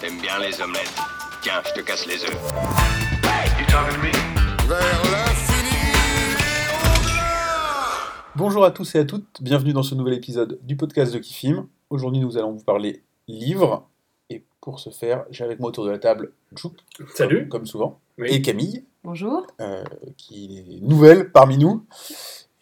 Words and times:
T'aimes 0.00 0.20
bien 0.20 0.38
les 0.38 0.60
omelettes. 0.60 0.94
Tiens, 1.42 1.60
je 1.66 1.72
te 1.80 1.80
casse 1.84 2.06
les 2.06 2.22
œufs. 2.24 2.52
Vers 4.68 5.02
l'infini 5.10 5.76
Bonjour 8.36 8.64
à 8.64 8.70
tous 8.70 8.94
et 8.94 8.98
à 9.00 9.04
toutes, 9.04 9.42
bienvenue 9.42 9.72
dans 9.72 9.82
ce 9.82 9.94
nouvel 9.94 10.14
épisode 10.14 10.58
du 10.62 10.76
podcast 10.76 11.12
de 11.12 11.18
Kifim. 11.18 11.68
Aujourd'hui, 11.90 12.20
nous 12.20 12.36
allons 12.38 12.52
vous 12.52 12.62
parler 12.64 13.02
livres. 13.28 13.88
Et 14.30 14.44
pour 14.60 14.78
ce 14.80 14.90
faire, 14.90 15.24
j'ai 15.30 15.44
avec 15.44 15.58
moi 15.60 15.68
autour 15.70 15.84
de 15.84 15.90
la 15.90 15.98
table 15.98 16.32
Jouk, 16.54 16.74
Salut. 17.14 17.48
comme 17.48 17.66
souvent, 17.66 17.98
Oui. 18.18 18.28
et 18.30 18.42
Camille, 18.42 18.84
Bonjour. 19.04 19.46
euh, 19.60 19.84
qui 20.16 20.58
est 20.80 20.80
nouvelle 20.80 21.30
parmi 21.32 21.58
nous 21.58 21.84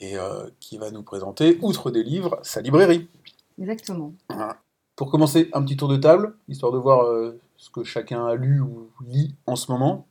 et 0.00 0.16
euh, 0.16 0.48
qui 0.60 0.78
va 0.78 0.90
nous 0.90 1.02
présenter, 1.02 1.58
outre 1.62 1.90
des 1.90 2.02
livres, 2.02 2.38
sa 2.42 2.60
librairie. 2.62 3.08
Exactement. 3.60 4.12
Pour 5.00 5.10
commencer, 5.10 5.48
un 5.54 5.62
petit 5.62 5.78
tour 5.78 5.88
de 5.88 5.96
table, 5.96 6.34
histoire 6.46 6.72
de 6.72 6.76
voir 6.76 7.06
euh, 7.06 7.40
ce 7.56 7.70
que 7.70 7.84
chacun 7.84 8.26
a 8.26 8.34
lu 8.34 8.60
ou 8.60 8.90
lit 9.08 9.34
en 9.46 9.56
ce 9.56 9.72
moment. 9.72 10.06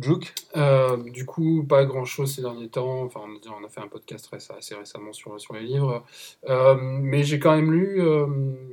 Jouk, 0.00 0.34
Euh, 0.56 0.96
du 1.12 1.24
coup, 1.24 1.62
pas 1.62 1.84
grand 1.84 2.04
chose 2.04 2.34
ces 2.34 2.42
derniers 2.42 2.68
temps. 2.68 3.02
Enfin, 3.04 3.20
on 3.24 3.64
a- 3.64 3.68
fait 3.68 3.80
un 3.80 3.86
podcast 3.86 4.28
assez 4.34 4.74
récemment 4.74 5.12
sur, 5.12 5.40
sur 5.40 5.54
les 5.54 5.60
livres. 5.62 6.02
Euh, 6.48 6.74
mais 6.76 7.22
j'ai 7.22 7.38
quand 7.38 7.54
même 7.54 7.70
lu, 7.70 8.02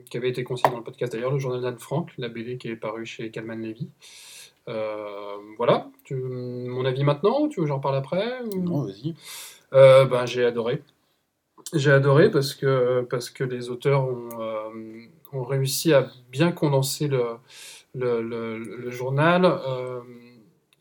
qui 0.10 0.18
avait 0.18 0.30
été 0.30 0.44
conseillé 0.44 0.72
dans 0.72 0.80
le 0.80 0.84
podcast 0.84 1.14
d'ailleurs, 1.14 1.34
le 1.34 1.38
journal 1.38 1.62
d'Anne 1.62 1.78
Frank, 1.78 2.10
la 2.18 2.30
BD 2.30 2.58
qui 2.58 2.70
est 2.70 2.76
parue 2.76 3.06
chez 3.06 3.30
Calman 3.30 3.58
Levy. 3.62 3.90
Voilà. 4.66 5.88
Tu- 6.04 6.16
mon 6.16 6.84
avis 6.84 7.04
maintenant 7.04 7.48
Tu 7.48 7.60
veux 7.60 7.66
que 7.66 7.70
j'en 7.70 7.80
parle 7.80 7.98
après 7.98 8.44
non, 8.58 8.86
vas-y. 8.86 9.14
Ben, 9.72 10.26
j'ai 10.26 10.46
adoré. 10.46 10.82
J'ai 11.76 11.92
adoré 11.92 12.32
parce 12.32 12.56
que, 12.56 13.06
parce 13.08 13.30
que 13.30 13.44
les 13.44 13.70
auteurs 13.70 14.04
ont, 14.06 14.30
ont 15.34 15.44
réussi 15.44 15.94
à 15.94 16.10
bien 16.32 16.52
condenser 16.52 17.08
le, 17.96 18.90
journal. 18.92 19.46
Euh, 19.46 20.00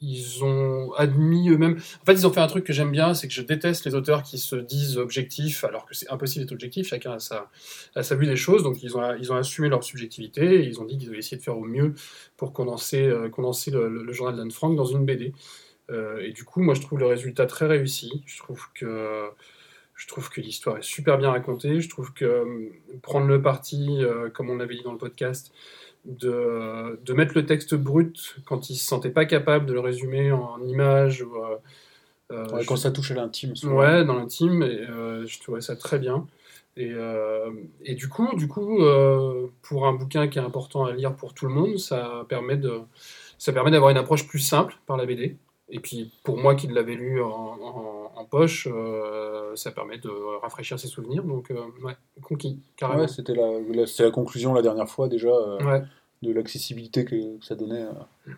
ils 0.01 0.45
ont 0.45 0.93
admis 0.93 1.49
eux-mêmes. 1.51 1.77
En 2.03 2.05
fait, 2.05 2.13
ils 2.13 2.25
ont 2.27 2.33
fait 2.33 2.41
un 2.41 2.47
truc 2.47 2.65
que 2.65 2.73
j'aime 2.73 2.93
bien, 2.93 3.15
c'est 3.15 3.27
que 3.27 3.35
je 3.35 3.43
déteste 3.43 3.85
les 3.85 3.97
auteurs 3.97 4.23
qui 4.23 4.39
se 4.39 4.55
disent 4.55 4.97
objectifs 4.97 5.65
alors 5.65 5.87
que 5.87 5.95
c'est 5.97 6.09
impossible 6.09 6.45
d'être 6.45 6.53
objectif. 6.53 6.87
Chacun 6.87 7.15
a 7.15 7.19
sa, 7.19 8.15
vue 8.15 8.27
des 8.27 8.37
choses. 8.37 8.63
Donc, 8.63 8.81
ils 8.85 8.97
ont, 8.97 9.15
ils 9.17 9.33
ont 9.33 9.37
assumé 9.37 9.69
leur 9.69 9.83
subjectivité 9.83 10.61
et 10.63 10.67
ils 10.67 10.81
ont 10.81 10.85
dit 10.85 10.99
qu'ils 10.99 11.09
avaient 11.09 11.19
essayé 11.19 11.37
de 11.37 11.43
faire 11.43 11.59
au 11.59 11.65
mieux 11.65 11.95
pour 12.37 12.53
condenser, 12.53 13.03
euh, 13.09 13.29
condenser 13.29 13.73
le, 13.73 13.89
le- 13.89 14.05
le 14.05 14.13
journal 14.13 14.37
d'Anne 14.37 14.53
Frank 14.53 14.77
dans 14.77 14.85
une 14.85 15.05
BD. 15.05 15.33
Euh, 15.91 16.21
et 16.21 16.33
du 16.33 16.45
coup, 16.45 16.61
moi, 16.63 16.75
je 16.75 16.81
trouve 16.81 17.01
le 17.01 17.07
résultat 17.07 17.47
très 17.47 17.67
réussi. 17.67 18.23
Je 18.27 18.39
trouve 18.39 18.67
que 18.75 19.31
je 19.99 20.07
trouve 20.07 20.31
que 20.31 20.41
l'histoire 20.41 20.79
est 20.79 20.83
super 20.83 21.19
bien 21.19 21.31
racontée. 21.33 21.81
Je 21.83 21.89
trouve 21.91 22.15
que 22.15 22.25
euh, 22.25 22.45
prendre 23.03 23.27
le 23.27 23.43
parti, 23.43 23.99
euh, 24.03 24.31
comme 24.31 24.49
on 24.49 24.57
l'avait 24.57 24.77
dit 24.77 24.83
dans 24.85 24.93
le 24.93 24.99
podcast, 24.99 25.53
de, 26.07 26.99
de 27.05 27.13
mettre 27.13 27.35
le 27.35 27.45
texte 27.45 27.75
brut 27.75 28.37
quand 28.47 28.71
ils 28.71 28.77
se 28.77 28.87
sentaient 28.87 29.11
pas 29.11 29.27
capables 29.27 29.67
de 29.67 29.75
le 29.75 29.81
résumer 29.81 30.33
en 30.33 30.63
images 30.63 31.23
ou 31.23 31.37
euh, 31.37 31.57
euh, 32.33 32.47
je- 32.61 32.67
quand 32.67 32.77
ça 32.77 32.91
touche 32.93 33.11
à 33.11 33.15
l'intime. 33.15 33.53
Ouais, 33.65 34.05
dans 34.05 34.15
l'intime, 34.15 34.63
et 34.63 34.67
euh, 34.89 35.27
je 35.27 35.41
trouvais 35.41 35.61
ça 35.61 35.77
très 35.77 35.99
bien. 35.99 36.27
Et, 36.77 36.93
euh, 36.93 37.51
et 37.85 37.95
du 37.97 38.09
coup, 38.09 38.29
du 38.37 38.47
coup 38.47 38.83
euh, 38.85 39.49
pour 39.63 39.87
un 39.89 39.93
bouquin 39.95 40.29
qui 40.29 40.39
est 40.39 40.43
important 40.43 40.85
à 40.85 40.93
lire 40.93 41.15
pour 41.17 41.35
tout 41.35 41.47
le 41.49 41.53
monde, 41.53 41.77
ça 41.79 42.25
permet 42.29 42.57
de, 42.57 42.81
ça 43.39 43.53
permet 43.53 43.73
d'avoir 43.73 43.91
une 43.91 43.97
approche 43.97 44.29
plus 44.29 44.39
simple 44.39 44.77
par 44.87 44.97
la 44.97 45.07
BD. 45.07 45.37
Et 45.71 45.81
puis 45.81 46.13
pour 46.23 46.39
moi 46.39 46.55
qui 46.55 46.69
l'avais 46.69 46.95
lu 46.95 47.21
en, 47.21 47.29
en- 47.29 48.08
en 48.19 48.25
poche, 48.25 48.67
euh, 48.71 49.55
ça 49.57 49.71
permet 49.71 49.99
de 49.99 50.11
rafraîchir 50.43 50.79
ses 50.79 50.89
souvenirs. 50.89 51.23
Donc, 51.25 51.51
euh, 51.51 51.61
ouais, 51.83 51.97
conquis, 52.23 52.61
carrément. 52.77 53.03
Ouais, 53.03 53.09
c'était 53.09 53.35
la, 53.35 53.61
la- 53.73 53.87
c'était 53.87 54.05
la 54.05 54.11
conclusion 54.11 54.53
la 54.55 54.63
dernière 54.63 54.89
fois 54.89 55.09
déjà 55.09 55.29
euh, 55.29 55.59
Ouais. 55.65 55.83
de 56.23 56.33
l'accessibilité 56.33 57.05
que 57.05 57.17
ça 57.41 57.55
donnait. 57.55 57.83
euh. 57.83 58.33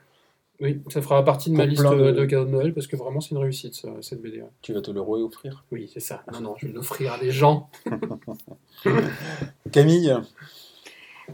Oui, 0.62 0.83
ça 0.91 1.00
fera 1.00 1.25
partie 1.25 1.50
de 1.50 1.56
ma 1.56 1.64
liste 1.64 1.83
de- 1.83 2.11
de... 2.11 2.25
cadeaux 2.27 2.45
de 2.45 2.50
Noël 2.50 2.75
parce 2.75 2.87
que 2.87 2.95
vraiment 2.95 3.22
c'est 3.22 3.31
une 3.31 3.39
réussite 3.39 3.72
ce- 3.75 4.03
cette 4.03 4.20
BD. 4.20 4.42
ouais. 4.42 4.50
Tu 4.61 4.75
vas 4.75 4.83
te 4.83 4.91
le 4.91 5.00
offrir. 5.00 5.65
Oui, 5.72 5.91
c'est 5.93 6.00
ça. 6.00 6.22
Non, 6.33 6.41
non, 6.41 6.54
je 6.59 6.66
vais 6.66 6.72
l'offrir 6.75 7.15
à 7.15 7.19
des 7.19 7.31
gens. 7.31 7.71
Camille, 9.72 10.15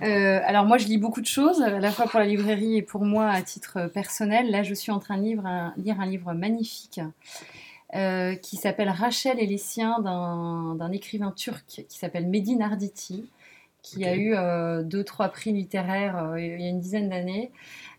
Euh, 0.02 0.40
alors 0.44 0.66
moi, 0.66 0.76
je 0.76 0.86
lis 0.88 0.98
beaucoup 0.98 1.22
de 1.22 1.26
choses, 1.26 1.62
à 1.62 1.78
la 1.80 1.90
fois 1.90 2.04
pour 2.06 2.20
la 2.20 2.26
librairie 2.26 2.76
et 2.76 2.82
pour 2.82 3.02
moi 3.02 3.28
à 3.28 3.40
titre 3.40 3.86
personnel. 3.94 4.50
Là, 4.50 4.62
je 4.62 4.74
suis 4.74 4.92
en 4.92 4.98
train 4.98 5.16
de 5.16 5.22
lire 5.22 5.46
un, 5.46 5.72
lire 5.78 5.98
un 6.00 6.04
livre 6.06 6.34
magnifique 6.34 7.00
euh, 7.94 8.34
qui 8.34 8.56
s'appelle 8.56 8.90
Rachel 8.90 9.38
et 9.38 9.46
les 9.46 9.58
siens 9.58 10.00
d'un 10.00 10.92
écrivain 10.92 11.30
turc 11.30 11.84
qui 11.88 11.98
s'appelle 11.98 12.26
Medine 12.26 12.62
Arditi, 12.62 13.28
qui 13.86 14.04
a 14.04 14.14
eu 14.16 14.34
euh, 14.34 14.82
deux, 14.82 15.04
trois 15.04 15.28
prix 15.28 15.52
littéraires 15.52 16.18
euh, 16.18 16.40
il 16.40 16.60
y 16.60 16.66
a 16.66 16.68
une 16.68 16.80
dizaine 16.80 17.08
d'années. 17.08 17.52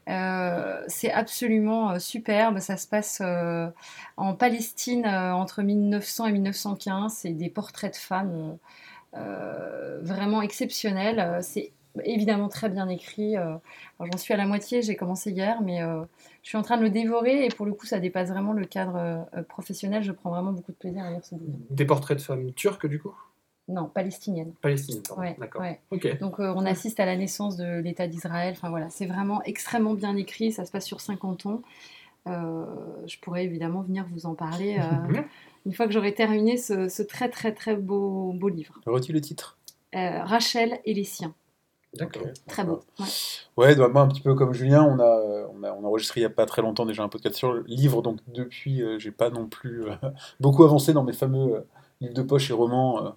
Euh, 0.10 0.82
c'est 0.88 1.12
absolument 1.12 2.00
superbe. 2.00 2.60
Ça 2.60 2.78
se 2.78 2.88
passe 2.88 3.22
en 4.18 4.34
Palestine 4.36 5.06
entre 5.06 5.62
1900 5.62 6.28
et 6.28 6.32
1915. 6.34 7.14
C'est 7.14 7.30
des 7.32 7.50
portraits 7.50 7.94
de 7.94 7.98
femmes 7.98 8.58
vraiment 10.02 10.42
exceptionnels. 10.42 11.40
C'est 11.42 11.72
évidemment 12.04 12.48
très 12.48 12.70
bien 12.70 12.88
écrit. 12.88 13.36
J'en 14.00 14.18
suis 14.18 14.34
à 14.34 14.38
la 14.38 14.46
moitié, 14.46 14.82
j'ai 14.82 14.96
commencé 14.96 15.32
hier, 15.32 15.62
mais 15.62 15.82
je 16.48 16.52
suis 16.52 16.58
en 16.58 16.62
train 16.62 16.78
de 16.78 16.84
le 16.84 16.90
dévorer 16.90 17.46
et 17.46 17.50
pour 17.50 17.66
le 17.66 17.74
coup, 17.74 17.86
ça 17.86 18.00
dépasse 18.00 18.30
vraiment 18.30 18.54
le 18.54 18.64
cadre 18.64 18.96
euh, 18.96 19.44
professionnel. 19.44 20.02
Je 20.02 20.14
prends 20.14 20.30
vraiment 20.30 20.54
beaucoup 20.54 20.72
de 20.72 20.78
plaisir 20.78 21.04
à 21.04 21.12
lire 21.12 21.20
ce 21.22 21.36
bouquin. 21.36 21.58
Des 21.72 21.84
portraits 21.84 22.18
de 22.18 22.24
femmes 22.24 22.54
turques, 22.54 22.88
du 22.88 23.02
coup? 23.02 23.14
Non, 23.68 23.92
palestinienne. 23.94 24.54
Palestiniennes. 24.62 25.04
Ouais, 25.18 25.36
D'accord. 25.38 25.62
ouais. 25.62 25.82
Donc 26.22 26.40
euh, 26.40 26.54
on 26.56 26.66
assiste 26.66 27.02
à 27.02 27.06
la 27.06 27.18
naissance 27.18 27.58
de 27.58 27.82
l'État 27.82 28.08
d'Israël. 28.08 28.54
Enfin 28.56 28.70
voilà, 28.70 28.90
c'est 28.90 29.08
vraiment 29.08 29.44
extrêmement 29.44 29.94
bien 29.94 30.16
écrit. 30.16 30.54
Ça 30.54 30.64
se 30.64 30.72
passe 30.72 30.86
sur 30.86 31.02
50 31.02 31.48
ans. 31.48 31.62
Euh, 32.28 32.64
je 33.08 33.18
pourrais 33.20 33.44
évidemment 33.44 33.82
venir 33.82 34.06
vous 34.10 34.26
en 34.26 34.34
parler 34.34 34.80
euh, 34.80 35.22
une 35.66 35.74
fois 35.74 35.86
que 35.86 35.92
j'aurai 35.92 36.14
terminé 36.14 36.56
ce, 36.56 36.88
ce 36.88 37.04
très 37.04 37.28
très 37.28 37.54
très 37.54 37.76
beau, 37.76 38.32
beau 38.32 38.48
livre. 38.48 38.80
redis 38.86 39.12
le 39.12 39.20
titre. 39.20 39.58
Euh, 39.96 40.24
Rachel 40.24 40.80
et 40.86 40.94
les 40.94 41.04
siens. 41.04 41.36
D'accord. 41.94 42.24
Ok, 42.24 42.34
Très 42.48 42.64
beau. 42.64 42.82
Ouais. 43.00 43.06
Ouais, 43.58 43.76
bah, 43.76 43.88
moi 43.88 44.02
un 44.04 44.08
petit 44.08 44.22
peu 44.22 44.36
comme 44.36 44.54
Julien, 44.54 44.84
on 44.84 45.00
a, 45.00 45.48
on 45.54 45.64
a, 45.64 45.72
on 45.72 45.84
a 45.84 45.88
enregistré 45.88 46.20
il 46.22 46.24
n'y 46.24 46.28
a 46.28 46.30
pas 46.30 46.46
très 46.46 46.62
longtemps 46.62 46.86
déjà 46.86 47.04
un 47.04 47.10
podcast 47.10 47.36
sur 47.36 47.54
le 47.54 47.64
livre, 47.68 48.02
donc 48.02 48.20
depuis, 48.28 48.84
euh, 48.84 49.00
j'ai 49.00 49.12
pas 49.12 49.30
non 49.30 49.48
plus 49.48 49.84
euh, 49.86 49.94
beaucoup 50.40 50.64
avancé 50.64 50.94
dans 50.94 51.04
mes 51.04 51.14
fameux 51.14 51.56
euh, 51.56 51.62
livres 52.02 52.14
de 52.14 52.22
poche 52.22 52.50
et 52.52 52.54
romans 52.54 53.06
euh, 53.06 53.10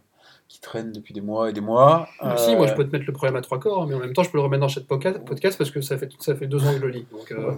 qui 0.48 0.60
traînent 0.60 0.92
depuis 0.92 1.12
des 1.14 1.20
mois 1.20 1.50
et 1.50 1.53
des 1.53 1.60
mois. 1.60 2.09
Ah, 2.20 2.36
Si, 2.36 2.56
moi 2.56 2.66
je 2.66 2.72
Euh, 2.72 2.76
peux 2.76 2.84
te 2.86 2.91
mettre 2.92 3.04
le 3.06 3.12
problème 3.12 3.36
à 3.36 3.41
trois 3.42 3.59
corps, 3.60 3.86
mais 3.86 3.94
en 3.94 3.98
même 4.00 4.12
temps 4.12 4.22
je 4.22 4.30
peux 4.30 4.38
le 4.38 4.42
remettre 4.44 4.66
dans 4.66 4.82
poca- 4.82 5.19
podcast 5.19 5.59
parce 5.59 5.70
que 5.70 5.80
ça 5.80 5.98
fait, 5.98 6.09
ça 6.19 6.34
fait 6.34 6.47
deux 6.47 6.64
ans 6.64 6.70
que 6.72 6.78
je 6.78 6.82
le 6.82 6.88
lis. 6.88 7.06
Donc 7.12 7.30
euh, 7.32 7.53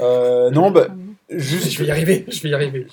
euh, 0.00 0.50
non, 0.50 0.70
bah, 0.70 0.88
juste. 1.30 1.70
je 1.70 1.78
vais 1.80 1.86
y 1.86 1.90
arriver, 1.90 2.24
je 2.28 2.42
vais 2.42 2.50
y 2.50 2.54
arriver. 2.54 2.86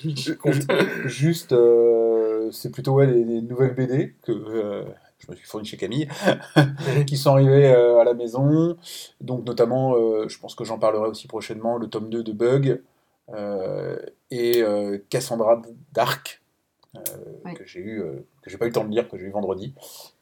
Juste, 1.04 1.52
euh, 1.52 2.50
c'est 2.52 2.70
plutôt 2.72 2.92
ouais, 2.94 3.06
les, 3.06 3.24
les 3.24 3.42
nouvelles 3.42 3.74
BD 3.74 4.14
que 4.22 4.32
euh, 4.32 4.82
je 5.20 5.30
me 5.30 5.36
suis 5.36 5.46
fourni 5.46 5.66
chez 5.66 5.76
Camille, 5.76 6.08
qui 7.06 7.16
sont 7.16 7.30
arrivées 7.30 7.68
euh, 7.72 7.98
à 8.00 8.04
la 8.04 8.14
maison. 8.14 8.76
Donc, 9.20 9.46
notamment, 9.46 9.94
euh, 9.94 10.26
je 10.28 10.38
pense 10.38 10.54
que 10.54 10.64
j'en 10.64 10.78
parlerai 10.78 11.08
aussi 11.08 11.28
prochainement, 11.28 11.76
le 11.78 11.86
tome 11.88 12.10
2 12.10 12.22
de 12.22 12.32
Bug 12.32 12.82
euh, 13.34 13.96
et 14.30 14.62
euh, 14.62 14.98
Cassandra 15.10 15.60
Dark, 15.92 16.42
euh, 16.96 17.00
Ouais. 17.44 17.54
que 17.54 17.64
j'ai 17.64 17.80
eu, 17.80 18.00
euh, 18.02 18.26
que 18.42 18.50
j'ai 18.50 18.58
pas 18.58 18.64
eu 18.64 18.68
le 18.68 18.74
temps 18.74 18.84
de 18.84 18.90
lire, 18.90 19.08
que 19.08 19.16
j'ai 19.16 19.26
eu 19.26 19.30
vendredi. 19.30 19.74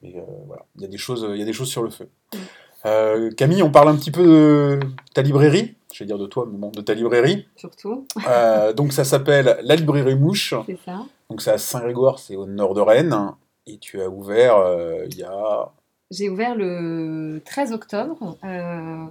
Et 0.03 0.19
euh, 0.19 0.23
voilà, 0.47 0.65
il 0.77 0.83
y 0.83 0.85
a 0.85 0.89
des 0.89 0.99
choses, 0.99 1.27
il 1.31 1.39
y 1.39 1.43
a 1.43 1.47
des 1.47 1.53
choses 1.55 1.69
sur 1.71 1.83
le 1.83 1.91
feu. 1.91 2.09
Mm. 2.35 2.39
Euh, 2.87 3.31
Camille, 3.33 3.63
on 3.63 3.71
parle 3.73 3.89
un 3.89 3.97
petit 3.97 4.11
peu 4.11 4.25
de 4.25 4.81
ta 5.15 5.23
librairie. 5.23 5.75
Je 5.93 6.01
vais 6.01 6.07
dire 6.07 6.19
de 6.19 6.27
toi, 6.27 6.47
mais 6.51 6.59
bon, 6.59 6.71
de 6.71 6.81
ta 6.83 6.93
librairie. 6.95 7.49
Surtout, 7.57 8.07
Euh, 8.29 8.73
donc 8.75 8.93
ça 8.93 9.05
s'appelle 9.05 9.59
La 9.63 9.75
Librairie 9.75 10.15
Mouche. 10.15 10.55
c'est 10.67 10.79
ça. 10.85 11.01
Donc 11.31 11.41
c'est 11.43 11.51
à 11.51 11.59
Saint-Grégoire, 11.59 12.19
c'est 12.19 12.37
au 12.37 12.47
nord 12.47 12.75
de 12.75 12.81
Rennes. 12.83 13.17
Et 13.69 13.79
tu 13.79 14.01
as 14.01 14.09
ouvert 14.09 14.57
euh, 14.57 15.05
il 15.11 15.19
y 15.19 15.23
a... 15.23 15.71
J'ai 16.11 16.29
ouvert 16.31 16.55
le 16.55 17.41
13 17.45 17.73
octobre. 17.73 18.37
euh, 18.45 19.05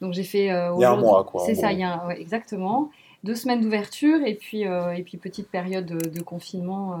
donc 0.00 0.12
j'ai 0.14 0.22
fait. 0.22 0.50
euh, 0.52 0.72
Il 0.76 0.80
y 0.80 0.84
a 0.84 0.90
un 0.90 0.92
aujourd'hui- 0.92 1.04
mois, 1.04 1.24
quoi, 1.24 1.42
C'est 1.44 1.56
ça, 1.56 1.72
il 1.72 1.80
y 1.80 1.82
a 1.82 2.00
un- 2.02 2.06
ouais, 2.06 2.20
exactement. 2.20 2.90
Deux 3.24 3.34
semaines 3.34 3.60
d'ouverture 3.60 4.20
et 4.24 4.34
puis, 4.36 4.64
euh, 4.66 4.92
et 4.92 5.02
puis 5.02 5.16
petite 5.18 5.50
période 5.50 5.86
de, 5.86 5.98
de 6.08 6.20
confinement 6.22 6.96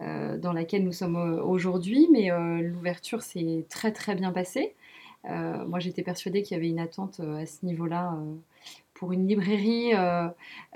euh, 0.00 0.36
dans 0.38 0.52
laquelle 0.52 0.84
nous 0.84 0.92
sommes 0.92 1.16
aujourd'hui. 1.44 2.06
Mais 2.12 2.30
euh, 2.30 2.60
l'ouverture 2.60 3.22
s'est 3.22 3.64
très 3.68 3.90
très 3.90 4.14
bien 4.14 4.30
passée. 4.30 4.74
Euh, 5.28 5.64
moi 5.66 5.80
j'étais 5.80 6.02
persuadée 6.02 6.42
qu'il 6.42 6.56
y 6.56 6.60
avait 6.60 6.68
une 6.68 6.78
attente 6.78 7.18
euh, 7.18 7.42
à 7.42 7.46
ce 7.46 7.66
niveau-là 7.66 8.12
euh, 8.14 8.34
pour 8.96 9.12
une 9.12 9.28
librairie 9.28 9.94
euh, 9.94 10.26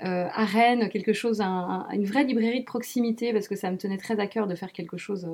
euh, 0.03 0.27
à 0.31 0.45
Rennes, 0.45 0.89
quelque 0.89 1.13
chose, 1.13 1.41
un- 1.41 1.87
un- 1.89 1.89
une 1.91 2.05
vraie 2.05 2.23
librairie 2.23 2.61
de 2.61 2.65
proximité, 2.65 3.33
parce 3.33 3.47
que 3.47 3.55
ça 3.55 3.71
me 3.71 3.77
tenait 3.77 3.97
très 3.97 4.19
à 4.19 4.27
cœur 4.27 4.47
de 4.47 4.55
faire 4.55 4.71
quelque 4.71 4.97
chose 4.97 5.27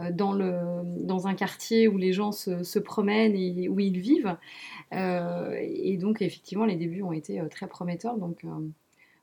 euh, 0.00 0.10
dans, 0.10 1.26
un 1.26 1.34
quartier 1.34 1.88
où 1.88 1.98
les 1.98 2.12
gens 2.12 2.32
se, 2.32 2.78
promènent 2.78 3.36
et 3.36 3.68
où 3.68 3.78
ils 3.80 3.98
vivent. 3.98 4.36
Et 4.92 5.96
donc, 5.98 6.22
effectivement, 6.22 6.64
les 6.64 6.76
débuts 6.76 7.02
ont 7.02 7.12
été 7.12 7.40
très 7.50 7.66
prometteurs. 7.66 8.16
Donc, 8.16 8.42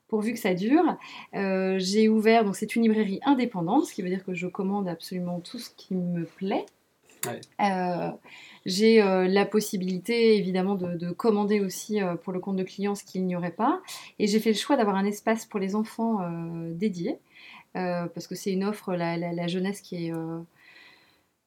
pourvu 0.08 0.32
que 0.32 0.38
ça 0.38 0.54
dure, 0.54 0.96
j'ai 1.32 2.08
ouvert, 2.08 2.44
donc 2.44 2.56
c'est 2.56 2.74
une 2.76 2.82
librairie 2.82 3.20
indépendante, 3.24 3.84
ce 3.86 3.94
qui 3.94 4.02
veut 4.02 4.08
dire 4.08 4.24
que 4.24 4.34
je 4.34 4.46
commande 4.46 4.88
absolument 4.88 5.40
tout 5.40 5.58
ce 5.58 5.70
qui 5.76 5.94
me 5.94 6.24
plaît. 6.24 6.66
Euh, 7.60 8.10
j'ai 8.66 9.02
euh, 9.02 9.26
la 9.28 9.46
possibilité 9.46 10.36
évidemment 10.36 10.74
de, 10.74 10.96
de 10.96 11.10
commander 11.10 11.60
aussi 11.60 12.00
euh, 12.02 12.14
pour 12.16 12.32
le 12.32 12.40
compte 12.40 12.56
de 12.56 12.62
clients 12.64 12.94
ce 12.94 13.04
qu'il 13.04 13.24
n'y 13.26 13.36
aurait 13.36 13.50
pas. 13.52 13.80
Et 14.18 14.26
j'ai 14.26 14.40
fait 14.40 14.50
le 14.50 14.56
choix 14.56 14.76
d'avoir 14.76 14.96
un 14.96 15.04
espace 15.04 15.46
pour 15.46 15.60
les 15.60 15.74
enfants 15.74 16.18
dédié, 16.72 17.18
parce 17.74 18.26
que 18.26 18.34
c'est 18.34 18.52
une 18.52 18.64
offre, 18.64 18.94
la, 18.94 19.16
la- 19.16 19.46
jeunesse, 19.46 19.80
qui 19.80 20.08
est, 20.08 20.12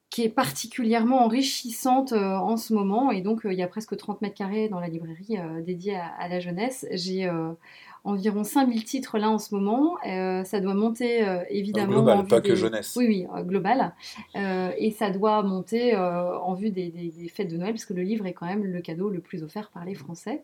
qui 0.10 0.24
est 0.24 0.30
particulièrement 0.30 1.24
enrichissante 1.26 2.14
en 2.14 2.58
ce 2.58 2.74
moment. 2.74 3.12
Et 3.12 3.22
donc, 3.22 3.42
il 3.46 3.54
y 3.54 3.64
a 3.64 3.68
presque 3.68 3.96
30 3.98 4.22
mètres 4.22 4.36
carrés 4.36 4.70
dans 4.70 4.80
la 4.80 4.88
librairie 4.88 5.38
dédiée 5.66 5.96
à, 5.96 6.08
à 6.20 6.28
la 6.28 6.40
jeunesse. 6.40 6.86
J'ai 6.92 7.30
environ 8.06 8.44
5000 8.44 8.84
titres 8.84 9.18
là 9.18 9.30
en 9.30 9.38
ce 9.40 9.56
moment. 9.56 9.96
Euh, 10.06 10.44
ça 10.44 10.60
doit 10.60 10.74
monter 10.74 11.26
euh, 11.28 11.44
évidemment. 11.50 11.94
en 12.00 12.04
global, 12.04 12.26
pas 12.28 12.42
que 12.42 12.54
jeunesse. 12.56 12.96
Oui, 12.98 13.06
oui, 13.08 13.28
euh, 13.36 13.44
global. 13.44 13.94
Et 14.36 14.92
ça 14.92 15.10
doit 15.10 15.42
monter 15.44 15.96
en 15.96 16.54
vue 16.54 16.70
des, 16.70 16.90
des- 16.90 17.12
des 17.12 17.28
fêtes 17.30 17.50
de 17.50 17.58
Noël, 17.58 17.74
parce 17.74 17.86
que 17.86 17.94
le 17.94 18.02
livre 18.04 18.26
est 18.26 18.34
quand 18.34 18.46
même 18.46 18.64
le 18.66 18.82
cadeau 18.82 19.10
le 19.10 19.20
plus 19.20 19.44
offert 19.44 19.70
par 19.72 19.86
les 19.86 19.96
Français. 19.96 20.44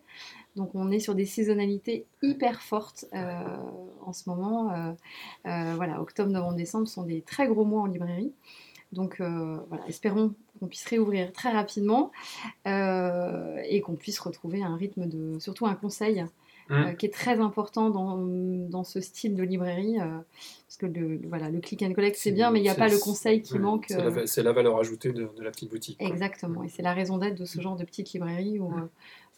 Donc 0.56 0.74
on 0.74 0.90
est 0.90 0.98
sur 1.00 1.14
des 1.14 1.26
saisonnalités 1.26 2.06
hyper 2.22 2.62
fortes 2.62 3.04
en 3.12 4.12
ce 4.12 4.28
moment. 4.28 4.72
Voilà, 5.44 6.00
octobre, 6.00 6.30
novembre, 6.30 6.56
décembre 6.56 6.88
sont 6.88 7.02
des 7.04 7.20
très 7.20 7.46
gros 7.46 7.64
mois 7.64 7.82
en 7.82 7.86
librairie. 7.86 8.32
Donc 8.92 9.20
voilà, 9.20 9.86
espérons 9.86 10.32
qu'on 10.58 10.66
puisse 10.66 10.86
réouvrir 10.86 11.32
très 11.32 11.50
rapidement 11.50 12.10
et 12.66 13.80
qu'on 13.84 13.94
puisse 13.96 14.18
retrouver 14.18 14.62
un 14.62 14.76
rythme 14.76 15.06
de, 15.06 15.38
surtout 15.38 15.66
un 15.66 15.74
conseil 15.74 16.24
Mm. 16.70 16.72
euh, 16.72 16.92
qui 16.92 17.06
est 17.06 17.12
très 17.12 17.40
important 17.40 17.90
dans, 17.90 18.16
dans 18.16 18.84
ce 18.84 19.00
style 19.00 19.34
de 19.34 19.42
librairie. 19.42 20.00
euh, 20.00 20.18
parce 20.66 20.76
que 20.78 20.86
le, 20.86 21.20
voilà, 21.28 21.50
le 21.50 21.60
click 21.60 21.82
and 21.82 21.92
collect, 21.92 22.16
c'est 22.16 22.30
bien, 22.30 22.50
mais 22.52 22.60
il 22.60 22.62
n'y 22.62 22.68
a 22.70 22.76
pas 22.76 22.88
le 22.88 22.98
conseil 22.98 23.42
qui 23.42 23.54
ouais, 23.54 23.58
manque. 23.58 23.86
C'est 23.88 23.96
la, 23.98 24.04
euh, 24.04 24.26
c'est 24.26 24.42
la 24.44 24.52
valeur 24.52 24.78
ajoutée 24.78 25.12
de, 25.12 25.28
de 25.36 25.42
la 25.42 25.50
petite 25.50 25.68
boutique. 25.70 25.98
quoi. 25.98 26.06
Exactement, 26.06 26.62
et 26.62 26.68
c'est 26.68 26.82
la 26.82 26.94
raison 26.94 27.18
d'être 27.18 27.34
de 27.34 27.44
ce 27.44 27.60
genre 27.60 27.76
de 27.76 27.84
petite 27.84 28.12
librairie 28.12 28.58
où 28.60 28.72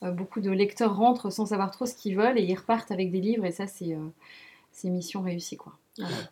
beaucoup 0.02 0.40
de 0.40 0.50
lecteurs 0.50 0.96
rentrent 0.96 1.30
sans 1.30 1.46
savoir 1.46 1.70
trop 1.70 1.86
ce 1.86 1.94
qu'ils 1.94 2.16
veulent 2.16 2.38
et 2.38 2.42
ils 2.42 2.54
repartent 2.54 2.90
avec 2.90 3.10
des 3.10 3.20
livres, 3.20 3.44
et 3.44 3.52
ça, 3.52 3.66
c'est 3.66 3.94
euh, 3.94 4.90
mission 4.90 5.22
réussie. 5.22 5.56
Quoi. 5.56 5.72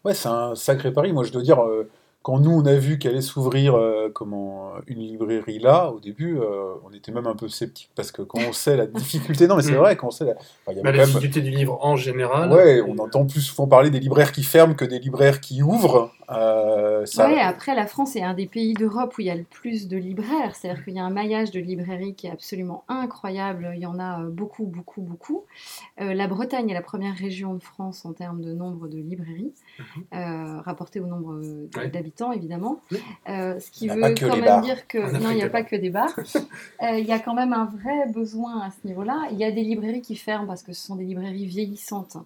Ouais, 0.05 0.15
c'est 0.15 0.29
un 0.29 0.55
sacré 0.55 0.93
pari. 0.93 1.13
Moi, 1.13 1.25
je 1.25 1.33
dois 1.33 1.43
dire, 1.43 1.61
euh, 1.61 1.89
quand 2.23 2.39
nous, 2.39 2.51
on 2.51 2.67
a 2.67 2.75
vu 2.75 2.99
qu'elle 2.99 3.13
allait 3.13 3.21
s'ouvrir 3.23 3.75
euh, 3.75 4.11
comment, 4.13 4.73
une 4.87 4.99
librairie 4.99 5.59
là, 5.59 5.91
au 5.91 6.01
début, 6.01 6.39
euh, 6.39 6.75
on 6.87 6.93
était 6.93 7.13
même 7.13 7.27
un 7.27 7.35
peu 7.35 7.49
sceptique 7.49 7.91
parce 7.95 8.13
que 8.13 8.21
quand 8.21 8.41
on 8.47 8.53
sait 8.53 8.77
la 8.77 8.87
difficulté, 8.87 9.47
non, 9.47 9.57
mais 9.57 9.63
c'est 9.63 9.73
Mm. 9.77 9.77
vrai, 9.77 9.97
quand 9.97 10.09
on 10.09 10.11
sait 10.11 10.27
la. 10.27 10.33
enfin, 10.33 10.73
y 10.73 10.75
Bah, 10.75 10.75
quand 10.77 10.85
la 10.85 10.93
même- 10.93 11.07
difficulté 11.07 11.41
du 11.41 11.51
livre 11.51 11.79
en 11.81 11.97
général. 11.97 12.53
Ouais, 12.53 12.83
on 12.87 12.99
entend 12.99 13.25
plus 13.27 13.41
souvent 13.41 13.67
parler 13.67 13.89
des 13.91 14.01
libraires 14.01 14.33
qui 14.33 14.43
ferment 14.43 14.75
que 14.75 14.85
des 14.85 14.99
libraires 14.99 15.41
qui 15.41 15.63
ouvrent. 15.63 16.11
Euh, 16.31 17.05
ça... 17.07 17.29
Ouais, 17.29 17.41
après, 17.41 17.75
la 17.75 17.87
France 17.87 18.15
est 18.17 18.23
un 18.23 18.35
des 18.35 18.47
pays 18.47 18.75
d'Europe 18.75 19.15
où 19.19 19.21
il 19.21 19.27
y 19.27 19.31
a 19.31 19.35
le 19.35 19.45
plus 19.45 19.89
de 19.89 19.97
libraires. 19.97 20.55
C'est-à-dire 20.55 20.85
qu'il 20.85 20.95
y 20.95 20.99
a 21.01 21.05
un 21.05 21.11
maillage 21.11 21.51
de 21.51 21.61
librairies 21.61 22.15
qui 22.15 22.27
est 22.27 22.31
absolument 22.31 22.85
incroyable. 22.89 23.73
Il 23.75 23.81
y 23.81 23.87
en 23.87 23.99
a 23.99 24.23
euh, 24.23 24.29
beaucoup, 24.31 24.65
beaucoup, 24.67 25.01
beaucoup. 25.03 25.45
Euh, 26.01 26.15
la 26.15 26.27
Bretagne 26.29 26.71
est 26.71 26.75
la 26.75 26.83
première 26.83 27.15
région 27.17 27.55
de 27.55 27.63
France 27.63 28.05
en 28.05 28.13
termes 28.13 28.43
de 28.43 28.55
nombre 28.55 28.89
de 28.89 28.99
librairies, 28.99 29.53
euh, 30.15 30.61
rapporté 30.61 31.01
au 31.01 31.07
nombre 31.07 31.35
euh, 31.35 31.69
d'habitants, 31.89 32.33
évidemment. 32.33 32.81
Oui. 32.93 32.99
Ce 33.27 33.71
qui 33.71 33.89
veut 33.89 34.15
quand 34.19 34.37
même 34.37 34.45
bars. 34.45 34.61
dire 34.63 34.87
que... 34.87 34.99
Non, 34.99 35.31
il 35.31 35.37
n'y 35.37 35.43
a 35.43 35.49
pas 35.49 35.63
bars. 35.63 35.71
que 35.71 35.77
des 35.77 35.91
bars. 35.91 36.15
Il 36.83 37.07
y 37.07 37.13
a 37.13 37.19
quand 37.19 37.35
même 37.35 37.53
un 37.53 37.67
vrai 37.67 38.09
besoin 38.13 38.63
à 38.63 38.71
ce 38.71 38.87
niveau-là. 38.87 39.29
Il 39.33 39.39
y 39.39 39.45
a 39.45 39.51
des 39.51 39.63
librairies 39.63 40.01
qui 40.03 40.17
ferment 40.17 40.47
parce 40.47 40.63
que 40.63 40.73
ce 40.73 40.87
sont 40.87 40.97
des 40.97 41.05
librairies 41.05 41.47
vieillissantes. 41.47 42.17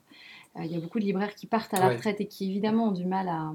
Il 0.59 0.67
y 0.67 0.77
a 0.77 0.81
beaucoup 0.81 1.01
de 1.01 1.05
libraires 1.05 1.35
qui 1.35 1.47
partent 1.47 1.75
à 1.75 1.81
la 1.81 1.89
Ouais. 1.89 1.97
retraite 1.97 2.21
et 2.21 2.27
qui, 2.27 2.49
évidemment, 2.51 2.89
ont 2.89 2.93
du 2.93 3.05
mal 3.05 3.29
à 3.29 3.53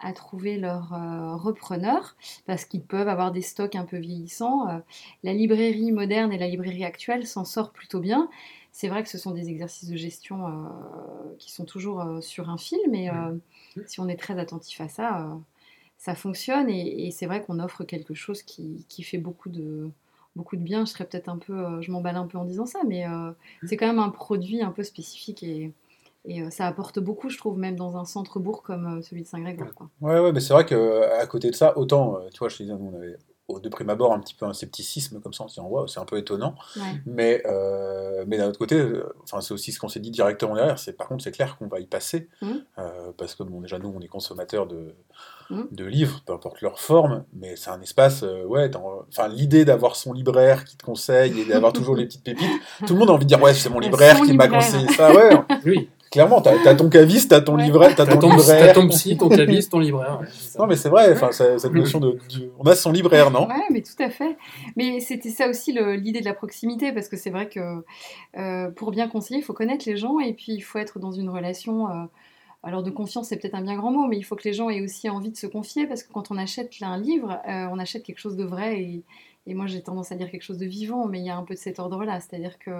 à 0.00 0.12
trouver 0.12 0.58
leur 0.58 0.92
euh, 0.92 1.36
repreneur 1.36 2.16
parce 2.46 2.64
qu'ils 2.64 2.82
peuvent 2.82 3.08
avoir 3.08 3.32
des 3.32 3.40
stocks 3.40 3.74
un 3.74 3.84
peu 3.84 3.96
vieillissants. 3.96 4.68
Euh, 4.68 4.78
la 5.22 5.32
librairie 5.32 5.92
moderne 5.92 6.32
et 6.32 6.38
la 6.38 6.48
librairie 6.48 6.84
actuelle 6.84 7.26
s'en 7.26 7.44
sortent 7.44 7.74
plutôt 7.74 8.00
bien. 8.00 8.28
C'est 8.70 8.88
vrai 8.88 9.02
que 9.02 9.08
ce 9.08 9.18
sont 9.18 9.30
des 9.30 9.48
exercices 9.48 9.88
de 9.88 9.96
gestion 9.96 10.46
euh, 10.46 10.50
qui 11.38 11.52
sont 11.52 11.64
toujours 11.64 12.00
euh, 12.00 12.20
sur 12.20 12.50
un 12.50 12.58
fil, 12.58 12.80
mais 12.90 13.08
si 13.86 14.00
on 14.00 14.08
est 14.08 14.16
très 14.16 14.38
attentif 14.38 14.80
à 14.80 14.88
ça, 14.88 15.38
ça 15.96 16.14
fonctionne 16.14 16.68
et, 16.68 17.06
et 17.06 17.10
c'est 17.10 17.26
vrai 17.26 17.42
qu'on 17.42 17.60
offre 17.60 17.84
quelque 17.84 18.14
chose 18.14 18.42
qui, 18.42 18.84
qui 18.88 19.02
fait 19.02 19.18
beaucoup 19.18 19.48
de 19.48 19.90
beaucoup 20.36 20.56
de 20.56 20.62
bien. 20.62 20.84
Je 20.84 20.90
serais 20.90 21.04
peut-être 21.04 21.28
un 21.28 21.38
peu, 21.38 21.80
je 21.80 21.90
m'emballe 21.90 22.16
un 22.16 22.26
peu 22.26 22.38
en 22.38 22.44
disant 22.44 22.66
ça, 22.66 22.80
mais 22.86 23.06
euh, 23.06 23.30
c'est 23.64 23.76
quand 23.76 23.86
même 23.86 23.98
un 23.98 24.10
produit 24.10 24.62
un 24.62 24.70
peu 24.70 24.82
spécifique 24.82 25.42
et, 25.42 25.72
et 26.24 26.42
euh, 26.42 26.50
ça 26.50 26.66
apporte 26.66 26.98
beaucoup, 26.98 27.28
je 27.28 27.38
trouve, 27.38 27.58
même 27.58 27.76
dans 27.76 27.96
un 27.96 28.04
centre-bourg 28.04 28.62
comme 28.62 28.98
euh, 28.98 29.02
celui 29.02 29.22
de 29.22 29.26
Saint-Grégoire. 29.28 29.74
quoi. 29.74 29.88
Ouais, 30.00 30.18
ouais, 30.20 30.32
mais 30.32 30.40
c'est 30.40 30.52
vrai 30.52 30.64
qu'à 30.64 31.26
côté 31.26 31.50
de 31.50 31.54
ça, 31.56 31.76
autant, 31.78 32.16
euh, 32.16 32.28
tu 32.32 32.38
vois, 32.38 32.48
je 32.48 32.56
te 32.58 32.62
disais, 32.62 32.74
nous, 32.74 32.92
on 32.92 32.96
avait 32.96 33.16
de 33.62 33.68
prime 33.68 33.90
abord 33.90 34.12
un 34.14 34.20
petit 34.20 34.34
peu 34.34 34.46
un 34.46 34.54
scepticisme 34.54 35.20
comme 35.20 35.34
ça, 35.34 35.44
en 35.44 35.48
se 35.48 35.56
disant, 35.56 35.68
waouh, 35.68 35.86
c'est 35.86 36.00
un 36.00 36.06
peu 36.06 36.16
étonnant. 36.16 36.54
Ouais. 36.76 36.82
Mais, 37.04 37.42
euh, 37.44 38.24
mais 38.26 38.38
d'un 38.38 38.48
autre 38.48 38.58
côté, 38.58 38.74
euh, 38.76 39.04
enfin, 39.22 39.42
c'est 39.42 39.52
aussi 39.52 39.70
ce 39.70 39.78
qu'on 39.78 39.88
s'est 39.88 40.00
dit 40.00 40.10
directement 40.10 40.54
derrière, 40.54 40.78
c'est 40.78 40.94
par 40.94 41.08
contre, 41.08 41.22
c'est 41.22 41.30
clair 41.30 41.58
qu'on 41.58 41.66
va 41.68 41.78
y 41.78 41.86
passer, 41.86 42.28
euh, 42.78 43.12
parce 43.18 43.34
que 43.34 43.42
bon, 43.42 43.60
déjà, 43.60 43.78
nous, 43.78 43.92
on 43.94 44.00
est 44.00 44.08
consommateurs 44.08 44.66
de, 44.66 44.94
Mhm. 45.50 45.68
de 45.72 45.84
livres, 45.84 46.22
peu 46.24 46.32
importe 46.32 46.62
leur 46.62 46.80
forme, 46.80 47.24
mais 47.34 47.54
c'est 47.56 47.68
un 47.68 47.80
espace, 47.82 48.22
euh, 48.22 48.44
ouais, 48.46 48.70
enfin, 49.10 49.28
l'idée 49.28 49.66
d'avoir 49.66 49.94
son 49.94 50.14
libraire 50.14 50.64
qui 50.64 50.78
te 50.78 50.82
conseille 50.84 51.38
et 51.38 51.44
d'avoir 51.44 51.74
toujours 51.74 51.96
les 51.96 52.06
petites 52.06 52.24
pépites, 52.24 52.48
tout 52.86 52.94
le 52.94 52.98
monde 52.98 53.10
a 53.10 53.12
envie 53.12 53.26
de 53.26 53.28
dire, 53.28 53.42
ouais, 53.42 53.52
c'est 53.52 53.68
mon 53.68 53.74
Son 53.74 53.80
libraire 53.80 54.22
qui 54.22 54.32
m'a 54.32 54.48
conseillé 54.48 54.88
ça, 54.88 55.12
ouais, 55.14 55.30
Oui, 55.66 55.90
clairement, 56.14 56.40
t'as 56.40 56.52
as 56.70 56.74
ton 56.74 56.88
caviste, 56.88 57.30
t'as 57.30 57.42
ton 57.42 57.56
Ouais. 57.56 57.64
livret, 57.64 57.94
t'as 57.94 58.06
t'as 58.06 58.16
ton 58.16 58.20
ton, 58.20 58.28
t'as 58.30 58.36
libraire. 58.56 58.72
ton 58.72 58.88
psy, 58.88 59.16
ton 59.18 59.28
caviste, 59.28 59.70
ton 59.70 59.78
libraire. 59.80 60.20
ouais. 60.22 60.26
Non, 60.58 60.66
mais 60.66 60.76
c'est 60.76 60.88
vrai, 60.88 61.12
enfin, 61.12 61.30
cette 61.32 61.72
notion 61.74 62.00
de, 62.00 62.16
on 62.58 62.64
a 62.64 62.74
son 62.74 62.90
libraire, 62.92 63.30
non? 63.30 63.46
Ouais, 63.48 63.66
mais 63.70 63.82
tout 63.82 64.00
à 64.02 64.08
fait. 64.08 64.36
Mais 64.76 65.00
c'était 65.00 65.28
ça 65.30 65.48
aussi 65.48 65.72
l'idée 65.72 66.20
de 66.20 66.24
la 66.24 66.34
proximité, 66.34 66.92
parce 66.92 67.08
que 67.08 67.16
c'est 67.18 67.30
vrai 67.30 67.48
que 67.50 67.84
euh, 68.38 68.70
pour 68.70 68.90
bien 68.90 69.08
conseiller, 69.08 69.40
il 69.40 69.44
faut 69.44 69.52
connaître 69.52 69.84
les 69.88 69.96
gens 69.96 70.18
et 70.20 70.32
puis 70.32 70.52
il 70.54 70.60
faut 70.62 70.78
être 70.78 70.98
dans 70.98 71.12
une 71.12 71.28
relation. 71.28 71.88
euh, 71.90 72.04
alors 72.66 72.82
de 72.82 72.90
confiance, 72.90 73.28
c'est 73.28 73.36
peut-être 73.36 73.54
un 73.56 73.60
bien 73.62 73.76
grand 73.76 73.90
mot, 73.90 74.06
mais 74.06 74.16
il 74.16 74.22
faut 74.22 74.36
que 74.36 74.44
les 74.44 74.54
gens 74.54 74.70
aient 74.70 74.80
aussi 74.80 75.10
envie 75.10 75.30
de 75.30 75.36
se 75.36 75.46
confier, 75.46 75.86
parce 75.86 76.02
que 76.02 76.10
quand 76.10 76.30
on 76.30 76.38
achète 76.38 76.72
un 76.80 76.96
livre, 76.96 77.38
euh, 77.46 77.66
on 77.70 77.78
achète 77.78 78.02
quelque 78.04 78.20
chose 78.20 78.36
de 78.36 78.44
vrai. 78.44 78.80
Et, 78.80 79.02
et 79.46 79.52
moi, 79.52 79.66
j'ai 79.66 79.82
tendance 79.82 80.10
à 80.12 80.14
dire 80.14 80.30
quelque 80.30 80.42
chose 80.44 80.56
de 80.56 80.64
vivant, 80.64 81.06
mais 81.06 81.18
il 81.18 81.26
y 81.26 81.30
a 81.30 81.36
un 81.36 81.42
peu 81.42 81.52
de 81.52 81.58
cet 81.58 81.78
ordre-là, 81.78 82.20
c'est-à-dire 82.20 82.58
que 82.58 82.70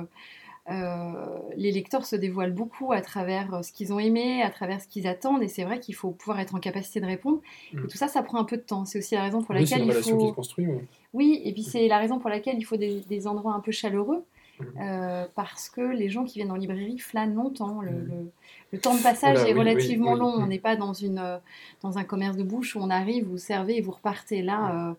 euh, 0.71 1.13
les 1.57 1.71
lecteurs 1.73 2.07
se 2.07 2.17
dévoilent 2.17 2.53
beaucoup 2.55 2.93
à 2.93 3.01
travers 3.03 3.53
euh, 3.55 3.63
ce 3.63 3.73
qu'ils 3.73 3.93
ont 3.93 3.99
aimé, 3.99 4.43
à 4.43 4.51
travers 4.51 4.81
ce 4.81 4.89
qu'ils 4.89 5.07
attendent, 5.07 5.43
et 5.43 5.49
c'est 5.49 5.65
vrai 5.65 5.79
qu'il 5.81 5.95
faut 5.95 6.11
pouvoir 6.11 6.41
être 6.41 6.55
en 6.55 6.59
capacité 6.59 7.01
de 7.01 7.07
répondre. 7.07 7.41
Mm. 7.73 7.85
Et 7.85 7.89
tout 7.89 7.97
ça, 7.99 8.09
ça 8.09 8.23
prend 8.23 8.39
un 8.39 8.45
peu 8.45 8.57
de 8.57 8.63
temps. 8.63 8.85
C'est 8.87 8.99
aussi 8.99 9.15
la 9.15 9.23
raison 9.23 9.43
pour 9.43 9.55
Oui, 9.55 9.61
laquelle 9.61 9.83
une 9.83 9.89
il 9.89 9.97
qui 10.01 10.11
faut. 10.11 10.29
se 10.29 10.33
construit. 10.35 10.67
oui. 10.67 10.79
Oui, 11.13 11.41
et 11.45 11.53
puis 11.53 11.63
c'est 11.63 11.87
la 11.87 11.99
raison 11.99 12.19
pour 12.19 12.31
laquelle 12.31 12.57
il 12.59 12.65
faut 12.65 12.77
des, 12.77 13.01
des 13.09 13.27
endroits 13.27 13.53
un 13.55 13.61
peu 13.61 13.73
chaleureux, 13.73 14.25
Mhm. 14.61 14.67
euh, 14.81 15.27
parce 15.35 15.69
que 15.69 15.81
les 15.81 16.09
gens 16.09 16.23
qui 16.25 16.39
viennent 16.39 16.53
en 16.53 16.57
librairie 16.57 16.99
flânent 17.01 17.35
longtemps. 17.35 17.81
Le, 17.83 17.91
le- 17.91 18.31
le 18.73 18.79
temps 18.79 18.95
de 18.95 19.03
passage 19.03 19.39
est 19.41 19.53
oui, 19.53 19.59
relativement 19.59 20.13
oui, 20.13 20.21
oui. 20.21 20.21
long. 20.21 20.33
On 20.43 20.47
n'est 20.47 20.61
pas 20.61 20.77
dans, 20.77 20.93
une, 20.93 21.41
dans 21.83 21.99
un 21.99 22.05
commerce 22.05 22.37
de 22.37 22.43
bouche 22.45 22.77
où 22.77 22.79
on 22.81 22.89
arrive, 22.91 23.27
vous 23.27 23.37
servez 23.39 23.77
et 23.79 23.81
vous 23.81 23.91
repartez. 23.93 24.43
Là, 24.43 24.91
euh, 24.91 24.95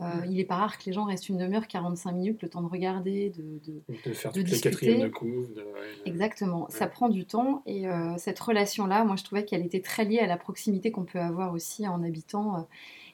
euh, 0.00 0.04
il 0.26 0.36
n'est 0.36 0.44
pas 0.44 0.56
rare 0.56 0.76
que 0.78 0.84
les 0.86 0.92
gens 0.92 1.04
restent 1.04 1.28
une 1.28 1.38
demi-heure, 1.38 1.68
45 1.68 2.12
minutes, 2.12 2.42
le 2.42 2.48
temps 2.48 2.62
de 2.62 2.68
regarder, 2.68 3.30
de, 3.30 3.42
de- 3.66 3.82
De 4.04 4.12
faire 4.12 4.32
De 4.32 4.40
toutes 4.40 4.48
les 4.48 4.52
discuter. 4.54 4.70
quatrièmes 4.70 5.00
de 5.02 5.08
couve. 5.08 5.54
de- 5.54 5.60
ouais, 5.60 5.64
de- 6.04 6.08
Exactement, 6.08 6.66
ça 6.68 6.86
prend 6.88 7.08
du 7.08 7.24
temps 7.26 7.62
et 7.66 7.86
euh, 7.88 8.14
cette 8.18 8.38
relation-là, 8.40 9.04
moi 9.04 9.14
je 9.16 9.24
trouvais 9.24 9.44
qu'elle 9.44 9.64
était 9.64 9.80
très 9.80 10.04
liée 10.04 10.18
à 10.18 10.26
la 10.26 10.36
proximité 10.36 10.90
qu'on 10.90 11.04
peut 11.04 11.20
avoir 11.20 11.52
aussi 11.52 11.86
en 11.86 12.02
habitant 12.02 12.56
euh, 12.56 12.60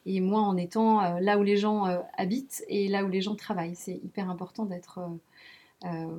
et 0.07 0.21
moi 0.21 0.41
en 0.41 0.57
étant 0.57 1.19
là 1.21 1.39
où 1.39 1.43
les 1.43 1.59
gens 1.59 1.85
habitent 2.17 2.65
et 2.69 2.89
là 2.89 3.05
où 3.05 3.09
les 3.09 3.21
gens 3.21 3.35
travaillent. 3.35 3.75
C'est 3.77 4.01
hyper 4.03 4.31
important 4.31 4.65
d'être 4.65 4.99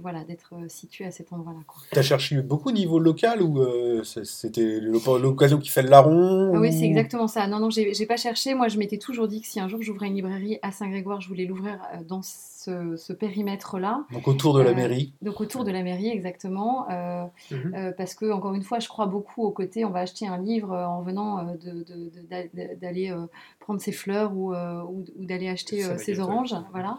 voilà, 0.01 0.23
d'être 0.23 0.53
euh, 0.53 0.67
situé 0.67 1.05
à 1.05 1.11
cet 1.11 1.31
endroit-là. 1.33 1.59
quoi. 1.67 1.77
T'as 1.91 2.01
cherché 2.01 2.41
beaucoup 2.41 2.69
au 2.69 2.71
niveau 2.73 2.97
local 2.99 3.41
ou 3.43 3.59
euh, 3.61 4.03
c'était 4.03 4.79
l'oc- 4.79 5.19
l'occasion 5.21 5.59
qui 5.59 5.69
fait 5.69 5.83
le 5.83 5.89
larron 5.89 6.51
Ah 6.55 6.59
oui, 6.59 6.69
ou- 6.69 6.71
c'est 6.71 6.85
exactement 6.85 7.27
ça. 7.27 7.45
Non, 7.47 7.59
non, 7.59 7.69
j'ai 7.69 8.05
pas 8.07 8.17
cherché. 8.17 8.55
Moi, 8.55 8.67
je 8.69 8.77
m'étais 8.79 8.97
toujours 8.97 9.27
dit 9.27 9.41
que 9.41 9.47
si 9.47 9.59
un 9.59 9.67
jour 9.67 9.79
j'ouvrais 9.81 10.07
une 10.07 10.15
librairie 10.15 10.57
à 10.63 10.71
Saint-Grégoire, 10.71 11.21
je 11.21 11.27
voulais 11.27 11.45
l'ouvrir 11.45 11.79
euh, 11.93 12.03
dans 12.07 12.21
ce, 12.23 12.95
ce 12.95 13.13
périmètre-là. 13.13 14.05
Donc 14.11 14.27
autour 14.27 14.53
de 14.55 14.61
la 14.61 14.71
Euh, 14.71 14.75
mairie. 14.75 15.13
Donc 15.21 15.41
autour 15.41 15.63
de 15.63 15.71
la 15.71 15.83
mairie, 15.83 16.09
exactement. 16.09 16.89
Euh, 16.89 17.23
Mhm. 17.51 17.73
Euh, 17.75 17.91
parce 17.97 18.15
que, 18.15 18.31
encore 18.31 18.53
une 18.53 18.63
fois, 18.63 18.79
je 18.79 18.87
crois 18.87 19.05
beaucoup 19.05 19.43
au 19.43 19.51
côté 19.51 19.83
on 19.85 19.89
va 19.89 19.99
acheter 19.99 20.27
un 20.27 20.37
livre 20.37 20.71
euh, 20.73 20.85
en 20.85 21.01
venant 21.01 21.39
euh, 21.39 21.53
de- 21.53 21.83
de- 21.83 22.09
de- 22.09 22.27
d'a- 22.29 22.75
d'aller 22.75 23.09
euh, 23.11 23.25
prendre 23.59 23.79
ses 23.81 23.91
fleurs 23.91 24.35
ou, 24.35 24.53
euh, 24.53 24.81
ou, 24.83 25.03
ou 25.19 25.25
d'aller 25.25 25.49
acheter 25.49 25.83
euh, 25.85 25.97
ses 25.97 26.19
oranges. 26.19 26.55
Voilà. 26.71 26.97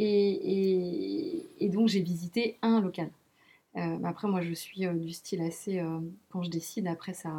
Et, 0.00 1.68
donc, 1.68 1.88
j'ai 1.88 2.00
visité 2.00 2.56
un 2.62 2.80
local. 2.80 3.10
Euh, 3.76 3.98
après, 4.04 4.28
moi, 4.28 4.42
je 4.42 4.52
suis 4.52 4.86
euh, 4.86 4.92
du 4.92 5.12
style 5.12 5.42
assez. 5.42 5.80
euh, 5.80 5.98
quand 6.30 6.42
je 6.42 6.50
décide, 6.50 6.86
après, 6.86 7.14
ça. 7.14 7.30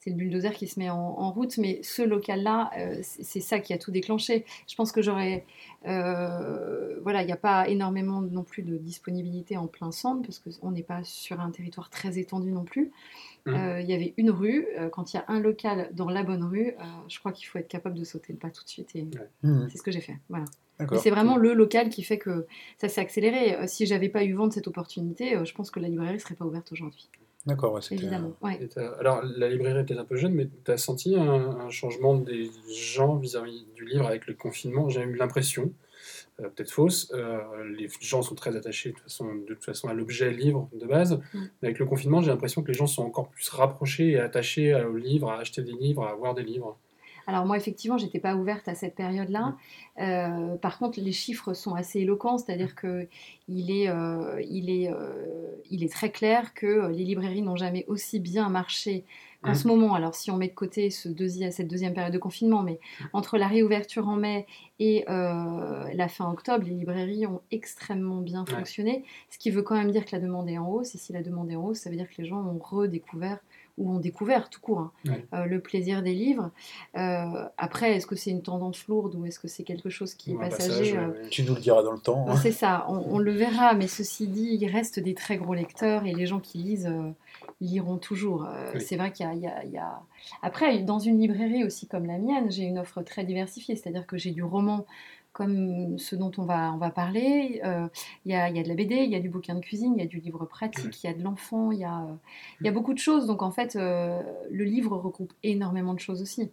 c'est 0.00 0.10
le 0.10 0.16
bulldozer 0.16 0.52
qui 0.54 0.66
se 0.66 0.78
met 0.78 0.90
en, 0.90 0.96
en 0.96 1.30
route. 1.30 1.58
Mais 1.58 1.80
ce 1.82 2.02
local-là, 2.02 2.70
c'est 3.02 3.40
ça 3.40 3.60
qui 3.60 3.72
a 3.72 3.78
tout 3.78 3.90
déclenché. 3.90 4.44
Je 4.66 4.74
pense 4.76 4.92
que 4.92 5.02
j'aurais. 5.02 5.44
voilà, 5.82 7.22
il 7.22 7.26
n'y 7.26 7.32
a 7.32 7.36
pas 7.36 7.68
énormément 7.68 8.20
non 8.22 8.44
plus 8.44 8.62
de 8.62 8.76
disponibilité 8.78 9.56
en 9.56 9.66
plein 9.66 9.92
centre, 9.92 10.22
parce 10.22 10.38
qu'on 10.38 10.70
n'est 10.72 10.82
pas 10.82 11.04
sur 11.04 11.40
un 11.40 11.50
territoire 11.50 11.90
très 11.90 12.18
étendu 12.18 12.50
non 12.50 12.64
plus. 12.64 12.92
Mhm. 13.46 13.54
Euh, 13.54 13.80
Il 13.80 13.88
y 13.88 13.92
avait 13.94 14.14
une 14.16 14.30
rue. 14.30 14.66
euh, 14.78 14.88
quand 14.88 15.12
il 15.12 15.16
y 15.16 15.20
a 15.20 15.24
un 15.28 15.38
local 15.40 15.90
dans 15.92 16.08
la 16.08 16.22
bonne 16.22 16.44
rue, 16.44 16.68
euh, 16.78 16.82
je 17.08 17.18
crois 17.18 17.32
qu'il 17.32 17.46
faut 17.46 17.58
être 17.58 17.68
capable 17.68 17.98
de 17.98 18.04
sauter 18.04 18.32
le 18.32 18.38
pas 18.38 18.50
tout 18.50 18.64
de 18.64 18.68
suite. 18.68 18.94
Et 18.96 19.06
Mhm. 19.42 19.68
c'est 19.70 19.78
ce 19.78 19.82
que 19.82 19.90
j'ai 19.90 20.00
fait. 20.00 20.16
Voilà. 20.28 20.46
C'est 21.00 21.10
vraiment 21.10 21.36
le 21.36 21.52
local 21.54 21.88
qui 21.88 22.02
fait 22.02 22.18
que 22.18 22.46
ça 22.78 22.88
s'est 22.88 23.00
accéléré. 23.00 23.54
Euh, 23.56 23.66
Si 23.66 23.86
j'avais 23.86 24.08
pas 24.08 24.24
eu 24.24 24.32
vent 24.32 24.48
de 24.48 24.52
cette 24.52 24.66
opportunité, 24.66 25.36
euh, 25.36 25.44
je 25.44 25.54
pense 25.54 25.70
que 25.70 25.78
la 25.78 25.88
librairie 25.88 26.18
serait 26.20 26.34
pas 26.34 26.44
ouverte 26.46 26.72
aujourd'hui. 26.72 27.08
D'accord, 27.46 27.74
ouais. 27.74 27.80
Évidemment. 27.90 28.32
Ouais. 28.40 28.58
Alors, 28.98 29.22
la 29.36 29.48
librairie 29.50 29.80
est 29.80 29.84
peut-être 29.84 30.00
un 30.00 30.04
peu 30.06 30.16
jeune, 30.16 30.32
mais 30.32 30.48
tu 30.64 30.70
as 30.70 30.78
senti 30.78 31.14
un, 31.14 31.20
un 31.60 31.68
changement 31.70 32.14
des 32.16 32.50
gens 32.74 33.16
vis-à-vis 33.16 33.66
du 33.76 33.84
livre 33.84 34.06
avec 34.06 34.26
le 34.26 34.32
confinement? 34.34 34.88
J'ai 34.88 35.02
eu 35.02 35.14
l'impression, 35.14 35.70
euh, 36.40 36.48
peut-être 36.48 36.72
fausse, 36.72 37.12
euh, 37.14 37.38
les 37.76 37.88
gens 38.00 38.22
sont 38.22 38.34
très 38.34 38.56
attachés 38.56 38.88
de 38.90 38.94
toute 38.94 39.04
façon, 39.04 39.34
de 39.34 39.54
toute 39.54 39.64
façon 39.64 39.86
à 39.86 39.94
l'objet 39.94 40.32
livre 40.32 40.68
de 40.72 40.84
base. 40.84 41.20
Mm. 41.32 41.38
Mais 41.62 41.68
avec 41.68 41.78
le 41.78 41.86
confinement, 41.86 42.20
j'ai 42.20 42.30
l'impression 42.30 42.62
que 42.62 42.68
les 42.68 42.74
gens 42.74 42.88
sont 42.88 43.04
encore 43.04 43.28
plus 43.28 43.48
rapprochés 43.50 44.10
et 44.10 44.18
attachés 44.18 44.74
au 44.74 44.96
livre, 44.96 45.30
à 45.30 45.38
acheter 45.38 45.62
des 45.62 45.72
livres, 45.72 46.04
à 46.04 46.10
avoir 46.10 46.34
des 46.34 46.42
livres. 46.42 46.76
Alors 47.26 47.46
moi, 47.46 47.56
effectivement, 47.56 47.96
j'étais 47.96 48.18
pas 48.18 48.34
ouverte 48.34 48.68
à 48.68 48.74
cette 48.74 48.96
période-là. 48.96 49.56
Euh, 50.00 50.56
par 50.56 50.78
contre, 50.78 51.00
les 51.00 51.12
chiffres 51.12 51.54
sont 51.54 51.74
assez 51.74 52.00
éloquents, 52.00 52.36
c'est-à-dire 52.36 52.74
que 52.74 53.08
il 53.48 53.70
est, 53.70 53.88
il 54.46 54.70
est, 54.70 54.90
il 55.70 55.84
est 55.84 55.92
très 55.92 56.10
clair 56.10 56.52
que 56.52 56.88
les 56.88 57.04
librairies 57.04 57.40
n'ont 57.40 57.56
jamais 57.56 57.86
aussi 57.86 58.20
bien 58.20 58.50
marché 58.50 59.04
qu'en 59.44 59.54
Mhm. 59.54 59.54
ce 59.54 59.68
moment. 59.68 59.94
Alors, 59.94 60.14
si 60.14 60.30
on 60.30 60.36
met 60.36 60.48
de 60.48 60.54
côté 60.54 60.90
ce 60.90 61.08
cette 61.50 61.68
deuxième 61.68 61.94
période 61.94 62.12
de 62.12 62.18
confinement, 62.18 62.62
mais 62.62 62.80
entre 63.12 63.38
la 63.38 63.46
réouverture 63.48 64.08
en 64.08 64.16
mai 64.16 64.46
et 64.78 65.04
euh, 65.10 65.88
la 65.94 66.08
fin 66.08 66.30
octobre, 66.30 66.64
les 66.64 66.72
librairies 66.74 67.26
ont 67.26 67.42
extrêmement 67.50 68.20
bien 68.20 68.46
Ouais. 68.46 68.54
fonctionné, 68.54 69.04
ce 69.30 69.38
qui 69.38 69.50
veut 69.50 69.62
quand 69.62 69.76
même 69.76 69.90
dire 69.92 70.04
que 70.04 70.12
la 70.12 70.20
demande 70.20 70.48
est 70.48 70.58
en 70.58 70.68
hausse. 70.68 70.94
Et 70.94 70.98
si 70.98 71.12
la 71.12 71.22
demande 71.22 71.50
est 71.50 71.56
en 71.56 71.64
hausse, 71.66 71.80
ça 71.80 71.90
veut 71.90 71.96
dire 71.96 72.08
que 72.08 72.20
les 72.22 72.26
gens 72.28 72.40
ont 72.42 72.58
redécouvert 72.58 73.38
ou 73.76 73.90
ont 73.92 73.98
découvert 73.98 74.48
tout 74.50 74.60
court 74.60 74.78
hein, 74.80 74.92
Ouais. 75.06 75.26
euh, 75.34 75.44
le 75.46 75.60
plaisir 75.60 76.02
des 76.02 76.14
livres. 76.14 76.50
Euh, 76.96 77.44
après, 77.58 77.94
est-ce 77.96 78.06
que 78.06 78.14
c'est 78.16 78.30
une 78.30 78.42
tendance 78.42 78.86
lourde 78.86 79.14
ou 79.16 79.26
est-ce 79.26 79.38
que 79.40 79.48
c'est 79.48 79.64
quelque 79.64 79.90
chose 79.90 80.14
qui 80.14 80.30
est 80.30 80.34
Ou 80.34 80.38
passager 80.38 80.92
passage, 80.92 80.94
euh. 80.94 81.28
Tu 81.30 81.42
nous 81.42 81.54
le 81.54 81.60
diras 81.60 81.82
dans 81.82 81.92
le 81.92 81.98
temps. 81.98 82.24
hein. 82.28 82.36
c'est 82.36 82.52
ça, 82.52 82.86
on, 82.88 82.98
on 83.14 83.18
le 83.18 83.32
verra, 83.32 83.74
mais 83.74 83.88
ceci 83.88 84.28
dit, 84.28 84.56
il 84.60 84.66
reste 84.70 85.00
des 85.00 85.14
très 85.14 85.36
gros 85.38 85.54
lecteurs 85.54 86.06
et 86.06 86.12
les 86.14 86.26
gens 86.26 86.38
qui 86.40 86.58
lisent 86.58 86.88
liront 87.60 87.96
toujours. 87.98 88.46
Oui. 88.74 88.80
C'est 88.80 88.96
vrai 88.96 89.12
qu'il 89.12 89.26
y, 89.34 89.40
y 89.72 89.78
a... 89.78 90.00
Après, 90.42 90.78
dans 90.78 90.98
une 90.98 91.18
librairie 91.18 91.64
aussi 91.64 91.86
comme 91.86 92.06
la 92.06 92.18
mienne, 92.18 92.50
j'ai 92.50 92.62
une 92.64 92.78
offre 92.78 93.02
très 93.02 93.24
diversifiée, 93.24 93.76
c'est-à-dire 93.76 94.06
que 94.06 94.16
j'ai 94.16 94.30
du 94.30 94.42
roman 94.42 94.86
comme 95.34 95.98
ce 95.98 96.16
dont 96.16 96.30
on 96.38 96.44
va, 96.44 96.72
on 96.72 96.78
va 96.78 96.88
parler. 96.90 97.60
Euh, 97.64 97.86
Il 98.24 98.32
y, 98.32 98.34
a, 98.34 98.48
y 98.48 98.58
a 98.58 98.62
de 98.62 98.68
la 98.68 98.74
BD, 98.74 98.94
il 99.04 99.10
y 99.10 99.16
a 99.16 99.20
du 99.20 99.28
bouquin 99.28 99.54
de 99.54 99.60
cuisine, 99.60 99.92
il 99.96 100.00
y 100.00 100.04
a 100.04 100.08
du 100.08 100.20
livre 100.20 100.46
pratique, 100.46 101.02
il 101.02 101.06
y 101.06 101.10
a 101.10 101.12
de 101.12 101.22
l'enfant, 101.22 101.70
il 101.72 101.80
y 101.80 101.84
a, 101.84 101.98
euh, 102.04 102.14
y 102.62 102.68
a 102.68 102.72
beaucoup 102.72 102.94
de 102.94 102.98
choses. 102.98 103.26
Donc 103.26 103.42
en 103.42 103.50
fait, 103.50 103.76
euh, 103.76 104.22
le 104.50 104.64
livre 104.64 104.96
regroupe 104.96 105.34
énormément 105.42 105.92
de 105.92 106.00
choses 106.00 106.22
aussi. 106.22 106.50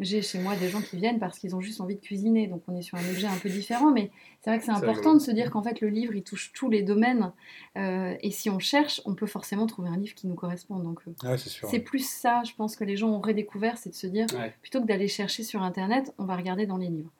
J'ai 0.00 0.22
chez 0.22 0.40
moi 0.40 0.56
des 0.56 0.68
gens 0.70 0.80
qui 0.82 0.96
viennent 0.96 1.20
parce 1.20 1.38
qu'ils 1.38 1.54
ont 1.54 1.60
juste 1.60 1.80
envie 1.80 1.94
de 1.94 2.00
cuisiner, 2.00 2.48
donc 2.48 2.62
on 2.66 2.74
est 2.76 2.82
sur 2.82 2.98
un 2.98 3.08
objet 3.10 3.28
un 3.28 3.36
peu 3.36 3.48
différent, 3.48 3.92
mais 3.92 4.10
c'est 4.40 4.50
vrai 4.50 4.58
que 4.58 4.64
c'est 4.64 4.72
important 4.72 5.14
de 5.14 5.20
se 5.20 5.30
dire 5.30 5.52
qu'en 5.52 5.62
fait 5.62 5.80
le 5.80 5.88
livre 5.88 6.16
il 6.16 6.24
touche 6.24 6.52
tous 6.52 6.68
les 6.68 6.82
domaines, 6.82 7.30
euh, 7.78 8.16
et 8.20 8.32
si 8.32 8.50
on 8.50 8.58
cherche, 8.58 9.00
on 9.04 9.14
peut 9.14 9.26
forcément 9.26 9.66
trouver 9.66 9.88
un 9.90 9.96
livre 9.96 10.16
qui 10.16 10.26
nous 10.26 10.34
correspond. 10.34 10.80
Donc 10.80 11.00
Ouais, 11.22 11.36
c'est 11.38 11.78
plus 11.78 12.04
ça, 12.04 12.42
je 12.44 12.52
pense 12.56 12.74
que 12.74 12.82
les 12.82 12.96
gens 12.96 13.08
ont 13.10 13.20
redécouvert, 13.20 13.78
c'est 13.78 13.90
de 13.90 13.94
se 13.94 14.08
dire 14.08 14.26
Ouais. 14.36 14.52
plutôt 14.62 14.80
que 14.80 14.86
d'aller 14.86 15.06
chercher 15.06 15.44
sur 15.44 15.62
internet, 15.62 16.12
on 16.18 16.24
va 16.24 16.34
regarder 16.34 16.66
dans 16.66 16.76
les 16.78 16.88
livres. 16.88 17.12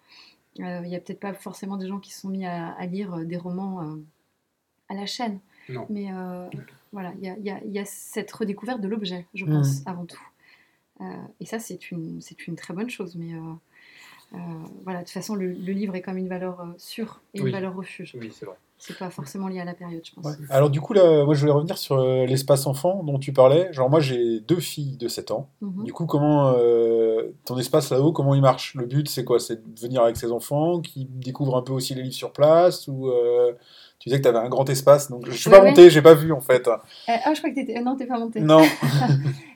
Euh, 0.61 0.81
Il 0.85 0.89
y 0.91 0.97
a 0.97 1.01
peut-être 1.01 1.21
pas 1.21 1.35
forcément 1.35 1.77
des 1.77 1.87
gens 1.89 1.99
qui 1.99 2.13
se 2.13 2.21
sont 2.21 2.29
mis 2.29 2.47
à, 2.47 2.73
à 2.75 2.87
lire 2.87 3.15
euh, 3.15 3.25
des 3.25 3.37
romans 3.37 3.83
euh, 3.83 3.97
à 4.89 4.95
la 4.95 5.07
chaîne, 5.07 5.41
Non. 5.69 5.87
mais 5.91 6.13
euh, 6.13 6.49
voilà, 6.93 7.13
il 7.19 7.25
y 7.25 7.29
a, 7.29 7.37
il 7.39 7.45
y 7.45 7.51
a- 7.51 7.61
il 7.65 7.73
y 7.73 7.79
a 7.79 7.85
cette 7.85 8.31
redécouverte 8.31 8.81
de 8.81 8.89
l'objet, 8.89 9.27
je 9.35 9.45
Mhm. 9.45 9.53
pense, 9.53 9.83
avant 9.87 10.05
tout. 10.07 10.23
Euh, 11.01 11.05
et 11.41 11.47
ça, 11.47 11.59
c'est 11.59 11.91
une, 11.91 12.21
c'est 12.21 12.47
une 12.47 12.55
très 12.55 12.73
bonne 12.73 12.89
chose. 12.91 13.17
Mais 13.17 13.35
euh, 13.35 13.41
euh, 14.35 14.39
voilà, 14.85 15.01
de 15.01 15.05
toute 15.05 15.13
façon, 15.13 15.35
le, 15.35 15.49
le 15.49 15.73
livre 15.73 15.97
est 15.97 16.03
comme 16.03 16.19
une 16.19 16.29
valeur 16.29 16.65
sûre 16.79 17.21
et 17.35 17.41
Oui. 17.41 17.47
une 17.49 17.53
valeur 17.53 17.75
refuge. 17.75 18.15
Oui, 18.21 18.31
c'est 18.33 18.47
vrai. 18.47 18.57
C'est 18.87 18.99
pas 18.99 19.09
forcément 19.09 19.49
lié 19.49 19.61
à 19.61 19.65
la 19.65 19.73
période, 19.73 20.03
je 20.05 20.13
pense. 20.15 20.27
Ouais. 20.27 20.33
Alors 20.51 20.69
du 20.69 20.79
coup, 20.81 20.93
là, 20.93 21.25
moi 21.25 21.33
je 21.35 21.41
voulais 21.41 21.53
revenir 21.53 21.79
sur 21.79 21.97
euh, 21.99 22.27
l'espace 22.27 22.67
enfant 22.67 23.03
dont 23.03 23.19
tu 23.19 23.33
parlais. 23.33 23.73
Genre 23.73 23.89
moi 23.89 23.99
j'ai 24.01 24.41
deux 24.41 24.61
filles 24.61 24.99
de 24.99 25.09
7 25.09 25.31
ans. 25.31 25.49
Mhm. 25.63 25.85
Du 25.85 25.93
coup, 25.95 26.05
comment 26.05 26.53
euh, 26.55 27.33
ton 27.47 27.57
espace 27.57 27.91
là-haut, 27.91 28.13
comment 28.13 28.35
il 28.35 28.43
marche? 28.43 28.75
Le 28.75 28.85
but 28.85 29.09
c'est 29.09 29.25
quoi? 29.25 29.41
C'est 29.41 29.57
de 29.75 29.81
venir 29.81 30.03
avec 30.03 30.19
ses 30.19 30.31
enfants 30.33 30.81
qui 30.83 31.07
découvrent 31.11 31.57
un 31.57 31.63
peu 31.63 31.73
aussi 31.73 31.95
les 31.95 32.03
livres 32.03 32.15
sur 32.15 32.31
place 32.33 32.87
ou 32.87 33.09
euh, 33.09 33.53
tu 33.99 34.11
disais 34.11 34.19
que 34.21 34.25
tu 34.25 34.29
avais 34.29 34.45
un 34.45 34.51
grand 34.51 34.69
espace, 34.69 35.11
donc 35.11 35.25
je 35.25 35.31
suis 35.31 35.49
Ouais, 35.49 35.57
pas 35.57 35.63
ouais. 35.63 35.71
monté, 35.71 35.89
j'ai 35.89 36.03
pas 36.03 36.13
vu 36.13 36.31
en 36.33 36.43
fait. 36.43 36.69
Euh, 36.69 36.77
ah, 37.09 37.33
je 37.33 37.39
crois 37.39 37.49
que 37.49 37.55
t'étais... 37.55 37.81
Non, 37.81 37.97
t'es 37.97 38.05
pas 38.07 38.19
monté. 38.19 38.41
Non. 38.41 38.61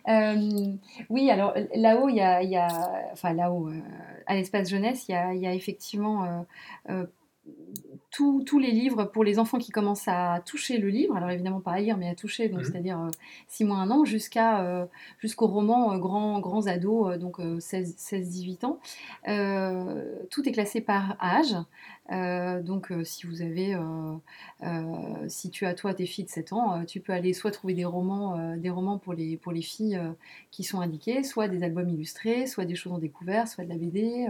Oui, 1.10 1.30
alors 1.30 1.52
là-haut, 1.74 2.08
il 2.08 2.16
y 2.16 2.20
a, 2.22 2.42
il 2.42 2.48
y 2.50 2.56
a- 2.56 3.02
enfin 3.12 3.34
là-haut, 3.34 3.68
à 4.26 4.34
l'espace 4.34 4.70
jeunesse, 4.70 5.04
il 5.08 5.12
y 5.36 5.40
y 5.40 5.46
a 5.46 5.52
effectivement 5.52 6.46
tous 8.10 8.42
tous 8.44 8.58
les 8.58 8.70
livres 8.70 9.04
pour 9.04 9.22
les 9.24 9.38
enfants 9.38 9.58
qui 9.58 9.70
commencent 9.70 10.08
à 10.08 10.40
toucher 10.46 10.78
le 10.78 10.88
livre, 10.88 11.14
alors 11.16 11.30
évidemment 11.30 11.60
pas 11.60 11.72
à 11.72 11.80
lire, 11.80 11.96
mais 11.98 12.08
à 12.08 12.14
toucher, 12.14 12.48
donc 12.48 12.60
Mhm. 12.60 12.64
c'est-à-dire 12.64 13.06
6 13.48 13.64
mois, 13.64 13.76
1 13.78 13.90
an, 13.90 14.04
jusqu'à 14.04 14.62
euh, 14.62 14.86
jusqu'au 15.18 15.46
roman 15.46 15.92
euh, 15.92 15.98
grand, 15.98 16.40
grands 16.40 16.66
ados, 16.66 17.12
euh, 17.14 17.18
donc 17.18 17.38
16-18 17.60 18.64
ans. 18.64 18.78
Euh, 19.28 20.14
tout 20.30 20.48
est 20.48 20.52
classé 20.52 20.80
par 20.80 21.16
âge. 21.22 21.54
Euh, 22.10 22.62
donc 22.62 22.90
euh, 22.90 23.04
si 23.04 23.26
vous 23.26 23.42
avez, 23.42 23.74
euh, 23.74 24.66
si 25.28 25.50
tu 25.50 25.66
as 25.66 25.74
toi 25.74 25.92
tes 25.92 26.06
filles 26.06 26.24
de 26.24 26.30
7 26.30 26.52
ans, 26.52 26.84
tu 26.86 27.00
peux 27.00 27.12
aller 27.12 27.34
soit 27.34 27.50
trouver 27.50 27.74
des 27.74 27.84
romans, 27.84 28.56
des 28.56 28.70
romans 28.70 28.98
pour 28.98 29.12
les, 29.12 29.36
pour 29.36 29.52
les 29.52 29.62
filles 29.62 30.00
qui 30.50 30.64
sont 30.64 30.80
indiqués, 30.80 31.22
soit 31.22 31.48
des 31.48 31.62
albums 31.62 31.88
illustrés, 31.88 32.46
soit 32.46 32.64
des 32.64 32.74
choses 32.74 32.92
en 32.92 32.98
découvert, 32.98 33.46
soit 33.46 33.64
de 33.64 33.68
la 33.68 33.76
BD. 33.76 34.26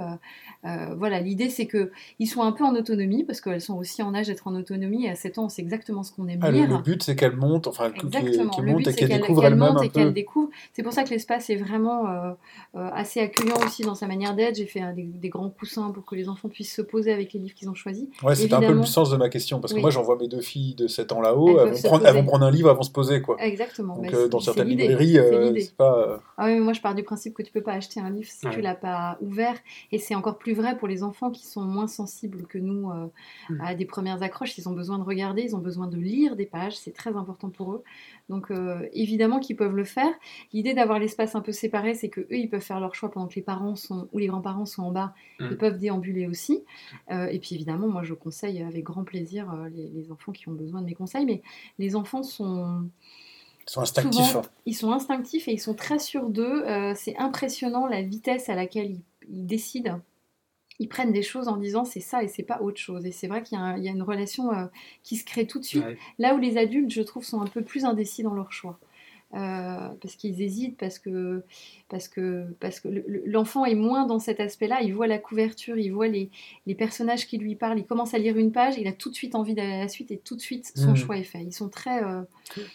voilà, 0.97 1.21
l'idée 1.21 1.51
c'est 1.51 1.67
que 1.67 1.93
ils 2.19 2.27
soient 2.27 2.45
un 2.45 2.53
peu 2.53 2.65
en 2.65 2.75
autonomie 2.75 3.25
parce 3.25 3.41
qu'elles 3.41 3.61
sont 3.61 3.77
aussi 3.77 4.03
en 4.03 4.15
âge 4.15 4.27
d'être 4.27 4.47
en 4.47 4.55
autonomie. 4.55 5.07
Et 5.07 5.11
à 5.11 5.15
7 5.15 5.39
ans, 5.39 5.49
sait 5.49 5.63
exactement 5.63 6.03
ce 6.03 6.13
qu'on 6.13 6.27
aime 6.29 6.41
Ah, 6.43 6.51
le, 6.51 6.59
lire. 6.59 6.69
le 6.69 6.79
but 6.79 7.03
c'est 7.03 7.17
qu'elles 7.17 7.37
montent, 7.37 7.69
enfin 7.69 7.91
qu'elles 7.91 8.05
montent 8.05 8.15
et 8.17 8.85
c'est 8.85 8.97
qu'elles 8.97 9.09
qu'elle 9.09 9.21
découvrent 9.21 9.45
elles-mêmes 9.45 9.77
peu. 9.93 10.11
découvre. 10.11 10.51
C'est 10.73 10.83
pour 10.83 10.93
ça 10.93 11.05
que 11.05 11.11
l'espace 11.11 11.51
est 11.51 11.57
vraiment 11.57 12.35
assez 12.75 13.21
accueillant 13.21 13.57
aussi 13.65 13.83
dans 13.83 13.95
sa 13.95 14.07
manière 14.07 14.35
d'être. 14.35 14.57
J'ai 14.57 14.67
fait 14.67 14.83
des, 14.95 15.05
des 15.05 15.29
grands 15.29 15.51
coussins 15.51 15.91
pour 15.91 16.05
que 16.05 16.15
les 16.15 16.29
enfants 16.29 16.49
puissent 16.49 16.75
se 16.75 16.83
poser 16.83 17.13
avec 17.13 17.33
les 17.33 17.41
livres 17.41 17.55
qu'ils 17.55 17.68
ont 17.69 17.75
choisis. 17.75 18.07
Ouais, 18.23 18.35
c'était 18.35 18.55
un 18.55 18.61
peu 18.61 18.73
le 18.73 18.85
sens 18.85 19.11
de 19.11 19.17
ma 19.17 19.29
question 19.29 19.61
parce 19.61 19.73
que 19.73 19.79
Oui. 19.79 19.83
moi 19.83 19.91
j'envoie 19.91 20.17
mes 20.17 20.29
deux 20.29 20.41
filles 20.41 20.75
de 20.75 20.87
7 20.87 21.13
ans 21.13 21.21
là-haut, 21.21 21.59
Elles 21.61 21.73
vont 21.75 21.83
prendre, 21.83 22.07
elles 22.07 22.15
vont 22.15 22.25
prendre 22.25 22.45
un 22.47 22.51
livre, 22.51 22.71
elles 22.71 22.77
vont 22.77 22.83
se 22.83 22.91
poser 22.91 23.21
quoi. 23.23 23.37
Exactement. 23.43 23.97
Donc 23.97 24.13
euh, 24.13 24.29
dans 24.29 24.41
certaines 24.41 24.69
librairies, 24.69 25.13
c'est 25.15 25.21
euh, 25.35 25.55
c'est 25.59 25.75
pas. 25.77 25.99
euh, 25.99 26.17
Ah 26.37 26.47
oui, 26.47 26.55
mais 26.55 26.61
moi 26.61 26.73
je 26.73 26.81
pars 26.81 26.95
du 26.95 27.03
principe 27.03 27.35
que 27.35 27.43
tu 27.43 27.53
peux 27.53 27.63
pas 27.63 27.73
acheter 27.73 28.01
un 28.01 28.11
livre 28.11 28.29
si 28.31 28.47
Ouais. 28.47 28.53
tu 28.55 28.61
l'as 28.61 28.75
pas 28.75 29.19
ouvert. 29.21 29.55
Et 29.93 29.99
c'est 29.99 30.15
encore 30.15 30.39
plus 30.39 30.55
vrai 30.55 30.77
pour 30.77 30.89
les 30.89 31.03
enfants 31.03 31.31
qui 31.31 31.47
sont 31.47 31.63
moins 31.63 31.87
sensibles 31.87 32.47
que 32.47 32.59
nous 32.59 32.91
euh, 32.91 33.07
Mm. 33.51 33.61
à 33.63 33.75
des 33.75 33.85
premières 33.85 34.23
accroches. 34.23 34.57
Ils 34.59 34.69
ont 34.69 34.73
besoin 34.73 34.99
de 34.99 35.05
regarder, 35.05 35.43
ils 35.43 35.55
ont 35.57 35.61
besoin 35.61 35.87
de 35.87 35.97
lire 35.97 36.37
des 36.37 36.47
pages. 36.47 36.77
C'est 36.77 36.93
très 36.95 37.17
important 37.17 37.49
pour 37.51 37.73
eux. 37.73 37.83
Donc 38.29 38.51
euh, 38.51 38.87
évidemment 38.93 39.39
qu'ils 39.41 39.57
peuvent 39.57 39.75
le 39.75 39.85
faire. 39.85 40.11
L'idée 40.53 40.75
d'avoir 40.75 40.99
l'espace 40.99 41.35
un 41.35 41.41
peu 41.41 41.53
séparé, 41.53 41.95
c'est 41.95 42.09
que 42.09 42.21
eux 42.21 42.27
ils 42.37 42.49
peuvent 42.51 42.61
faire 42.61 42.81
leur 42.81 42.95
choix 42.95 43.11
pendant 43.11 43.27
que 43.27 43.35
les 43.37 43.43
parents 43.43 43.75
sont 43.77 44.09
ou 44.13 44.19
les 44.19 44.27
grands-parents 44.27 44.67
sont 44.67 44.83
en 44.83 44.93
bas. 44.93 45.15
Mm. 45.41 45.47
Ils 45.53 45.57
peuvent 45.57 45.79
déambuler 45.79 46.27
aussi. 46.27 46.63
Euh, 47.11 47.27
et 47.27 47.39
puis 47.39 47.58
évidemment, 47.59 47.89
moi 47.89 48.05
je 48.05 48.15
conseille 48.15 48.63
avec 48.63 48.85
grand 48.85 49.03
plaisir 49.03 49.53
euh, 49.53 49.69
les, 49.69 49.89
les 49.89 50.13
enfants 50.13 50.31
qui 50.31 50.49
ont 50.49 50.53
besoin 50.53 50.81
de 50.81 50.87
mes 50.87 50.95
conseils. 50.95 51.27
Mais 51.27 51.43
les 51.81 51.97
enfants 51.97 52.23
sont 52.23 52.89
Ils 53.67 53.71
sont 53.71 53.81
instinctifs. 53.81 54.27
Souvent, 54.27 54.41
hein. 54.41 54.51
ils 54.65 54.77
sont 54.77 54.93
instinctifs 54.93 55.49
et 55.49 55.53
ils 55.53 55.61
sont 55.61 55.75
très 55.75 55.99
sûrs 55.99 56.29
d'eux. 56.29 56.65
Euh, 56.69 56.95
c'est 56.97 57.17
impressionnant 57.17 57.87
la 57.87 58.03
vitesse 58.03 58.49
à 58.49 58.55
laquelle 58.55 58.93
ils, 58.93 59.03
ils 59.29 59.47
décident. 59.47 60.01
Ils 60.79 60.89
prennent 60.89 61.13
des 61.13 61.25
choses 61.25 61.49
en 61.49 61.57
disant 61.57 61.85
c'est 61.85 61.99
ça 61.99 62.23
et 62.23 62.29
c'est 62.29 62.45
pas 62.45 62.61
autre 62.63 62.79
chose. 62.79 63.05
Et 63.05 63.11
c'est 63.11 63.27
vrai 63.27 63.43
qu'il 63.43 63.59
y, 63.59 63.61
a 63.61 63.77
y 63.77 63.89
une 63.89 64.03
relation 64.03 64.53
euh, 64.53 64.67
qui 65.03 65.17
se 65.17 65.25
crée 65.25 65.49
tout 65.49 65.59
de 65.59 65.65
suite. 65.65 65.85
Ouais. 65.85 65.99
Là 66.21 66.37
où 66.37 66.39
les 66.39 66.57
adultes, 66.57 66.93
je 66.93 67.03
trouve, 67.03 67.25
sont 67.25 67.43
un 67.43 67.49
peu 67.49 67.63
plus 67.63 67.85
indécis 67.85 68.23
dans 68.23 68.35
leur 68.35 68.53
choix. 68.53 68.79
Euh, 69.35 69.89
parce 70.01 70.17
qu'ils 70.17 70.41
hésitent, 70.41 70.79
parce 70.79 70.99
que, 70.99 71.43
parce 71.91 72.09
que, 72.09 72.47
parce 72.61 72.81
que 72.81 72.89
le- 72.89 73.05
le- 73.07 73.23
l'enfant 73.27 73.67
est 73.67 73.75
moins 73.75 74.07
dans 74.07 74.19
cet 74.19 74.41
aspect-là. 74.41 74.81
Il 74.81 74.95
voit 74.95 75.07
la 75.07 75.19
couverture, 75.19 75.77
il 75.77 75.91
voit 75.91 76.09
les, 76.09 76.31
les 76.67 76.75
personnages 76.75 77.27
qui 77.27 77.37
lui 77.37 77.55
parlent, 77.55 77.79
il 77.79 77.85
commence 77.85 78.15
à 78.15 78.19
lire 78.19 78.39
une 78.39 78.53
page, 78.53 78.79
il 78.79 78.87
a 78.89 78.93
tout 78.93 79.11
de 79.11 79.15
suite 79.15 79.35
envie 79.35 79.53
d'aller 79.55 79.75
à 79.75 79.81
la 79.81 79.89
suite 79.89 80.11
et 80.13 80.17
tout 80.17 80.35
de 80.35 80.41
suite 80.41 80.73
son 80.75 80.93
Mhm. 80.93 80.97
choix 80.97 81.19
est 81.19 81.25
fait. 81.25 81.43
Ils 81.43 81.53
sont 81.53 81.69
très. 81.69 82.03
euh, 82.03 82.23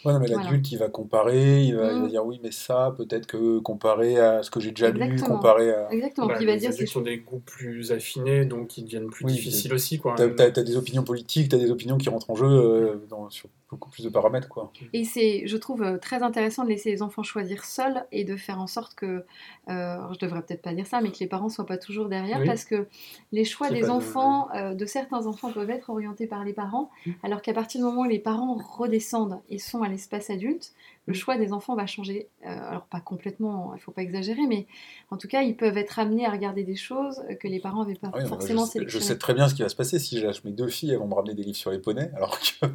Ouais, 0.04 0.12
non, 0.12 0.20
mais 0.20 0.28
Voilà. 0.28 0.44
l'adulte, 0.44 0.70
il 0.70 0.78
va 0.78 0.88
comparer, 0.88 1.64
il 1.64 1.74
va, 1.74 1.92
il 1.92 2.00
va 2.02 2.06
Mm. 2.06 2.10
dire 2.10 2.24
oui, 2.24 2.38
mais 2.40 2.52
ça, 2.52 2.94
peut-être 2.96 3.26
que 3.26 3.58
comparé 3.58 4.20
à 4.20 4.44
ce 4.44 4.50
que 4.52 4.60
j'ai 4.60 4.70
déjà 4.70 4.90
lu, 4.92 5.20
comparé 5.20 5.72
à. 5.72 5.92
exactement. 5.92 6.28
Bah, 6.28 6.34
Puis 6.36 6.44
il 6.44 6.46
va 6.46 6.52
les 6.54 6.60
dire 6.60 6.70
c'est 6.72 6.82
adultes 6.82 6.96
ont 6.96 7.00
des 7.00 7.18
goûts 7.18 7.40
plus 7.44 7.90
affinés, 7.90 8.44
donc 8.44 8.78
ils 8.78 8.84
deviennent 8.84 9.10
plus 9.10 9.24
Oui, 9.24 9.32
difficiles 9.32 9.74
aussi. 9.74 9.98
Quoi. 9.98 10.14
T'as 10.16 10.44
as, 10.44 10.50
des 10.62 10.76
opinions 10.76 11.02
politiques, 11.02 11.48
t'as 11.48 11.58
des 11.58 11.72
opinions 11.72 11.98
qui 11.98 12.08
rentrent 12.10 12.30
en 12.30 12.36
jeu 12.36 12.46
euh, 12.46 12.94
dans- 13.10 13.28
sur 13.30 13.48
beaucoup 13.74 13.90
plus 13.90 14.04
de 14.04 14.08
paramètres, 14.08 14.48
quoi. 14.48 14.72
Et 14.92 15.04
c'est, 15.04 15.46
je 15.46 15.56
trouve, 15.56 15.82
euh, 15.82 15.98
très 15.98 16.22
intéressant 16.22 16.64
de 16.64 16.68
laisser 16.68 16.90
les 16.90 17.02
enfants 17.02 17.22
choisir 17.22 17.64
seuls 17.64 18.06
et 18.12 18.24
de 18.24 18.36
faire 18.36 18.60
en 18.60 18.66
sorte 18.66 18.94
que, 18.94 19.24
euh, 19.68 19.96
je 20.12 20.18
devrais 20.18 20.42
peut-être 20.42 20.62
pas 20.62 20.72
dire 20.72 20.86
ça, 20.86 21.00
mais 21.00 21.10
que 21.10 21.18
les 21.18 21.26
parents 21.26 21.48
soient 21.48 21.66
pas 21.66 21.76
toujours 21.78 22.08
derrière, 22.08 22.38
Oui. 22.40 22.46
parce 22.46 22.64
que 22.64 22.86
les 23.32 23.44
choix 23.44 23.70
des 23.70 23.82
de- 23.82 23.88
enfants, 23.90 24.48
euh, 24.54 24.74
de 24.74 24.86
certains 24.86 25.26
enfants 25.26 25.50
peuvent 25.52 25.70
être 25.70 25.90
orientés 25.90 26.26
par 26.26 26.44
les 26.44 26.52
parents, 26.52 26.90
Mm. 27.06 27.10
alors 27.22 27.42
qu'à 27.42 27.52
partir 27.52 27.80
du 27.80 27.84
moment 27.84 28.02
où 28.02 28.08
les 28.08 28.18
parents 28.18 28.54
redescendent 28.54 29.40
et 29.50 29.58
sont 29.58 29.82
à 29.82 29.88
l'espace 29.88 30.30
adulte, 30.30 30.72
le 31.06 31.14
choix 31.14 31.36
des 31.36 31.52
enfants 31.52 31.74
va 31.74 31.86
changer. 31.86 32.28
Euh, 32.46 32.48
alors 32.48 32.86
pas 32.86 33.00
complètement, 33.00 33.74
il 33.74 33.80
faut 33.80 33.92
pas 33.92 34.02
exagérer, 34.02 34.46
mais 34.48 34.66
en 35.10 35.16
tout 35.16 35.28
cas, 35.28 35.42
ils 35.42 35.56
peuvent 35.56 35.76
être 35.76 35.98
amenés 35.98 36.24
à 36.26 36.30
regarder 36.30 36.64
des 36.64 36.76
choses 36.76 37.22
que 37.40 37.48
les 37.48 37.60
parents 37.60 37.84
n'avaient 37.84 37.94
pas 37.94 38.10
oui, 38.14 38.26
forcément 38.26 38.64
je, 38.64 38.70
sais, 38.70 38.78
je 38.78 38.88
sélectionnées. 38.88 39.04
sais 39.06 39.18
très 39.18 39.34
bien 39.34 39.48
ce 39.48 39.54
qui 39.54 39.62
va 39.62 39.68
se 39.68 39.76
passer 39.76 39.98
si 39.98 40.20
j'achète 40.20 40.44
mes 40.44 40.52
deux 40.52 40.68
filles, 40.68 40.92
elles 40.92 40.98
vont 40.98 41.08
me 41.08 41.14
ramener 41.14 41.34
des 41.34 41.42
livres 41.42 41.56
sur 41.56 41.70
les 41.70 41.78
poneys, 41.78 42.10
alors 42.16 42.38
que 42.38 42.66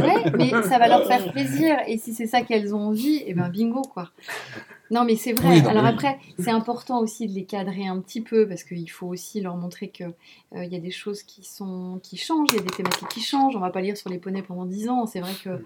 Ouais, 0.00 0.30
mais 0.36 0.50
ça 0.62 0.78
va 0.78 0.88
leur 0.88 1.06
faire 1.06 1.32
plaisir. 1.32 1.76
Et 1.86 1.98
si 1.98 2.14
c'est 2.14 2.26
ça 2.26 2.42
qu'elles 2.42 2.74
ont 2.74 2.88
envie, 2.88 3.22
et 3.26 3.34
ben 3.34 3.48
bingo, 3.48 3.82
quoi. 3.82 4.10
Non, 4.92 5.04
mais 5.04 5.16
c'est 5.16 5.32
vrai. 5.32 5.56
Oui, 5.56 5.62
non, 5.62 5.70
Alors 5.70 5.84
oui. 5.84 5.88
après, 5.88 6.18
c'est 6.38 6.50
important 6.50 7.00
aussi 7.00 7.26
de 7.26 7.32
les 7.32 7.44
cadrer 7.46 7.86
un 7.86 7.98
petit 8.00 8.20
peu 8.20 8.46
parce 8.46 8.62
qu'il 8.62 8.90
faut 8.90 9.06
aussi 9.06 9.40
leur 9.40 9.56
montrer 9.56 9.88
que 9.88 10.04
euh, 10.54 10.64
y 10.64 10.76
a 10.76 10.80
des 10.80 10.90
choses 10.90 11.22
qui 11.22 11.44
sont 11.44 11.98
qui 12.02 12.18
changent, 12.18 12.48
il 12.52 12.56
y 12.56 12.60
a 12.60 12.62
des 12.62 12.70
thématiques 12.76 13.08
qui 13.08 13.20
changent. 13.22 13.56
On 13.56 13.60
va 13.60 13.70
pas 13.70 13.80
lire 13.80 13.96
sur 13.96 14.10
les 14.10 14.18
poneys 14.18 14.42
pendant 14.42 14.66
10 14.66 14.88
ans. 14.90 15.06
C'est 15.06 15.20
vrai 15.20 15.32
que 15.42 15.64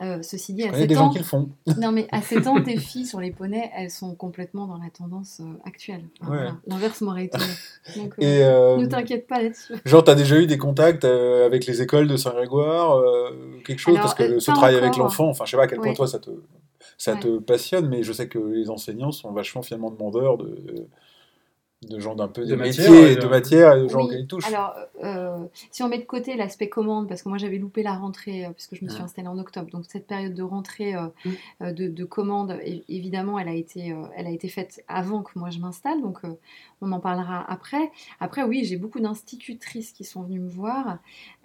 euh, 0.00 0.20
ceci 0.22 0.52
dit, 0.54 0.62
à 0.64 0.68
connais 0.68 0.80
7 0.80 0.88
des 0.88 0.94
gens 0.94 1.06
ans, 1.06 1.10
qui 1.10 1.18
le 1.18 1.24
font. 1.24 1.50
non 1.78 1.92
mais 1.92 2.06
à 2.10 2.22
7 2.22 2.46
ans, 2.46 2.62
tes 2.62 2.76
filles 2.76 3.06
sur 3.06 3.20
les 3.20 3.30
poneys, 3.30 3.70
elles 3.76 3.90
sont 3.90 4.14
complètement 4.14 4.66
dans 4.66 4.78
la 4.78 4.90
tendance 4.90 5.40
euh, 5.40 5.44
actuelle. 5.64 6.02
Enfin, 6.20 6.30
Ouais. 6.30 6.36
voilà. 6.38 6.56
L'inverse 6.66 7.00
m'aurait 7.02 7.24
étonné. 7.26 7.44
Donc, 7.96 8.14
euh, 8.20 8.76
Et 8.78 8.80
ne 8.82 8.86
t'inquiète 8.86 9.26
pas 9.26 9.42
là-dessus. 9.42 9.74
genre, 9.84 10.02
t'as 10.02 10.14
déjà 10.14 10.36
eu 10.38 10.46
des 10.46 10.58
contacts 10.58 11.04
avec 11.04 11.66
les 11.66 11.82
écoles 11.82 12.08
de 12.08 12.16
Saint-Grégoire, 12.16 13.00
quelque 13.64 13.78
chose, 13.78 13.94
Alors, 13.96 14.02
parce 14.06 14.14
que 14.14 14.38
ce 14.38 14.50
travail 14.50 14.76
avec 14.76 14.96
l'enfant, 14.96 15.28
enfin, 15.28 15.44
je 15.44 15.50
sais 15.52 15.56
pas 15.56 15.64
à 15.64 15.66
quel 15.66 15.78
point 15.80 15.92
toi 15.94 16.06
ça 16.06 16.18
te 16.18 16.30
ça 16.98 17.14
Ouais. 17.14 17.20
te 17.20 17.38
passionne, 17.38 17.88
mais 17.88 18.02
je 18.02 18.12
sais 18.12 18.28
que 18.28 18.38
les 18.38 18.70
enseignants 18.70 19.10
sont 19.12 19.32
vachement 19.32 19.62
finalement 19.62 19.90
demandeurs 19.90 20.36
de, 20.38 20.86
de, 21.88 21.98
gens 21.98 22.14
d'un 22.14 22.28
peu 22.28 22.44
De 22.44 22.56
métiers, 22.56 23.12
et 23.12 23.16
de 23.16 23.26
matière 23.26 23.76
et 23.76 23.82
de 23.82 23.88
gens 23.88 24.02
Oui, 24.04 24.10
qui 24.10 24.16
les 24.16 24.26
touchent. 24.26 24.46
Alors, 24.46 24.74
euh, 25.02 25.38
si 25.70 25.82
on 25.82 25.88
met 25.88 25.98
de 25.98 26.04
côté 26.04 26.36
l'aspect 26.36 26.68
commande, 26.68 27.08
parce 27.08 27.22
que 27.22 27.28
moi 27.28 27.38
j'avais 27.38 27.58
loupé 27.58 27.82
la 27.82 27.94
rentrée, 27.94 28.44
euh, 28.44 28.50
puisque 28.50 28.74
je 28.74 28.84
me 28.84 28.90
suis 28.90 29.02
installée 29.02 29.28
en 29.28 29.38
octobre, 29.38 29.70
donc 29.70 29.84
cette 29.88 30.06
période 30.06 30.34
de 30.34 30.42
rentrée 30.42 30.94
euh, 30.94 31.08
Mm. 31.60 31.72
de, 31.72 31.88
de 31.88 32.04
commande, 32.04 32.58
évidemment, 32.88 33.38
elle 33.38 33.48
a, 33.48 33.54
été, 33.54 33.92
euh, 33.92 34.04
elle 34.16 34.26
a 34.26 34.30
été 34.30 34.48
faite 34.48 34.82
avant 34.88 35.22
que 35.22 35.38
moi 35.38 35.50
je 35.50 35.58
m'installe, 35.58 36.00
donc 36.00 36.18
euh, 36.24 36.34
on 36.80 36.92
en 36.92 37.00
parlera 37.00 37.44
après. 37.50 37.90
Après, 38.20 38.42
oui, 38.42 38.64
j'ai 38.64 38.76
beaucoup 38.76 39.00
d'institutrices 39.00 39.92
qui 39.92 40.04
sont 40.04 40.22
venues 40.22 40.40
me 40.40 40.48
voir 40.48 40.98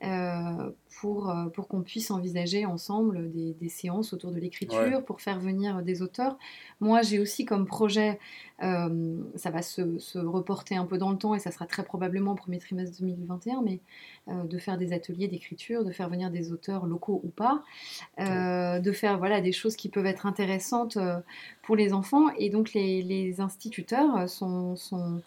euh, 0.03 0.71
pour, 0.99 1.29
euh, 1.29 1.45
pour 1.49 1.67
qu'on 1.67 1.81
puisse 1.81 2.11
envisager 2.11 2.65
ensemble 2.65 3.31
des, 3.31 3.53
des 3.53 3.69
séances 3.69 4.13
autour 4.13 4.31
de 4.31 4.39
l'écriture, 4.39 4.77
Ouais. 4.79 5.01
pour 5.01 5.21
faire 5.21 5.39
venir 5.39 5.81
des 5.83 6.01
auteurs. 6.01 6.37
Moi, 6.79 7.01
j'ai 7.01 7.19
aussi 7.19 7.45
comme 7.45 7.65
projet, 7.65 8.19
euh, 8.63 9.17
ça 9.35 9.51
va 9.51 9.61
se, 9.61 9.97
se 9.99 10.17
reporter 10.19 10.75
un 10.75 10.85
peu 10.85 10.97
dans 10.97 11.11
le 11.11 11.17
temps 11.17 11.35
et 11.35 11.39
ça 11.39 11.51
sera 11.51 11.65
très 11.65 11.83
probablement 11.83 12.31
au 12.31 12.35
premier 12.35 12.57
trimestre 12.59 12.99
2021, 12.99 13.61
mais 13.61 13.79
euh, 14.27 14.43
de 14.43 14.57
faire 14.57 14.77
des 14.77 14.93
ateliers 14.93 15.27
d'écriture, 15.27 15.83
de 15.83 15.91
faire 15.91 16.09
venir 16.09 16.31
des 16.31 16.51
auteurs 16.51 16.85
locaux 16.85 17.21
ou 17.23 17.29
pas, 17.29 17.63
euh, 18.19 18.79
de 18.79 18.91
faire 18.91 19.17
voilà, 19.17 19.41
des 19.41 19.51
choses 19.51 19.75
qui 19.75 19.89
peuvent 19.89 20.05
être 20.05 20.25
intéressantes 20.25 20.97
pour 21.63 21.75
les 21.75 21.93
enfants. 21.93 22.29
Et 22.37 22.49
donc 22.49 22.73
les, 22.73 23.01
les 23.03 23.41
instituteurs 23.41 24.29
sont, 24.29 24.75
sont, 24.75 25.21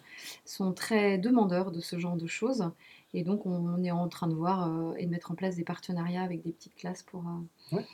sont 0.45 0.73
très 0.73 1.17
demandeurs 1.17 1.71
de 1.71 1.79
ce 1.79 1.97
genre 1.99 2.17
de 2.17 2.27
choses. 2.27 2.71
Et 3.13 3.23
donc 3.23 3.45
on, 3.45 3.83
est 3.83 3.91
en 3.91 4.07
train 4.07 4.27
de 4.27 4.33
voir 4.33 4.67
euh, 4.67 4.93
et 4.97 5.05
de 5.05 5.11
mettre 5.11 5.31
en 5.31 5.35
place 5.35 5.55
des 5.55 5.63
partenariats 5.63 6.23
avec 6.23 6.43
des 6.43 6.51
petites 6.51 6.75
classes 6.75 7.03
pour... 7.03 7.21
euh, 7.21 7.75
Ouais. 7.75 7.85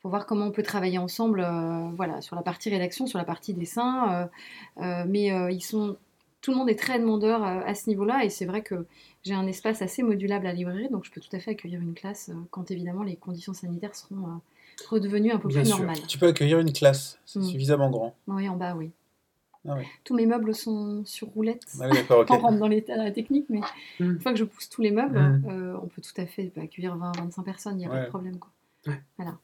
pour 0.00 0.10
voir 0.10 0.26
comment 0.26 0.46
on 0.46 0.50
peut 0.50 0.62
travailler 0.62 0.98
ensemble 0.98 1.40
euh, 1.40 1.88
voilà, 1.96 2.20
sur 2.20 2.36
la 2.36 2.42
partie 2.42 2.70
rédaction, 2.70 3.06
sur 3.06 3.18
la 3.18 3.24
partie 3.24 3.54
dessin. 3.54 4.28
mais 4.76 5.26
ils 5.54 5.60
sont, 5.62 5.96
tout 6.40 6.50
le 6.52 6.56
monde 6.58 6.70
est 6.70 6.78
très 6.78 6.98
demandeur 6.98 7.42
à 7.42 7.74
ce 7.74 7.88
niveau-là. 7.88 8.24
Et 8.24 8.30
c'est 8.30 8.46
vrai 8.46 8.62
que 8.62 8.86
j'ai 9.24 9.34
un 9.34 9.46
espace 9.46 9.82
assez 9.82 10.02
modulable 10.02 10.46
à 10.46 10.50
la 10.50 10.54
librairie, 10.54 10.88
donc 10.90 11.04
je 11.04 11.10
peux 11.10 11.20
tout 11.20 11.34
à 11.34 11.40
fait 11.40 11.50
accueillir 11.52 11.80
une 11.80 11.94
classe 11.94 12.30
quand 12.50 12.70
évidemment 12.70 13.02
les 13.02 13.16
conditions 13.16 13.52
sanitaires 13.54 13.94
seront 13.94 14.40
redevenues 14.88 15.32
un 15.32 15.38
peu 15.38 15.48
Bien 15.48 15.62
plus 15.62 15.68
sûr. 15.70 15.78
normales. 15.78 15.98
Tu 16.06 16.18
peux 16.18 16.28
accueillir 16.28 16.60
une 16.60 16.72
classe, 16.72 17.18
c'est 17.26 17.40
Mm. 17.40 17.44
suffisamment 17.44 17.90
grand. 17.90 18.14
Oui, 18.28 18.48
en 18.48 18.56
bas, 18.56 18.74
oui. 18.76 18.92
Ah 19.68 19.74
oui. 19.76 19.84
Tous 20.04 20.14
mes 20.14 20.26
meubles 20.26 20.54
sont 20.54 21.04
sur 21.04 21.28
roulettes. 21.28 21.66
Ah 21.80 21.88
oui, 21.90 21.96
d'accord, 21.96 22.20
ok. 22.22 22.28
On 22.30 22.38
rentre 22.38 22.58
dans 22.58 22.68
les- 22.68 22.80
dans 22.82 22.96
la 22.96 23.10
technique, 23.10 23.46
mais 23.50 23.60
Mm. 24.00 24.04
une 24.12 24.20
fois 24.20 24.32
que 24.32 24.38
je 24.38 24.44
pousse 24.44 24.68
tous 24.68 24.82
les 24.82 24.90
meubles, 24.90 25.18
Mm. 25.18 25.44
euh, 25.50 25.76
on 25.82 25.86
peut 25.86 26.00
tout 26.02 26.18
à 26.20 26.26
fait 26.26 26.50
bah, 26.56 26.62
accueillir 26.62 26.96
20-25 26.96 27.42
personnes, 27.44 27.74
il 27.74 27.78
n'y 27.78 27.86
a 27.86 27.90
pas 27.90 28.04
de 28.04 28.08
problème. 28.08 28.38
Quoi. 28.38 28.50
Ouais. 28.86 29.00
Voilà. 29.18 29.36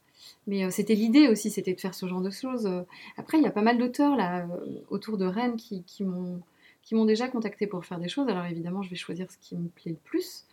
Mais 0.46 0.64
euh, 0.64 0.70
c'était 0.70 0.94
l'idée 0.94 1.28
aussi, 1.28 1.50
c'était 1.50 1.74
de 1.74 1.80
faire 1.80 1.94
ce 1.94 2.06
genre 2.06 2.20
de 2.22 2.30
choses. 2.30 2.66
Euh, 2.66 2.82
Après, 3.18 3.36
il 3.38 3.44
y 3.44 3.46
a 3.46 3.50
pas 3.50 3.62
mal 3.62 3.76
d'auteurs 3.78 4.16
là 4.16 4.46
autour 4.88 5.18
de 5.18 5.24
Rennes 5.26 5.56
qui, 5.56 5.82
qui 5.84 6.04
m'ont 6.04 6.40
qui 6.82 6.94
m'ont 6.94 7.06
déjà 7.06 7.28
contacté 7.28 7.66
pour 7.66 7.84
faire 7.86 7.98
des 7.98 8.08
choses. 8.08 8.28
Alors 8.28 8.44
évidemment, 8.44 8.82
je 8.82 8.90
vais 8.90 8.96
choisir 8.96 9.30
ce 9.30 9.38
qui 9.38 9.56
me 9.56 9.68
plaît 9.68 9.92
le 9.92 9.96
plus. 10.04 10.44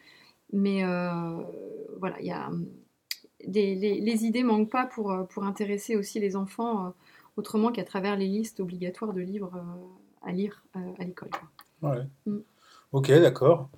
Mais 0.53 0.84
euh, 0.84 1.34
voilà, 1.99 2.19
il 2.21 2.25
y 2.25 2.31
a 2.31 2.47
hum, 2.47 2.67
des, 3.45 3.75
les, 3.75 3.99
les 3.99 4.25
idées 4.25 4.43
manquent 4.43 4.69
pas 4.69 4.86
pour, 4.86 5.13
pour 5.29 5.43
intéresser 5.43 5.95
aussi 5.97 6.19
les 6.21 6.36
enfants 6.38 6.86
euh, 6.86 6.89
autrement 7.37 7.71
qu'à 7.71 7.83
travers 7.83 8.15
les 8.15 8.27
listes 8.27 8.59
obligatoires 8.59 9.13
de 9.13 9.21
livres 9.21 9.51
euh, 9.55 10.27
à 10.27 10.31
lire 10.31 10.63
euh, 10.75 10.79
à 10.99 11.03
l'école. 11.03 11.29
Ouais. 11.81 12.05
Mm. 12.25 12.39
Ok, 12.93 13.09
d'accord. 13.09 13.69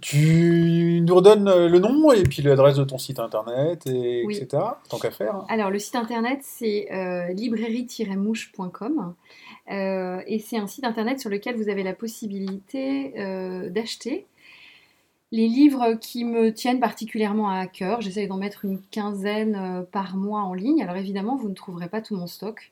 Tu 0.00 1.00
nous 1.06 1.14
redonnes 1.14 1.46
euh, 1.46 1.68
le 1.68 1.78
nom 1.78 2.10
et 2.10 2.24
puis 2.24 2.42
l'adresse 2.42 2.76
de 2.78 2.82
ton 2.82 2.98
site 2.98 3.20
internet, 3.20 3.86
et 3.86 4.24
Oui. 4.26 4.36
etc. 4.36 4.60
Tant 4.88 4.98
qu'à 4.98 5.12
faire. 5.12 5.44
Alors, 5.48 5.70
le 5.70 5.78
site 5.78 5.94
internet, 5.94 6.40
c'est 6.42 6.92
euh, 6.92 7.28
librairie-mouche.com. 7.32 9.14
Euh, 9.70 10.20
et 10.26 10.40
c'est 10.40 10.56
un 10.58 10.66
site 10.66 10.84
internet 10.84 11.20
sur 11.20 11.30
lequel 11.30 11.54
vous 11.56 11.68
avez 11.68 11.84
la 11.84 11.92
possibilité 11.92 13.12
euh, 13.20 13.70
d'acheter 13.70 14.26
les 15.32 15.48
livres 15.48 15.94
qui 15.94 16.24
me 16.24 16.52
tiennent 16.52 16.80
particulièrement 16.80 17.48
à 17.48 17.66
cœur. 17.66 18.00
J'essaye 18.00 18.28
d'en 18.28 18.36
mettre 18.36 18.64
une 18.64 18.80
quinzaine 18.80 19.56
euh, 19.56 19.82
par 19.82 20.16
mois 20.16 20.42
en 20.42 20.54
ligne. 20.54 20.82
Alors, 20.82 20.96
évidemment, 20.96 21.36
vous 21.36 21.48
ne 21.48 21.54
trouverez 21.54 21.88
pas 21.88 22.00
tout 22.00 22.16
mon 22.16 22.26
stock 22.26 22.70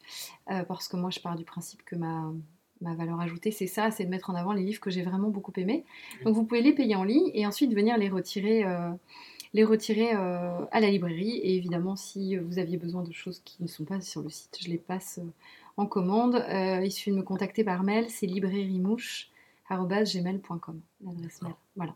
euh, 0.50 0.62
parce 0.64 0.88
que 0.88 0.96
moi, 0.96 1.10
je 1.10 1.20
pars 1.20 1.36
du 1.36 1.44
principe 1.44 1.84
que 1.84 1.96
ma. 1.96 2.32
Ma 2.80 2.92
valeur 2.94 3.18
ajoutée, 3.20 3.52
c'est 3.52 3.68
ça, 3.68 3.90
c'est 3.92 4.04
de 4.04 4.10
mettre 4.10 4.28
en 4.28 4.34
avant 4.34 4.52
les 4.52 4.62
livres 4.62 4.80
que 4.80 4.90
j'ai 4.90 5.02
vraiment 5.02 5.30
beaucoup 5.30 5.52
aimés. 5.56 5.84
Donc 6.24 6.34
vous 6.34 6.44
pouvez 6.44 6.60
les 6.60 6.72
payer 6.72 6.96
en 6.96 7.04
ligne 7.04 7.30
et 7.32 7.46
ensuite 7.46 7.72
venir 7.72 7.96
les 7.96 8.10
retirer 8.10 8.64
euh, 8.64 8.90
les 9.54 9.64
retirer 9.64 10.14
euh, 10.14 10.64
à 10.72 10.80
la 10.80 10.90
librairie. 10.90 11.38
Et 11.38 11.56
évidemment, 11.56 11.96
si 11.96 12.36
vous 12.36 12.58
aviez 12.58 12.76
besoin 12.76 13.02
de 13.02 13.12
choses 13.12 13.40
qui 13.44 13.62
ne 13.62 13.68
sont 13.68 13.84
pas 13.84 14.00
sur 14.00 14.20
le 14.20 14.28
site, 14.28 14.58
je 14.60 14.68
les 14.68 14.78
passe 14.78 15.20
en 15.76 15.86
commande. 15.86 16.34
Euh, 16.34 16.84
il 16.84 16.92
suffit 16.92 17.12
de 17.12 17.16
me 17.16 17.22
contacter 17.22 17.64
par 17.64 17.84
mail, 17.84 18.10
c'est 18.10 18.26
librairiemouche.gmail.com, 19.70 20.80
l'adresse 21.04 21.42
mail. 21.42 21.54
Voilà. 21.76 21.94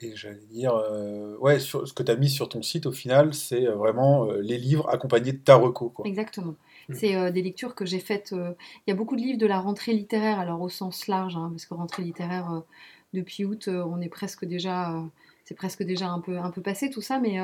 Et 0.00 0.14
j'allais 0.14 0.44
dire, 0.50 0.74
euh, 0.74 1.38
ouais, 1.38 1.58
sur, 1.58 1.88
ce 1.88 1.94
que 1.94 2.02
tu 2.02 2.12
as 2.12 2.16
mis 2.16 2.28
sur 2.28 2.50
ton 2.50 2.60
site 2.60 2.84
au 2.84 2.92
final, 2.92 3.32
c'est 3.32 3.66
euh, 3.66 3.76
vraiment 3.76 4.26
euh, 4.26 4.42
les 4.42 4.58
livres 4.58 4.86
accompagnés 4.90 5.32
de 5.32 5.38
ta 5.38 5.56
reco. 5.56 5.88
Quoi. 5.88 6.06
Exactement. 6.06 6.54
Mm. 6.88 6.94
C'est 6.94 7.16
euh, 7.16 7.30
des 7.30 7.40
lectures 7.40 7.74
que 7.74 7.86
j'ai 7.86 8.00
faites. 8.00 8.32
Il 8.32 8.90
y 8.90 8.90
a 8.90 8.94
beaucoup 8.94 9.16
de 9.16 9.22
livres 9.22 9.38
de 9.38 9.46
la 9.46 9.58
rentrée 9.58 9.94
littéraire, 9.94 10.38
alors 10.38 10.60
au 10.60 10.68
sens 10.68 11.06
large, 11.06 11.36
hein, 11.36 11.48
parce 11.50 11.64
que 11.64 11.72
rentrée 11.72 12.02
littéraire, 12.02 12.62
depuis 13.14 13.46
août, 13.46 13.68
on 13.68 14.00
est 14.02 14.10
presque 14.10 14.44
déjà. 14.44 15.02
c'est 15.44 15.54
presque 15.54 15.82
déjà 15.82 16.08
un 16.08 16.20
peu, 16.20 16.38
un 16.38 16.50
peu 16.50 16.60
passé 16.60 16.90
tout 16.90 17.00
ça, 17.00 17.18
mais. 17.18 17.38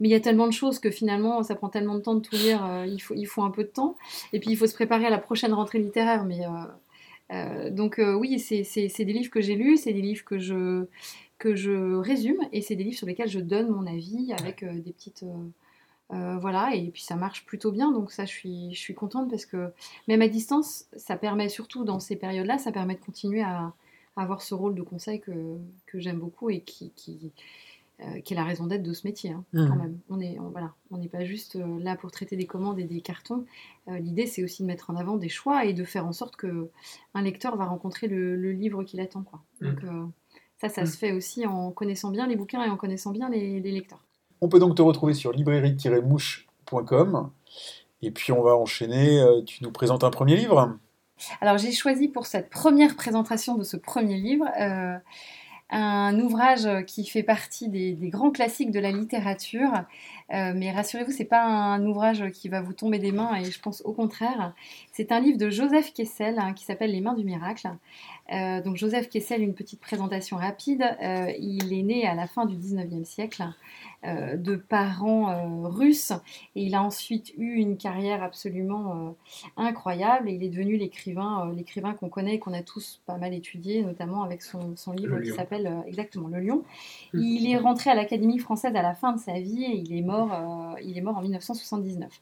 mais 0.00 0.08
il 0.08 0.10
y 0.10 0.14
a 0.14 0.20
tellement 0.20 0.48
de 0.48 0.52
choses 0.52 0.80
que 0.80 0.90
finalement, 0.90 1.44
ça 1.44 1.54
prend 1.54 1.68
tellement 1.68 1.94
de 1.94 2.00
temps 2.00 2.16
de 2.16 2.20
tout 2.20 2.34
lire, 2.34 2.84
il, 2.88 2.98
faut, 3.00 3.14
il 3.14 3.26
faut 3.26 3.42
un 3.42 3.50
peu 3.50 3.62
de 3.62 3.68
temps. 3.68 3.96
Et 4.32 4.40
puis, 4.40 4.50
il 4.50 4.56
faut 4.56 4.66
se 4.66 4.74
préparer 4.74 5.06
à 5.06 5.10
la 5.10 5.18
prochaine 5.18 5.52
rentrée 5.54 5.78
littéraire. 5.78 6.24
Mais, 6.24 6.40
euh, 7.32 7.70
donc, 7.70 7.98
euh, 7.98 8.14
oui, 8.14 8.38
c'est 8.38 9.04
des 9.04 9.12
livres 9.12 9.30
que 9.30 9.40
j'ai 9.40 9.54
lus, 9.54 9.78
c'est 9.78 9.92
des 9.92 10.02
livres 10.02 10.24
que 10.24 10.38
je, 10.38 10.86
que 11.38 11.54
je 11.54 11.96
résume, 11.96 12.40
et 12.52 12.60
c'est 12.60 12.76
des 12.76 12.84
livres 12.84 12.96
sur 12.96 13.06
lesquels 13.06 13.28
je 13.28 13.40
donne 13.40 13.68
mon 13.68 13.86
avis 13.86 14.32
avec 14.38 14.62
euh, 14.62 14.74
des 14.80 14.92
petites. 14.92 15.24
voilà, 16.10 16.74
et 16.74 16.90
puis 16.90 17.02
ça 17.02 17.16
marche 17.16 17.46
plutôt 17.46 17.72
bien, 17.72 17.90
donc 17.90 18.12
ça, 18.12 18.26
je 18.26 18.30
suis, 18.32 18.74
je 18.74 18.78
suis 18.80 18.94
contente 18.94 19.30
parce 19.30 19.46
que 19.46 19.72
même 20.08 20.20
à 20.20 20.28
distance, 20.28 20.86
ça 20.94 21.16
permet 21.16 21.48
surtout 21.48 21.84
dans 21.84 22.00
ces 22.00 22.16
périodes-là, 22.16 22.58
ça 22.58 22.70
permet 22.70 22.94
de 22.94 23.00
continuer 23.00 23.40
à, 23.42 23.72
à 24.16 24.22
avoir 24.22 24.42
ce 24.42 24.54
rôle 24.54 24.74
de 24.74 24.82
conseil 24.82 25.20
que, 25.20 25.56
que 25.86 25.98
j'aime 26.00 26.18
beaucoup 26.18 26.50
et 26.50 26.60
qui, 26.60 26.90
qui, 26.96 27.32
euh, 28.04 28.20
qui 28.20 28.34
est 28.34 28.36
la 28.36 28.44
raison 28.44 28.66
d'être 28.66 28.82
de 28.82 28.92
ce 28.92 29.06
métier, 29.06 29.30
hein, 29.30 29.44
Mhm. 29.52 29.68
quand 29.68 29.76
même. 29.76 29.98
On 30.10 30.20
est, 30.20 30.38
on- 30.38 30.50
voilà, 30.50 30.72
on 30.90 30.98
n'est 30.98 31.08
pas 31.08 31.24
juste 31.24 31.56
euh, 31.56 31.78
là 31.80 31.96
pour 31.96 32.10
traiter 32.10 32.36
des 32.36 32.46
commandes 32.46 32.78
et 32.78 32.84
des 32.84 33.00
cartons. 33.00 33.44
Euh, 33.88 33.98
L'idée, 33.98 34.26
c'est 34.26 34.42
aussi 34.44 34.62
de 34.62 34.66
mettre 34.68 34.90
en 34.90 34.96
avant 34.96 35.16
des 35.16 35.28
choix 35.28 35.64
et 35.64 35.72
de 35.72 35.84
faire 35.84 36.06
en 36.06 36.12
sorte 36.12 36.36
que 36.36 36.70
un 37.14 37.22
lecteur 37.22 37.56
va 37.56 37.64
rencontrer 37.66 38.08
le, 38.08 38.36
le 38.36 38.52
livre 38.52 38.82
qu'il 38.84 39.00
attend. 39.00 39.22
Quoi. 39.22 39.40
Donc 39.60 39.82
euh, 39.84 40.04
ça, 40.60 40.68
ça 40.68 40.82
Mhm. 40.82 40.86
se 40.86 40.96
fait 40.98 41.12
aussi 41.12 41.46
en 41.46 41.70
connaissant 41.70 42.10
bien 42.10 42.26
les 42.26 42.36
bouquins 42.36 42.64
et 42.64 42.68
en 42.68 42.76
connaissant 42.76 43.10
bien 43.12 43.28
les, 43.28 43.60
les 43.60 43.70
lecteurs. 43.72 44.04
On 44.40 44.48
peut 44.48 44.58
donc 44.58 44.74
te 44.76 44.82
retrouver 44.82 45.14
sur 45.14 45.32
librairie-mouche.com. 45.32 47.30
Et 48.02 48.10
puis 48.10 48.32
on 48.32 48.42
va 48.42 48.56
enchaîner. 48.56 49.20
euh, 49.20 49.42
tu 49.42 49.62
nous 49.62 49.70
présentes 49.70 50.02
un 50.04 50.10
premier 50.10 50.36
livre? 50.36 50.76
Alors 51.40 51.56
j'ai 51.58 51.70
choisi 51.70 52.08
pour 52.08 52.26
cette 52.26 52.50
première 52.50 52.96
présentation 52.96 53.56
de 53.56 53.62
ce 53.62 53.76
premier 53.76 54.16
livre 54.16 54.46
euh, 54.60 54.96
un 55.72 56.20
ouvrage 56.20 56.68
qui 56.86 57.06
fait 57.06 57.22
partie 57.22 57.68
des, 57.68 57.96
grands 58.08 58.30
classiques 58.30 58.70
de 58.70 58.78
la 58.80 58.92
littérature. 58.92 59.72
Euh, 60.32 60.52
mais 60.54 60.70
rassurez-vous, 60.70 61.12
c'est 61.12 61.24
pas 61.24 61.44
un 61.44 61.84
ouvrage 61.86 62.30
qui 62.30 62.48
va 62.48 62.60
vous 62.60 62.72
tomber 62.72 62.98
des 62.98 63.12
mains, 63.12 63.34
et 63.36 63.50
je 63.50 63.60
pense 63.60 63.82
au 63.82 63.92
contraire. 63.92 64.54
C'est 64.92 65.12
un 65.12 65.20
livre 65.20 65.38
de 65.38 65.50
Joseph 65.50 65.92
Kessel 65.92 66.38
hein, 66.38 66.52
qui 66.52 66.64
s'appelle 66.64 66.92
Les 66.92 67.00
mains 67.00 67.14
du 67.14 67.24
miracle. 67.24 67.68
Euh, 68.32 68.62
donc 68.62 68.76
Joseph 68.76 69.08
Kessel, 69.08 69.42
une 69.42 69.54
petite 69.54 69.80
présentation 69.80 70.36
rapide. 70.36 70.84
Euh, 71.02 71.30
il 71.38 71.72
est 71.72 71.82
né 71.82 72.06
à 72.06 72.14
la 72.14 72.26
fin 72.26 72.46
du 72.46 72.56
19e 72.56 73.04
siècle 73.04 73.44
euh, 74.04 74.36
de 74.36 74.56
parents 74.56 75.68
russes 75.68 76.12
et 76.56 76.64
il 76.64 76.74
a 76.74 76.82
ensuite 76.82 77.32
eu 77.36 77.54
une 77.54 77.76
carrière 77.76 78.22
absolument 78.22 79.14
incroyable 79.56 80.28
et 80.28 80.32
il 80.32 80.42
est 80.42 80.48
devenu 80.48 80.76
l'écrivain 80.76 81.52
l'écrivain 81.54 81.94
qu'on 81.94 82.08
connaît 82.08 82.34
et 82.34 82.38
qu'on 82.38 82.52
a 82.52 82.62
tous 82.62 83.00
pas 83.06 83.16
mal 83.16 83.32
étudié 83.34 83.82
notamment 83.82 84.22
avec 84.22 84.42
son, 84.42 84.76
son 84.76 84.92
livre 84.92 85.20
qui 85.20 85.30
s'appelle 85.30 85.82
exactement 85.86 86.28
Le 86.28 86.40
Lion. 86.40 86.64
Mm. 87.12 87.20
Il 87.20 87.50
est 87.50 87.58
rentré 87.58 87.90
à 87.90 87.94
l'Académie 87.94 88.38
française 88.38 88.74
à 88.74 88.82
la 88.82 88.94
fin 88.94 89.12
de 89.12 89.20
sa 89.20 89.38
vie 89.38 89.64
et 89.64 89.76
il 89.76 89.96
est 89.96 90.02
mort, 90.02 90.76
il 90.82 90.96
est 90.96 91.02
mort 91.02 91.18
en 91.18 91.22
1979. 91.22 92.20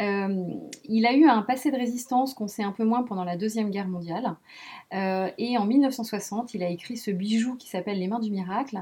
Euh, 0.00 0.44
il 0.84 1.06
a 1.06 1.14
eu 1.14 1.26
un 1.26 1.42
passé 1.42 1.70
de 1.70 1.76
résistance 1.76 2.32
qu'on 2.32 2.48
sait 2.48 2.62
un 2.62 2.72
peu 2.72 2.84
moins 2.84 3.02
pendant 3.02 3.24
la 3.24 3.36
Deuxième 3.36 3.70
Guerre 3.70 3.88
mondiale. 3.88 4.34
Euh, 4.92 5.30
et 5.38 5.56
en 5.56 5.66
1960, 5.66 6.54
il 6.54 6.62
a 6.62 6.68
écrit 6.68 6.96
ce 6.96 7.10
bijou 7.10 7.56
qui 7.56 7.68
s'appelle 7.68 7.98
Les 7.98 8.08
mains 8.08 8.18
du 8.18 8.30
miracle. 8.30 8.76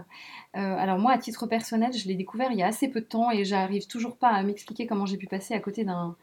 Euh, 0.57 0.77
alors 0.77 0.99
moi, 0.99 1.13
à 1.13 1.19
titre 1.19 1.47
personnel, 1.47 1.93
je 1.93 2.09
l'ai 2.09 2.15
découvert 2.15 2.51
il 2.51 2.59
y 2.59 2.63
a 2.63 2.67
assez 2.67 2.89
peu 2.89 3.01
de 3.01 3.07
temps 3.07 3.31
et 3.31 3.45
j'arrive 3.45 3.87
toujours 3.87 4.17
pas 4.17 4.29
à 4.29 4.43
m'expliquer 4.43 4.87
comment 4.87 5.05
j'ai 5.07 5.19
pu 5.19 5.27
passer 5.27 5.53
à 5.55 5.61
côté 5.61 5.85
d'un 5.85 6.17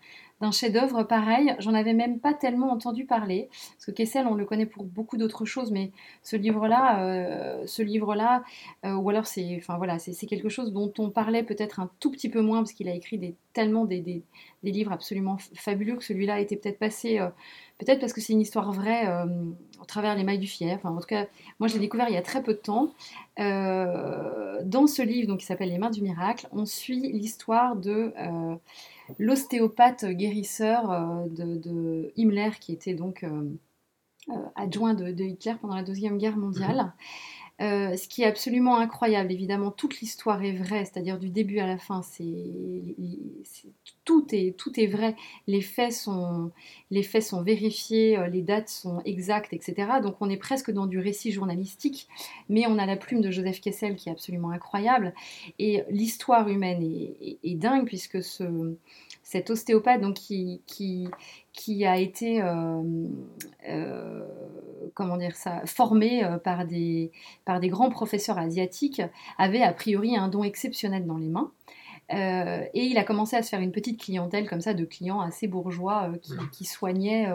chef-d'œuvre 0.51 1.03
pareil. 1.03 1.55
J'en 1.59 1.73
avais 1.75 1.93
même 1.93 2.19
pas 2.19 2.33
tellement 2.33 2.71
entendu 2.71 3.05
parler 3.05 3.47
parce 3.51 3.85
que 3.85 3.91
Kessel, 3.91 4.25
on 4.27 4.33
le 4.33 4.45
connaît 4.45 4.65
pour 4.65 4.83
beaucoup 4.85 5.17
d'autres 5.17 5.45
choses, 5.45 5.71
mais 5.71 5.91
ce 6.23 6.35
livre-là, 6.35 7.01
euh, 7.03 7.63
ce 7.67 7.83
livre-là, 7.83 8.43
ou 8.83 9.09
alors 9.09 9.27
c'est, 9.27 9.55
enfin 9.57 9.77
voilà, 9.77 9.99
c'est 9.99 10.25
quelque 10.25 10.49
chose 10.49 10.73
dont 10.73 10.91
on 10.97 11.09
parlait 11.11 11.43
peut-être 11.43 11.79
un 11.79 11.89
tout 11.99 12.09
petit 12.11 12.29
peu 12.29 12.41
moins 12.41 12.59
parce 12.59 12.73
qu'il 12.73 12.89
a 12.89 12.93
écrit 12.93 13.35
tellement 13.53 13.85
des, 13.85 14.01
des- 14.01 14.23
livres 14.63 14.91
absolument 14.91 15.37
fabuleux 15.53 15.95
que 15.95 16.03
celui-là 16.03 16.39
était 16.39 16.55
peut-être 16.55 16.79
passé, 16.79 17.19
peut-être 17.77 17.99
parce 17.99 18.13
que 18.13 18.21
c'est 18.21 18.33
une 18.33 18.41
histoire 18.41 18.71
vraie 18.71 19.07
euh, 19.07 19.25
au 19.81 19.85
travers 19.85 20.15
les 20.15 20.23
mailles 20.23 20.39
du 20.39 20.47
fier. 20.47 20.75
Enfin, 20.75 20.89
en 20.89 20.99
tout 20.99 21.07
cas, 21.07 21.27
moi 21.59 21.67
je 21.67 21.73
l'ai 21.73 21.79
découvert 21.79 22.07
il 22.09 22.13
y 22.13 22.17
a 22.17 22.21
très 22.21 22.41
peu 22.41 22.53
de 22.53 22.59
temps. 22.59 22.93
Euh, 23.39 24.61
dans 24.63 24.87
ce 24.87 25.01
livre, 25.01 25.27
donc 25.27 25.39
qui 25.39 25.45
s'appelle 25.45 25.69
Les 25.69 25.77
mains 25.77 25.89
du 25.89 26.01
miracle, 26.01 26.47
on 26.51 26.65
suit 26.65 27.11
l'histoire 27.11 27.75
de 27.75 28.13
euh, 28.17 28.55
l'ostéopathe 29.19 30.05
guérisseur 30.05 30.87
de, 31.29 32.13
Himmler, 32.17 32.51
qui 32.59 32.71
était 32.73 32.93
donc 32.93 33.25
adjoint 34.55 34.93
de, 34.93 35.11
de 35.11 35.23
Hitler 35.23 35.55
pendant 35.61 35.75
la 35.75 35.83
Deuxième 35.83 36.17
Guerre 36.17 36.37
mondiale. 36.37 36.93
Euh, 37.61 37.95
ce 37.95 38.09
qui 38.09 38.21
est 38.21 38.25
absolument 38.25 38.77
incroyable, 38.77 39.31
évidemment, 39.31 39.71
toute 39.71 40.01
l'histoire 40.01 40.43
est 40.43 40.51
vraie, 40.51 40.83
c'est-à-dire 40.83 41.17
du 41.17 41.29
début 41.29 41.59
à 41.59 41.67
la 41.67 41.77
fin, 41.77 42.01
c'est, 42.01 42.25
tout, 44.03 44.27
est, 44.33 44.87
vrai. 44.87 45.15
Les 45.47 45.61
faits 45.61 45.93
sont, 45.93 46.51
vérifiés, 47.41 48.17
euh, 48.17 48.27
les 48.27 48.41
dates 48.41 48.67
sont 48.67 49.01
exactes, 49.05 49.53
etc. 49.53 49.99
Donc 50.03 50.17
on 50.19 50.29
est 50.29 50.37
presque 50.37 50.69
dans 50.71 50.85
du 50.85 50.99
récit 50.99 51.31
journalistique, 51.31 52.09
mais 52.49 52.65
on 52.67 52.77
a 52.77 52.85
la 52.85 52.97
plume 52.97 53.21
de 53.21 53.31
Joseph 53.31 53.61
Kessel 53.61 53.95
qui 53.95 54.09
est 54.09 54.11
absolument 54.11 54.49
incroyable. 54.49 55.13
Et 55.57 55.83
l'histoire 55.89 56.49
humaine 56.49 56.83
est 56.83 57.55
dingue, 57.55 57.85
puisque 57.85 58.21
ce, 58.21 58.75
cet 59.25 59.49
ostéopathe 59.49 60.01
donc, 60.01 60.13
qui, 60.13 60.61
qui, 60.67 61.09
qui 61.51 61.83
a 61.83 61.97
été 61.97 62.41
euh, 62.43 62.81
euh, 63.67 64.23
comment 64.93 65.17
dire 65.17 65.35
ça, 65.35 65.63
formé 65.65 66.23
euh, 66.23 66.37
par 66.37 66.65
des, 66.65 67.11
par 67.43 67.59
des 67.59 67.67
grands 67.67 67.89
professeurs 67.89 68.37
asiatiques, 68.37 69.01
avait 69.39 69.63
a 69.63 69.73
priori 69.73 70.15
un 70.15 70.29
don 70.29 70.43
exceptionnel 70.43 71.05
dans 71.07 71.17
les 71.17 71.27
mains. 71.27 71.51
Euh, 72.13 72.63
et 72.75 72.83
il 72.83 72.99
a 72.99 73.03
commencé 73.03 73.35
à 73.35 73.41
se 73.41 73.49
faire 73.49 73.61
une 73.61 73.71
petite 73.71 73.99
clientèle 73.99 74.47
comme 74.47 74.61
ça 74.61 74.75
de 74.75 74.85
clients 74.85 75.21
assez 75.21 75.47
bourgeois 75.47 76.11
euh, 76.13 76.17
qui, 76.19 76.33
qui 76.51 76.65
soignaient 76.65 77.27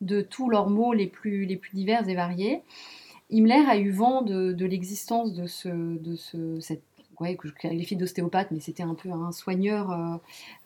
de 0.00 0.22
tous 0.22 0.48
leurs 0.48 0.70
maux 0.70 0.94
les 0.94 1.06
plus, 1.06 1.44
les 1.44 1.56
plus 1.56 1.74
divers 1.74 2.08
et 2.08 2.14
variés. 2.14 2.62
Himmler 3.30 3.66
a 3.68 3.76
eu 3.76 3.90
vent 3.90 4.22
de, 4.22 4.52
de 4.52 4.64
l'existence 4.64 5.34
de, 5.34 5.46
ce, 5.46 5.68
de 5.68 6.16
ce, 6.16 6.58
cette 6.60 6.82
ouais, 7.20 7.36
que 7.36 7.48
je 7.48 7.54
qualifie 7.54 7.96
d'ostéopathe, 7.96 8.50
mais 8.50 8.60
c'était 8.60 8.82
un 8.82 8.94
peu 8.94 9.10
un 9.10 9.32
soigneur, 9.32 9.90
euh, 9.90 10.16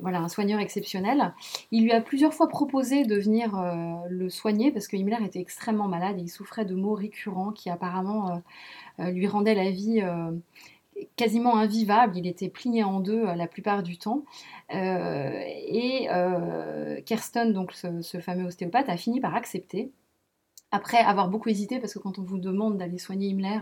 voilà, 0.01 0.21
un 0.21 0.29
soigneur 0.29 0.61
exceptionnel. 0.61 1.33
Il 1.71 1.85
lui 1.85 1.93
a 1.93 2.01
plusieurs 2.01 2.35
fois 2.35 2.49
proposé 2.49 3.05
de 3.05 3.17
venir 3.17 3.59
euh, 3.59 3.97
le 4.09 4.29
soigner 4.31 4.71
parce 4.71 4.89
que 4.89 4.97
Himmler 4.97 5.25
était 5.25 5.41
extrêmement 5.41 5.89
malade 5.89 6.19
et 6.19 6.23
il 6.23 6.29
souffrait 6.29 6.65
de 6.65 6.75
maux 6.75 6.95
récurrents 6.95 7.53
qui 7.53 7.71
apparemment 7.71 8.43
euh, 9.01 9.11
lui 9.11 9.27
rendaient 9.27 9.55
la 9.55 9.71
vie 9.71 10.03
quasiment 11.17 11.57
invivable. 11.57 12.17
Il 12.17 12.27
était 12.27 12.49
plié 12.49 12.83
en 12.83 13.01
deux 13.01 13.25
la 13.25 13.47
plupart 13.47 13.83
du 13.83 13.99
temps. 13.99 14.25
Et 14.71 16.09
euh, 16.11 17.01
Kersten, 17.07 17.53
donc 17.53 17.73
ce 17.73 18.21
fameux 18.21 18.47
ostéopathe, 18.47 18.89
a 18.89 18.97
fini 18.97 19.21
par 19.21 19.35
accepter 19.35 19.93
après 20.71 20.99
avoir 20.99 21.29
beaucoup 21.29 21.49
hésité, 21.49 21.79
parce 21.79 21.95
que 21.95 21.99
quand 21.99 22.19
on 22.19 22.23
vous 22.23 22.39
demande 22.39 22.77
d'aller 22.77 22.99
soigner 22.99 23.29
Himmler, 23.29 23.61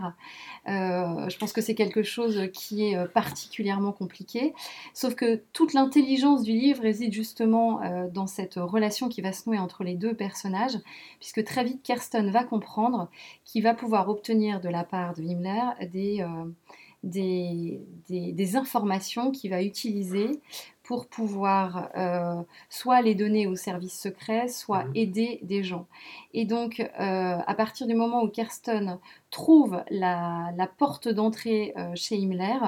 euh, 0.67 1.29
je 1.29 1.37
pense 1.37 1.53
que 1.53 1.61
c'est 1.61 1.75
quelque 1.75 2.03
chose 2.03 2.49
qui 2.53 2.85
est 2.85 2.97
euh, 2.97 3.07
particulièrement 3.07 3.93
compliqué. 3.93 4.53
Sauf 4.93 5.15
que 5.15 5.41
toute 5.53 5.73
l'intelligence 5.73 6.43
du 6.43 6.51
livre 6.51 6.81
réside 6.81 7.13
justement 7.13 7.81
euh, 7.81 8.07
dans 8.09 8.27
cette 8.27 8.55
relation 8.55 9.07
qui 9.07 9.21
va 9.21 9.31
se 9.31 9.47
nouer 9.49 9.59
entre 9.59 9.83
les 9.83 9.95
deux 9.95 10.13
personnages, 10.13 10.77
puisque 11.19 11.45
très 11.45 11.63
vite 11.63 11.81
Kersten 11.81 12.29
va 12.29 12.43
comprendre 12.43 13.09
qu'il 13.45 13.63
va 13.63 13.73
pouvoir 13.73 14.09
obtenir 14.09 14.59
de 14.59 14.69
la 14.69 14.83
part 14.83 15.13
de 15.13 15.23
Himmler 15.23 15.61
des, 17.03 17.79
des 18.09 18.55
informations 18.57 19.31
qu'il 19.31 19.51
va 19.51 19.63
utiliser 19.63 20.41
pour 20.87 21.07
pouvoir 21.09 21.89
euh, 21.97 22.41
soit 22.69 23.01
les 23.01 23.15
donner 23.15 23.45
aux 23.47 23.57
services 23.57 23.99
secrets, 23.99 24.47
soit 24.47 24.85
Mhm. 24.85 24.93
aider 24.95 25.39
des 25.43 25.63
gens. 25.63 25.87
Et 26.33 26.45
donc, 26.45 26.79
euh, 26.79 26.89
à 27.45 27.55
partir 27.55 27.87
du 27.87 27.95
moment 27.95 28.23
où 28.23 28.29
Kersten 28.29 28.99
trouve 29.29 29.83
la, 29.89 30.51
la 30.55 30.67
porte 30.67 31.07
d'entrée 31.09 31.73
euh, 31.77 31.91
chez 31.95 32.15
Himmler, 32.15 32.59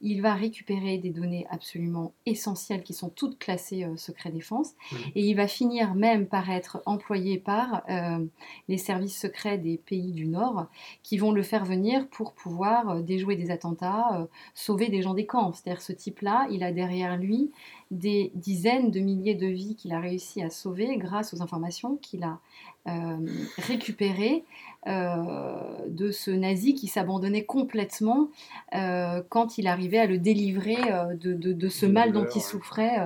il 0.00 0.20
va 0.20 0.34
récupérer 0.34 0.98
des 0.98 1.10
données 1.10 1.46
absolument 1.50 2.12
essentielles 2.26 2.82
qui 2.82 2.92
sont 2.92 3.08
toutes 3.08 3.38
classées 3.38 3.84
euh, 3.84 3.96
secret 3.96 4.30
défense. 4.30 4.72
Et 5.14 5.24
il 5.24 5.34
va 5.34 5.48
finir 5.48 5.94
même 5.94 6.26
par 6.26 6.50
être 6.50 6.82
employé 6.84 7.38
par 7.38 7.82
euh, 7.88 8.24
les 8.68 8.78
services 8.78 9.18
secrets 9.18 9.58
des 9.58 9.78
pays 9.78 10.12
du 10.12 10.26
Nord 10.26 10.66
qui 11.02 11.16
vont 11.16 11.32
le 11.32 11.42
faire 11.42 11.64
venir 11.64 12.06
pour 12.08 12.34
pouvoir 12.34 13.02
déjouer 13.02 13.36
des 13.36 13.50
attentats, 13.50 14.28
sauver 14.54 14.88
des 14.88 15.02
gens 15.02 15.14
des 15.14 15.26
camps. 15.26 15.52
C'est-à-dire 15.52 15.82
ce 15.82 15.92
type-là, 15.92 16.46
il 16.50 16.62
a 16.62 16.72
derrière 16.72 17.16
lui 17.16 17.50
des 17.92 18.32
dizaines 18.34 18.90
de 18.90 18.98
milliers 18.98 19.36
de 19.36 19.46
vies 19.46 19.76
qu'il 19.76 19.92
a 19.92 20.00
réussi 20.00 20.42
à 20.42 20.50
sauver 20.50 20.96
grâce 20.96 21.32
aux 21.34 21.42
informations 21.42 21.96
qu'il 21.96 22.24
a 22.24 22.40
euh, 22.88 23.16
récupérées 23.58 24.42
euh, 24.88 25.86
de 25.88 26.10
ce 26.10 26.32
nazi 26.32 26.74
qui 26.74 26.88
s'abandonnait 26.88 27.44
complètement 27.44 28.28
euh, 28.74 29.22
quand 29.28 29.56
il 29.58 29.68
arrivait 29.68 29.98
à 30.00 30.06
le 30.06 30.18
délivrer 30.18 30.76
de, 31.20 31.32
de- 31.34 31.52
de 31.52 31.68
ce 31.68 31.86
mal 31.86 32.12
dont 32.12 32.26
il 32.34 32.40
souffrait. 32.40 32.96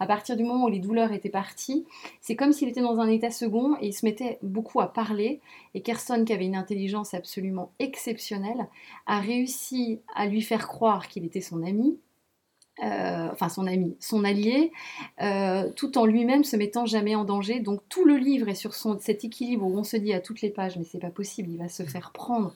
à 0.00 0.06
partir 0.06 0.36
du 0.36 0.44
moment 0.44 0.64
où 0.64 0.68
les 0.68 0.78
douleurs 0.78 1.12
étaient 1.12 1.28
parties, 1.28 1.84
c'est 2.22 2.36
comme 2.36 2.52
s'il 2.52 2.68
était 2.68 2.80
dans 2.80 2.98
un 3.00 3.08
état 3.08 3.30
second 3.30 3.76
et 3.82 3.88
il 3.88 3.92
se 3.92 4.06
mettait 4.06 4.38
beaucoup 4.42 4.80
à 4.80 4.90
parler. 4.92 5.40
Et 5.74 5.82
Kersten, 5.82 6.24
qui 6.24 6.32
avait 6.32 6.46
une 6.46 6.56
intelligence 6.56 7.12
absolument 7.12 7.72
exceptionnelle, 7.78 8.68
a 9.06 9.20
réussi 9.20 10.00
à 10.14 10.26
lui 10.26 10.40
faire 10.40 10.66
croire 10.68 11.08
qu'il 11.08 11.24
était 11.26 11.42
son 11.42 11.62
ami, 11.62 11.98
euh, 12.84 13.28
enfin 13.32 13.48
son 13.48 13.66
ami, 13.66 13.96
son 14.00 14.22
allié, 14.24 14.70
euh, 15.22 15.70
tout 15.76 15.96
en 15.96 16.04
lui-même 16.04 16.44
se 16.44 16.56
mettant 16.56 16.84
jamais 16.84 17.14
en 17.14 17.24
danger. 17.24 17.60
Donc 17.60 17.80
tout 17.88 18.04
le 18.04 18.16
livre 18.16 18.48
est 18.48 18.54
sur 18.54 18.74
cet 18.74 19.24
équilibre 19.24 19.64
où 19.66 19.78
on 19.78 19.84
se 19.84 19.96
dit 19.96 20.12
à 20.12 20.20
toutes 20.20 20.42
les 20.42 20.50
pages, 20.50 20.76
mais 20.76 20.84
c'est 20.84 20.98
pas 20.98 21.10
possible, 21.10 21.50
il 21.50 21.58
va 21.58 21.68
se 21.68 21.84
faire 21.84 22.12
prendre, 22.12 22.54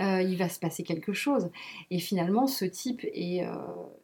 euh, 0.00 0.22
il 0.22 0.36
va 0.36 0.48
se 0.48 0.58
passer 0.58 0.82
quelque 0.84 1.12
chose. 1.12 1.50
Et 1.90 1.98
finalement, 1.98 2.46
ce 2.46 2.64
type 2.64 3.04
est, 3.12 3.46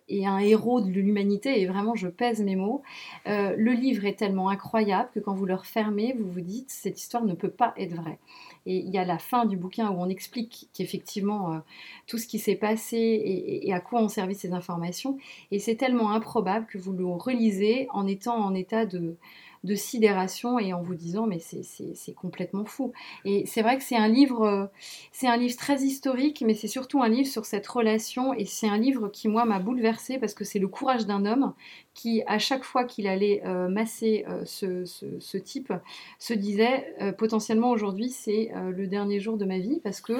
est 0.09 0.27
un 0.27 0.39
héros 0.39 0.81
de 0.81 0.89
l'humanité, 0.89 1.61
et 1.61 1.67
vraiment, 1.67 1.95
je 1.95 2.09
pèse 2.09 2.43
mes 2.43 2.57
mots. 2.57 2.83
Euh, 3.27 3.55
le 3.57 3.73
livre 3.73 4.05
est 4.05 4.15
tellement 4.15 4.49
incroyable 4.49 5.09
que 5.15 5.21
quand 5.21 5.35
vous 5.35 5.47
le 5.47 5.55
refermez, 5.55 6.15
vous 6.19 6.31
vous 6.31 6.41
dites, 6.41 6.71
cette 6.71 7.01
histoire 7.01 7.25
ne 7.25 7.35
peut 7.35 7.51
pas 7.51 7.75
être 7.77 7.95
vraie. 7.95 8.19
Et 8.67 8.79
il 8.79 8.91
y 8.91 8.99
a 8.99 9.05
la 9.05 9.19
fin 9.19 9.45
du 9.45 9.57
bouquin 9.57 9.91
où 9.91 10.01
on 10.01 10.09
explique 10.09 10.69
qu'effectivement, 10.75 11.53
euh, 11.53 11.59
tout 12.07 12.19
ce 12.19 12.27
qui 12.27 12.39
s'est 12.39 12.57
passé 12.57 12.97
et, 12.97 13.69
et 13.69 13.73
à 13.73 13.81
quoi 13.81 14.03
ont 14.03 14.09
servi 14.09 14.35
ces 14.35 14.53
informations. 14.53 15.19
Et 15.51 15.59
c'est 15.59 15.77
tellement 15.77 16.11
improbable 16.11 16.67
que 16.67 16.79
vous 16.79 16.93
le 16.93 17.07
relisez 17.07 17.89
en 17.91 18.07
étant 18.07 18.37
en 18.37 18.55
état 18.55 18.87
de, 18.87 19.17
de 19.65 19.75
sidération 19.75 20.59
et 20.59 20.73
en 20.73 20.83
vous 20.83 20.95
disant 20.95 21.27
mais 21.27 21.41
c'est- 21.41 22.15
complètement 22.15 22.65
fou. 22.65 22.93
Et 23.25 23.45
c'est 23.47 23.63
vrai 23.63 23.77
que 23.77 23.83
c'est 23.83 23.97
un 23.97 24.09
livre, 24.09 24.43
euh, 24.43 24.67
c'est 25.11 25.27
un 25.27 25.37
livre 25.37 25.57
très 25.57 25.83
historique, 25.83 26.45
mais 26.47 26.55
c'est 26.55 26.69
surtout 26.69 27.03
un 27.03 27.09
livre 27.09 27.29
sur 27.29 27.45
cette 27.45 27.67
relation 27.67 28.35
et 28.35 28.45
c'est 28.45 28.69
un 28.69 28.79
livre 28.79 29.09
qui 29.09 29.27
moi 29.27 29.45
m'a 29.45 29.59
bouleversée 29.59 30.19
parce 30.19 30.35
que 30.35 30.45
c'est 30.45 30.59
le 30.59 30.69
courage 30.69 31.07
d'un 31.07 31.27
homme 31.27 31.55
qui 31.95 32.23
à 32.27 32.39
chaque 32.39 32.63
fois 32.63 32.85
qu'il 32.85 33.07
allait 33.07 33.43
euh, 33.45 33.69
masser 33.69 34.25
euh, 34.29 34.45
ce, 34.45 35.37
type 35.39 35.73
se 36.19 36.35
disait 36.35 36.95
potentiellement 37.19 37.71
aujourd'hui 37.71 38.11
c'est 38.11 38.53
le 38.55 38.87
dernier 38.87 39.19
jour 39.19 39.37
de 39.37 39.45
ma 39.45 39.59
vie 39.59 39.81
parce 39.83 40.01
que 40.01 40.15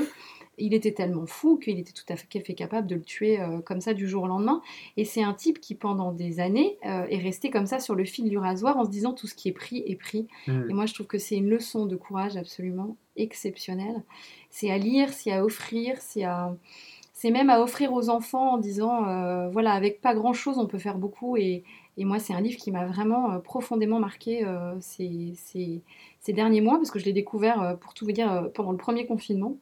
il 0.59 0.75
était 0.75 0.93
tellement 0.93 1.27
fou 1.27 1.59
qu'il 1.59 1.79
était 1.79 1.93
tout 1.93 2.05
à 2.09 2.17
fait 2.17 2.55
capable 2.55 2.87
de 2.87 2.95
le 2.95 3.03
tuer 3.03 3.41
euh, 3.41 3.61
comme 3.61 3.81
ça 3.81 3.95
du 3.95 4.09
jour 4.09 4.25
au 4.25 4.27
lendemain. 4.27 4.63
Et 4.97 5.05
c'est 5.05 5.23
un 5.23 5.35
type 5.35 5.61
qui, 5.61 5.75
pendant 5.75 6.13
des 6.13 6.41
années, 6.41 6.79
euh, 6.87 7.07
est 7.09 7.19
resté 7.19 7.51
comme 7.51 7.67
ça 7.67 7.79
sur 7.81 7.95
le 7.95 8.05
fil 8.05 8.29
du 8.29 8.39
rasoir 8.39 8.77
en 8.77 8.85
se 8.85 8.91
disant 8.91 9.13
tout 9.13 9.27
ce 9.27 9.35
qui 9.35 9.49
est 9.49 9.53
pris 9.53 9.83
est 9.87 9.97
pris. 9.97 10.27
Hmm. 10.47 10.71
Et 10.71 10.73
moi, 10.75 10.87
je 10.87 10.95
trouve 10.95 11.07
que 11.07 11.19
c'est 11.19 11.37
une 11.37 11.49
leçon 11.49 11.87
de 11.87 11.97
courage 11.97 12.37
absolument 12.37 12.97
exceptionnelle. 13.17 14.03
C'est 14.51 14.71
à 14.71 14.79
lire, 14.79 15.13
c'est 15.13 15.33
à 15.33 15.45
offrir, 15.45 15.97
c'est 16.01 16.25
à... 16.25 16.57
C'est 17.17 17.31
même 17.31 17.49
à 17.49 17.63
offrir 17.63 17.93
aux 17.93 18.11
enfants 18.11 18.55
en 18.55 18.59
disant, 18.59 19.07
euh, 19.07 19.49
voilà, 19.49 19.73
avec 19.73 20.01
pas 20.01 20.15
grand-chose, 20.15 20.59
on 20.59 20.67
peut 20.67 20.79
faire 20.81 20.99
beaucoup. 20.99 21.37
Et, 21.37 21.63
et 21.97 22.05
moi, 22.05 22.19
c'est 22.19 22.35
un 22.35 22.41
livre 22.41 22.59
qui 22.59 22.73
m'a 22.73 22.87
vraiment 22.87 23.39
profondément 23.39 24.01
marqué 24.01 24.45
ces, 24.81 25.33
ces- 25.37 25.81
ces 26.19 26.33
derniers 26.33 26.61
mois, 26.61 26.77
parce 26.77 26.91
que 26.91 26.99
je 26.99 27.05
l'ai 27.05 27.13
découvert, 27.13 27.79
pour 27.81 27.95
tout 27.95 28.05
vous 28.05 28.11
dire, 28.11 28.51
pendant 28.53 28.73
le 28.73 28.77
premier 28.77 29.07
confinement. 29.07 29.57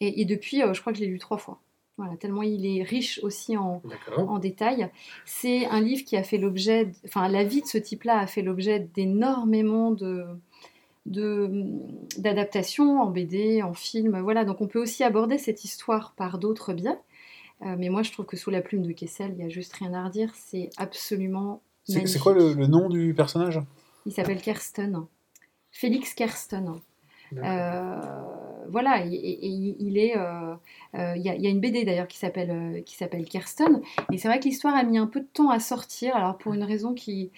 Et, 0.00 0.20
et 0.20 0.24
depuis, 0.24 0.62
euh, 0.62 0.72
je 0.74 0.80
crois 0.80 0.92
que 0.92 0.98
je 0.98 1.04
l'ai 1.04 1.10
lu 1.10 1.18
trois 1.18 1.38
fois. 1.38 1.60
Voilà, 1.96 2.16
tellement 2.16 2.42
il 2.42 2.64
est 2.64 2.84
riche 2.84 3.18
aussi 3.24 3.56
en, 3.56 3.82
en 4.16 4.38
détail. 4.38 4.88
C'est 5.24 5.66
un 5.66 5.80
livre 5.80 6.04
qui 6.04 6.16
a 6.16 6.22
fait 6.22 6.38
l'objet, 6.38 6.92
enfin 7.04 7.26
la 7.28 7.42
vie 7.42 7.60
de 7.62 7.66
ce 7.66 7.76
type-là 7.78 8.18
a 8.20 8.26
fait 8.28 8.42
l'objet 8.42 8.88
d'énormément 8.94 9.90
de 9.90 10.24
de- 11.06 11.64
d'adaptations 12.18 13.00
en 13.00 13.10
BD, 13.10 13.62
en 13.62 13.72
film. 13.74 14.20
Voilà, 14.20 14.44
donc 14.44 14.60
on 14.60 14.66
peut 14.66 14.80
aussi 14.80 15.02
aborder 15.04 15.38
cette 15.38 15.64
histoire 15.64 16.12
par 16.16 16.38
d'autres 16.38 16.72
biais. 16.74 16.98
Euh, 17.62 17.74
mais 17.78 17.88
moi, 17.88 18.02
je 18.02 18.12
trouve 18.12 18.26
que 18.26 18.36
sous 18.36 18.50
la 18.50 18.60
plume 18.60 18.82
de 18.82 18.92
Kessel, 18.92 19.34
il 19.36 19.42
y 19.42 19.46
a 19.46 19.48
juste 19.48 19.72
rien 19.72 19.92
à 19.94 20.04
redire. 20.04 20.30
C'est 20.36 20.70
absolument 20.76 21.62
C'est 21.84 22.18
quoi 22.20 22.34
le, 22.34 22.52
le 22.52 22.66
nom 22.66 22.88
du 22.90 23.14
personnage? 23.14 23.60
Il 24.06 24.12
s'appelle 24.12 24.40
Kersten. 24.40 25.06
Félix 25.72 26.14
Kersten. 26.14 26.74
Euh, 27.32 28.00
voilà, 28.70 29.04
et, 29.04 29.08
et- 29.14 29.46
et 29.46 29.76
il 29.80 29.98
est. 29.98 30.16
euh, 30.16 30.54
euh, 30.94 31.14
Il 31.16 31.22
y, 31.22 31.28
a- 31.28 31.34
il 31.34 31.42
y 31.42 31.46
a 31.46 31.50
une 31.50 31.60
BD 31.60 31.84
d'ailleurs 31.84 32.08
qui 32.08 32.18
s'appelle 32.18 32.50
euh, 32.50 32.80
qui 32.82 32.96
s'appelle 32.96 33.24
Kirsten, 33.24 33.80
et 34.12 34.18
c'est 34.18 34.28
vrai 34.28 34.38
que 34.40 34.44
l'histoire 34.44 34.74
a 34.74 34.82
mis 34.82 34.98
un 34.98 35.06
peu 35.06 35.20
de 35.20 35.26
temps 35.32 35.50
à 35.50 35.58
sortir, 35.60 36.14
alors 36.16 36.38
pour 36.38 36.54
une 36.54 36.64
raison 36.64 36.94
qui 36.94 37.30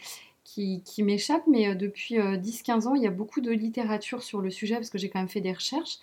qui, 0.44 0.82
qui 0.84 1.02
m'échappe, 1.04 1.42
mais 1.46 1.68
euh, 1.68 1.74
depuis 1.76 2.18
euh, 2.18 2.36
10-15 2.36 2.86
ans, 2.88 2.94
il 2.96 3.02
y 3.02 3.06
a 3.06 3.10
beaucoup 3.10 3.40
de 3.40 3.52
littérature 3.52 4.20
sur 4.22 4.40
le 4.40 4.50
sujet 4.50 4.74
parce 4.74 4.90
que 4.90 4.98
j'ai 4.98 5.08
quand 5.08 5.20
même 5.20 5.28
fait 5.28 5.40
des 5.40 5.52
recherches. 5.52 5.98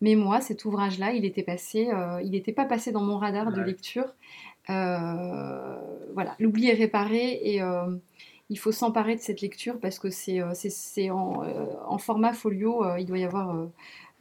Mais 0.00 0.14
moi, 0.14 0.40
cet 0.40 0.64
ouvrage-là, 0.64 1.12
il 1.12 1.26
était 1.26 1.42
passé, 1.42 1.90
euh, 1.92 2.22
il 2.24 2.30
n'était 2.30 2.52
pas 2.52 2.64
passé 2.64 2.92
dans 2.92 3.02
mon 3.02 3.18
radar 3.18 3.52
de 3.52 3.60
lecture. 3.66 4.06
Euh, 4.70 5.76
voilà, 6.14 6.34
l'oubli 6.38 6.68
est 6.68 6.74
réparé 6.74 7.40
et 7.42 7.60
euh, 7.62 7.94
il 8.48 8.58
faut 8.58 8.72
s'emparer 8.72 9.14
de 9.16 9.20
cette 9.20 9.40
lecture 9.42 9.78
parce 9.78 9.98
que 9.98 10.08
c'est 10.10 10.40
euh, 10.40 10.52
en, 11.12 11.44
euh, 11.44 11.66
en 11.86 11.98
format 11.98 12.32
folio, 12.32 12.84
euh, 12.84 12.98
il 12.98 13.06
doit 13.06 13.18
y 13.18 13.24
avoir, 13.24 13.54
euh, 13.54 13.64
euh, 13.64 13.66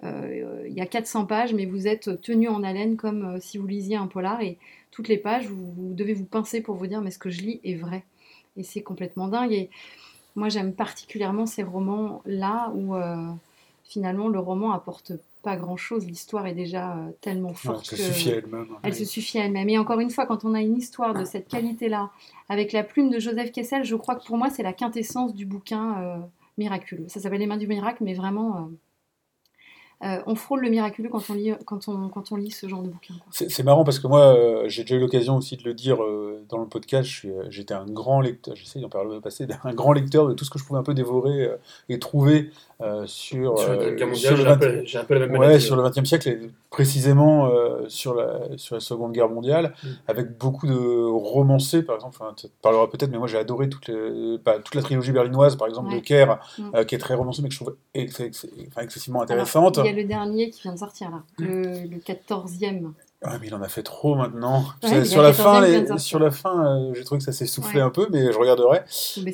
il 0.04 0.74
y 0.74 0.82
a 0.82 0.86
400 0.86 1.26
pages, 1.26 1.54
mais 1.54 1.66
vous 1.66 1.88
êtes 1.88 2.22
tenu 2.22 2.48
en 2.48 2.64
haleine 2.64 2.96
comme 2.96 3.36
euh, 3.36 3.38
si 3.40 3.58
vous 3.58 3.68
lisiez 3.68 3.96
un 3.96 4.08
polar 4.08 4.42
et 4.42 4.58
toutes 4.92 5.08
les 5.08 5.18
pages, 5.18 5.48
vous, 5.48 5.72
vous 5.74 5.94
devez 5.94 6.14
vous 6.14 6.26
pincer 6.26 6.62
pour 6.62 6.76
vous 6.76 6.88
dire 6.88 7.02
mais 7.02 7.12
ce 7.12 7.20
que 7.20 7.30
je 7.30 7.42
lis 7.42 7.60
est 7.64 7.76
vrai. 7.76 8.04
Et 8.58 8.64
c'est 8.64 8.82
complètement 8.82 9.28
dingue. 9.28 9.52
Et 9.52 9.70
moi, 10.36 10.50
j'aime 10.50 10.74
particulièrement 10.74 11.46
ces 11.46 11.64
romans-là 11.64 12.72
où 12.76 12.96
euh, 12.96 13.16
finalement 13.84 14.28
le 14.28 14.40
roman 14.40 14.72
apporte 14.72 15.14
pas 15.42 15.56
grand-chose, 15.56 16.06
l'histoire 16.06 16.46
est 16.48 16.54
déjà 16.54 16.98
euh, 16.98 17.12
tellement 17.22 17.50
Ouais, 17.50 17.56
forte 17.56 17.90
que... 17.90 17.96
suffit 17.96 18.30
elle-même. 18.30 18.68
Elle 18.84 18.96
se 18.96 19.06
suffit 19.06 19.40
à 19.40 19.46
elle-même. 19.46 19.70
Et 19.70 19.78
encore 19.78 20.00
une 20.00 20.10
fois, 20.10 20.26
quand 20.26 20.44
on 20.44 20.54
a 20.54 20.62
une 20.62 20.78
histoire 20.78 21.14
de 21.14 21.24
cette 21.24 21.48
qualité-là, 21.48 22.12
avec 22.50 22.74
la 22.74 22.84
plume 22.84 23.10
de 23.10 23.20
Joseph 23.20 23.52
Kessel, 23.52 23.84
je 23.84 23.96
crois 23.96 24.16
que 24.16 24.26
pour 24.26 24.38
moi, 24.38 24.50
c'est 24.50 24.64
la 24.64 24.74
quintessence 24.74 25.34
du 25.34 25.46
bouquin 25.46 26.02
euh, 26.02 26.18
miraculeux. 26.58 27.06
Ça 27.08 27.20
s'appelle 27.20 27.40
Les 27.40 27.48
mains 27.48 27.58
du 27.58 27.68
miracle, 27.68 28.04
mais 28.04 28.14
vraiment, 28.14 28.58
euh, 28.58 28.60
euh, 30.04 30.22
on 30.28 30.36
frôle 30.36 30.62
le 30.62 30.70
miraculeux 30.70 31.10
quand 31.10 31.22
on 31.30 31.34
lit, 31.34 31.52
quand 31.66 31.88
on, 31.90 32.08
quand 32.10 32.32
on 32.32 32.36
lit 32.38 32.52
ce 32.52 32.68
genre 32.68 32.82
de 32.82 32.88
bouquin. 32.90 33.14
C'est 33.32 33.64
marrant 33.64 33.84
parce 33.84 34.00
que 34.00 34.08
moi, 34.08 34.34
euh, 34.36 34.64
j'ai 34.68 34.84
déjà 34.84 34.96
eu 34.96 35.00
l'occasion 35.00 35.36
aussi 35.38 35.58
de 35.58 35.64
le 35.64 35.74
dire 35.74 36.02
euh, 36.04 36.42
dans 36.50 36.58
le 36.58 36.66
podcast. 36.68 37.26
J'étais 37.50 37.74
un 37.74 37.86
grand 37.86 38.22
lecteur, 38.22 38.56
j'essaie 38.56 38.80
d'en 38.80 38.90
parler 38.90 39.18
au 39.18 39.22
passé, 39.22 39.46
un 39.64 39.74
grand 39.74 39.92
lecteur 39.94 40.28
de 40.28 40.34
tout 40.34 40.46
ce 40.46 40.50
que 40.50 40.58
je 40.60 40.64
pouvais 40.66 40.80
un 40.80 40.84
peu 40.84 40.94
dévorer 40.94 41.44
euh, 41.46 41.58
et 41.90 42.00
trouver 42.00 42.52
euh, 42.82 43.04
sur, 43.08 43.60
Sur 43.60 43.70
la 43.72 43.76
Deuxième 43.76 43.96
Guerre 43.98 44.16
sur 44.16 44.32
mondiale, 44.38 44.38
le 44.38 44.38
j'ai 44.38 44.48
un 44.48 44.54
20 44.54 44.58
peu- 44.58 44.82
j'ai 44.86 44.98
un 45.00 45.04
peu 45.04 45.14
la 45.16 45.20
même 45.20 45.32
Ouais, 45.32 45.40
maladie. 45.40 45.62
sur 45.66 45.76
le 45.76 45.84
XXe 45.84 46.06
siècle 46.08 46.30
et 46.30 46.40
précisément 46.70 47.48
euh, 47.48 47.84
sur, 47.90 48.14
la, 48.14 48.40
sur 48.56 48.76
la 48.76 48.80
Seconde 48.80 49.12
Guerre 49.12 49.28
mondiale, 49.30 49.74
Mm. 49.84 49.88
avec 50.08 50.38
beaucoup 50.38 50.66
de 50.68 51.06
romancés, 51.10 51.84
par 51.84 51.96
exemple. 51.96 52.18
Enfin, 52.22 52.34
tu 52.38 52.48
parleras 52.62 52.88
peut-être, 52.88 53.12
mais 53.12 53.18
moi 53.18 53.28
j'ai 53.28 53.38
adoré 53.38 53.68
toute, 53.70 53.88
les- 53.90 54.38
toute 54.64 54.76
la 54.76 54.82
trilogie 54.82 55.12
berlinoise, 55.12 55.58
par 55.58 55.68
exemple, 55.68 55.94
de. 55.94 56.00
Kerr, 56.00 56.38
Mm. 56.58 56.64
euh, 56.76 56.84
qui 56.86 56.96
est 56.96 57.00
très 57.00 57.16
romancée, 57.16 57.42
mais 57.42 57.50
que 57.50 57.54
je 57.56 57.60
trouve 57.60 57.76
ex- 57.94 58.20
ex- 58.22 58.48
enfin, 58.68 58.82
excessivement 58.82 59.20
Alors, 59.20 59.32
intéressante. 59.32 59.80
il 59.84 59.89
y 59.90 60.00
a 60.00 60.02
le 60.02 60.08
dernier 60.08 60.50
qui 60.50 60.62
vient 60.64 60.74
de 60.74 60.80
sortir 60.80 61.10
là, 61.12 61.24
le, 61.38 61.86
le 61.88 61.98
14e. 61.98 62.92
Ah, 63.22 63.38
mais 63.42 63.48
il 63.48 63.54
en 63.56 63.62
a 63.62 63.68
fait 63.68 63.84
trop 63.84 64.16
maintenant. 64.16 64.64
Ouais, 64.82 65.04
sur, 65.04 65.22
la 65.22 65.32
14e 65.32 65.34
fin, 65.34 65.62
les- 65.62 65.98
sur 65.98 66.20
la 66.20 66.32
fin, 66.32 66.66
euh, 66.78 66.94
j'ai 66.94 67.04
trouvé 67.04 67.20
que 67.20 67.26
ça 67.26 67.34
s'est 67.34 67.46
soufflé 67.46 67.80
Ouais. 67.82 67.86
un 67.86 67.90
peu, 67.90 68.08
mais 68.12 68.32
je 68.32 68.38
regarderai. 68.38 68.82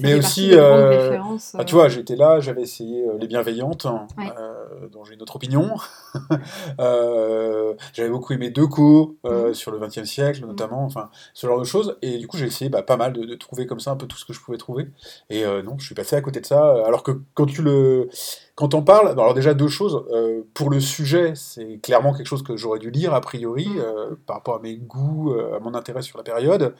Mais, 0.01 0.15
aussi, 0.15 0.55
euh, 0.55 1.15
Ah, 1.53 1.63
tu 1.63 1.75
euh, 1.75 1.77
vois, 1.77 1.87
j'étais 1.89 2.15
là, 2.15 2.39
j'avais 2.39 2.63
essayé 2.63 3.03
euh, 3.07 3.17
Les 3.19 3.27
Bienveillantes, 3.27 3.85
Ouais. 4.17 4.31
euh, 4.39 4.64
dont 4.91 5.03
j'ai 5.03 5.13
une 5.15 5.21
autre 5.21 5.35
opinion. 5.35 5.75
Euh, 6.79 7.73
j'avais 7.93 8.09
beaucoup 8.09 8.33
aimé 8.33 8.49
Decaux 8.49 9.17
euh, 9.25 9.47
Mhm. 9.47 9.53
sur 9.53 9.71
le 9.71 9.79
XXe 9.79 10.03
siècle, 10.05 10.45
notamment, 10.45 10.83
enfin, 10.83 11.09
ce 11.33 11.47
genre 11.47 11.59
de 11.59 11.63
choses. 11.65 11.97
Et 12.01 12.17
du 12.17 12.27
coup, 12.27 12.37
j'ai 12.37 12.45
essayé 12.45 12.69
bah, 12.69 12.81
pas 12.83 12.97
mal 12.97 13.13
de, 13.13 13.23
de 13.25 13.35
trouver 13.35 13.65
comme 13.65 13.79
ça 13.79 13.91
un 13.91 13.95
peu 13.95 14.07
tout 14.07 14.17
ce 14.17 14.25
que 14.25 14.33
je 14.33 14.39
pouvais 14.41 14.57
trouver. 14.57 14.87
Et 15.29 15.45
euh, 15.45 15.61
non, 15.61 15.77
je 15.79 15.85
suis 15.85 15.95
passé 15.95 16.15
à 16.15 16.21
côté 16.21 16.41
de 16.41 16.45
ça. 16.45 16.83
Alors 16.85 17.03
que 17.03 17.11
quand 17.33 17.45
tu 17.45 17.61
le. 17.61 18.09
Quand 18.55 18.73
on 18.73 18.81
parle, 18.83 19.09
alors 19.09 19.33
déjà 19.33 19.53
deux 19.53 19.67
choses. 19.67 20.05
Euh, 20.13 20.41
pour 20.53 20.69
le 20.69 20.79
sujet, 20.79 21.33
c'est 21.35 21.79
clairement 21.81 22.13
quelque 22.13 22.27
chose 22.27 22.43
que 22.43 22.55
j'aurais 22.55 22.79
dû 22.79 22.89
lire 22.89 23.13
a 23.13 23.21
priori 23.21 23.67
Mhm. 23.67 23.79
euh, 23.79 24.15
par 24.25 24.37
rapport 24.37 24.55
à 24.55 24.59
mes 24.59 24.77
goûts, 24.77 25.33
euh, 25.33 25.55
à 25.57 25.59
mon 25.59 25.73
intérêt 25.75 26.01
sur 26.01 26.17
la 26.17 26.23
période. 26.23 26.73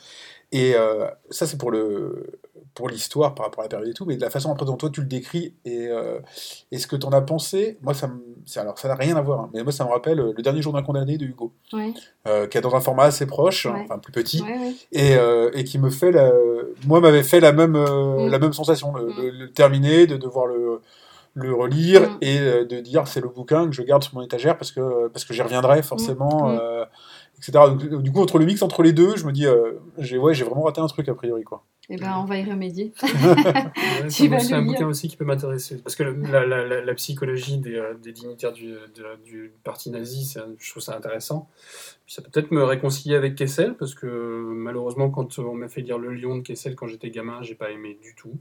Et 0.58 0.74
euh, 0.76 1.08
ça, 1.30 1.46
c'est 1.48 1.58
pour 1.58 1.72
le 1.72 2.40
pour 2.74 2.90
l'histoire 2.90 3.36
par 3.36 3.46
rapport 3.46 3.62
à 3.62 3.64
la 3.66 3.70
période 3.70 3.88
et 3.90 3.94
tout, 3.94 4.06
mais 4.06 4.18
de 4.18 4.22
la 4.22 4.30
façon 4.30 4.52
après 4.52 4.66
dont 4.66 4.76
toi 4.76 4.90
tu 4.90 5.00
le 5.00 5.08
décris 5.08 5.54
et, 5.64 5.88
euh, 5.88 6.20
et 6.72 6.78
ce 6.78 6.88
que 6.88 6.98
tu 6.98 7.06
en 7.06 7.12
as 7.14 7.22
pensé, 7.22 7.78
moi 7.82 7.94
ça 7.94 8.10
alors 8.58 8.78
ça 8.78 8.90
n'a 8.90 8.96
rien 8.96 9.16
à 9.16 9.22
voir, 9.22 9.40
hein, 9.40 9.50
mais 9.54 9.64
moi 9.64 9.72
ça 9.72 9.86
me 9.86 9.92
rappelle 9.92 10.20
euh, 10.20 10.34
le 10.36 10.44
dernier 10.44 10.62
jour 10.62 10.74
d'un 10.74 10.82
condamné 10.84 11.18
de 11.18 11.26
Hugo, 11.26 11.54
Ouais, 11.72 11.94
euh, 12.28 12.48
qui 12.48 12.58
est 12.58 12.62
dans 12.62 12.76
un 12.76 12.82
format 12.82 13.04
assez 13.06 13.26
proche, 13.28 13.66
Ouais. 13.66 13.82
enfin 13.86 13.98
plus 13.98 14.12
petit, 14.12 14.42
ouais, 14.42 14.74
et, 14.92 15.16
euh, 15.16 15.52
et 15.54 15.64
qui 15.64 15.80
me 15.80 15.90
fait 15.90 16.12
la, 16.12 16.30
moi 16.86 17.00
m'avait 17.00 17.24
fait 17.24 17.40
la 17.40 17.54
même 17.54 17.78
Mm. 17.78 18.28
la 18.30 18.40
même 18.40 18.52
sensation, 18.54 18.94
le, 18.94 19.06
Mm. 19.06 19.14
le- 19.22 19.30
le 19.30 19.52
terminer, 19.52 20.06
de 20.08 20.18
devoir 20.18 20.46
le 20.48 20.82
le 21.38 21.54
relire 21.54 22.02
Mm. 22.12 22.18
et 22.22 22.40
de 22.66 22.80
dire 22.82 23.08
c'est 23.08 23.20
le 23.22 23.28
bouquin 23.30 23.68
que 23.68 23.74
je 23.74 23.82
garde 23.84 24.04
sur 24.04 24.16
mon 24.16 24.22
étagère 24.22 24.58
parce 24.58 24.72
que 24.74 25.08
parce 25.10 25.24
que 25.26 25.34
j'y 25.34 25.42
reviendrai 25.42 25.82
forcément 25.82 26.58
etc 27.38 27.52
donc, 27.68 28.02
du 28.02 28.12
coup 28.12 28.22
entre 28.22 28.40
le 28.40 28.46
mix 28.46 28.62
entre 28.62 28.82
les 28.84 28.94
deux 28.94 29.16
je 29.18 29.26
me 29.26 29.32
dis 29.32 29.46
euh, 29.46 29.74
j'ai 29.98 30.18
ouais 30.18 30.34
j'ai 30.34 30.44
vraiment 30.44 30.64
raté 30.64 30.82
un 30.82 30.88
truc 30.88 31.08
a 31.10 31.14
priori 31.16 31.44
quoi 31.44 31.64
Eh 31.90 31.98
ben, 31.98 32.16
on 32.18 32.26
va 32.26 32.38
y 32.40 32.44
remédier. 32.44 32.94
Ouais, 33.04 34.10
c'est 34.10 34.54
un 34.54 34.62
lire. 34.62 34.64
bouquin 34.66 34.88
aussi 34.88 35.08
qui 35.08 35.18
peut 35.18 35.26
m'intéresser. 35.26 35.78
Parce 35.84 35.96
que 35.96 36.04
le- 36.04 36.16
la, 36.32 36.46
la- 36.46 36.66
la- 36.66 36.82
la 36.82 36.94
psychologie 36.96 37.58
des, 37.60 37.76
euh, 37.76 37.94
des 38.02 38.12
dignitaires 38.12 38.54
du, 38.54 38.70
de 38.72 39.04
la- 39.04 39.16
du 39.18 39.54
parti 39.64 39.92
nazi, 39.92 40.26
c'est 40.26 40.40
un- 40.40 40.56
je 40.58 40.72
trouve 40.72 40.82
ça 40.82 40.96
intéressant. 40.96 41.48
Puis 42.06 42.16
ça 42.16 42.22
peut 42.24 42.30
peut-être 42.32 42.52
me 42.52 42.64
réconcilier 42.64 43.16
avec 43.16 43.36
Kessel, 43.36 43.76
parce 43.78 43.94
que 43.96 44.08
malheureusement, 44.08 45.10
quand 45.12 45.38
on 45.40 45.54
m'a 45.54 45.68
fait 45.68 45.82
lire 45.82 45.98
Le 46.00 46.14
Lion 46.14 46.38
de 46.38 46.42
Kessel 46.42 46.76
quand 46.76 46.88
j'étais 46.88 47.12
gamin, 47.12 47.42
j'ai 47.44 47.56
pas 47.56 47.70
aimé 47.72 47.98
du 48.02 48.16
tout. 48.16 48.34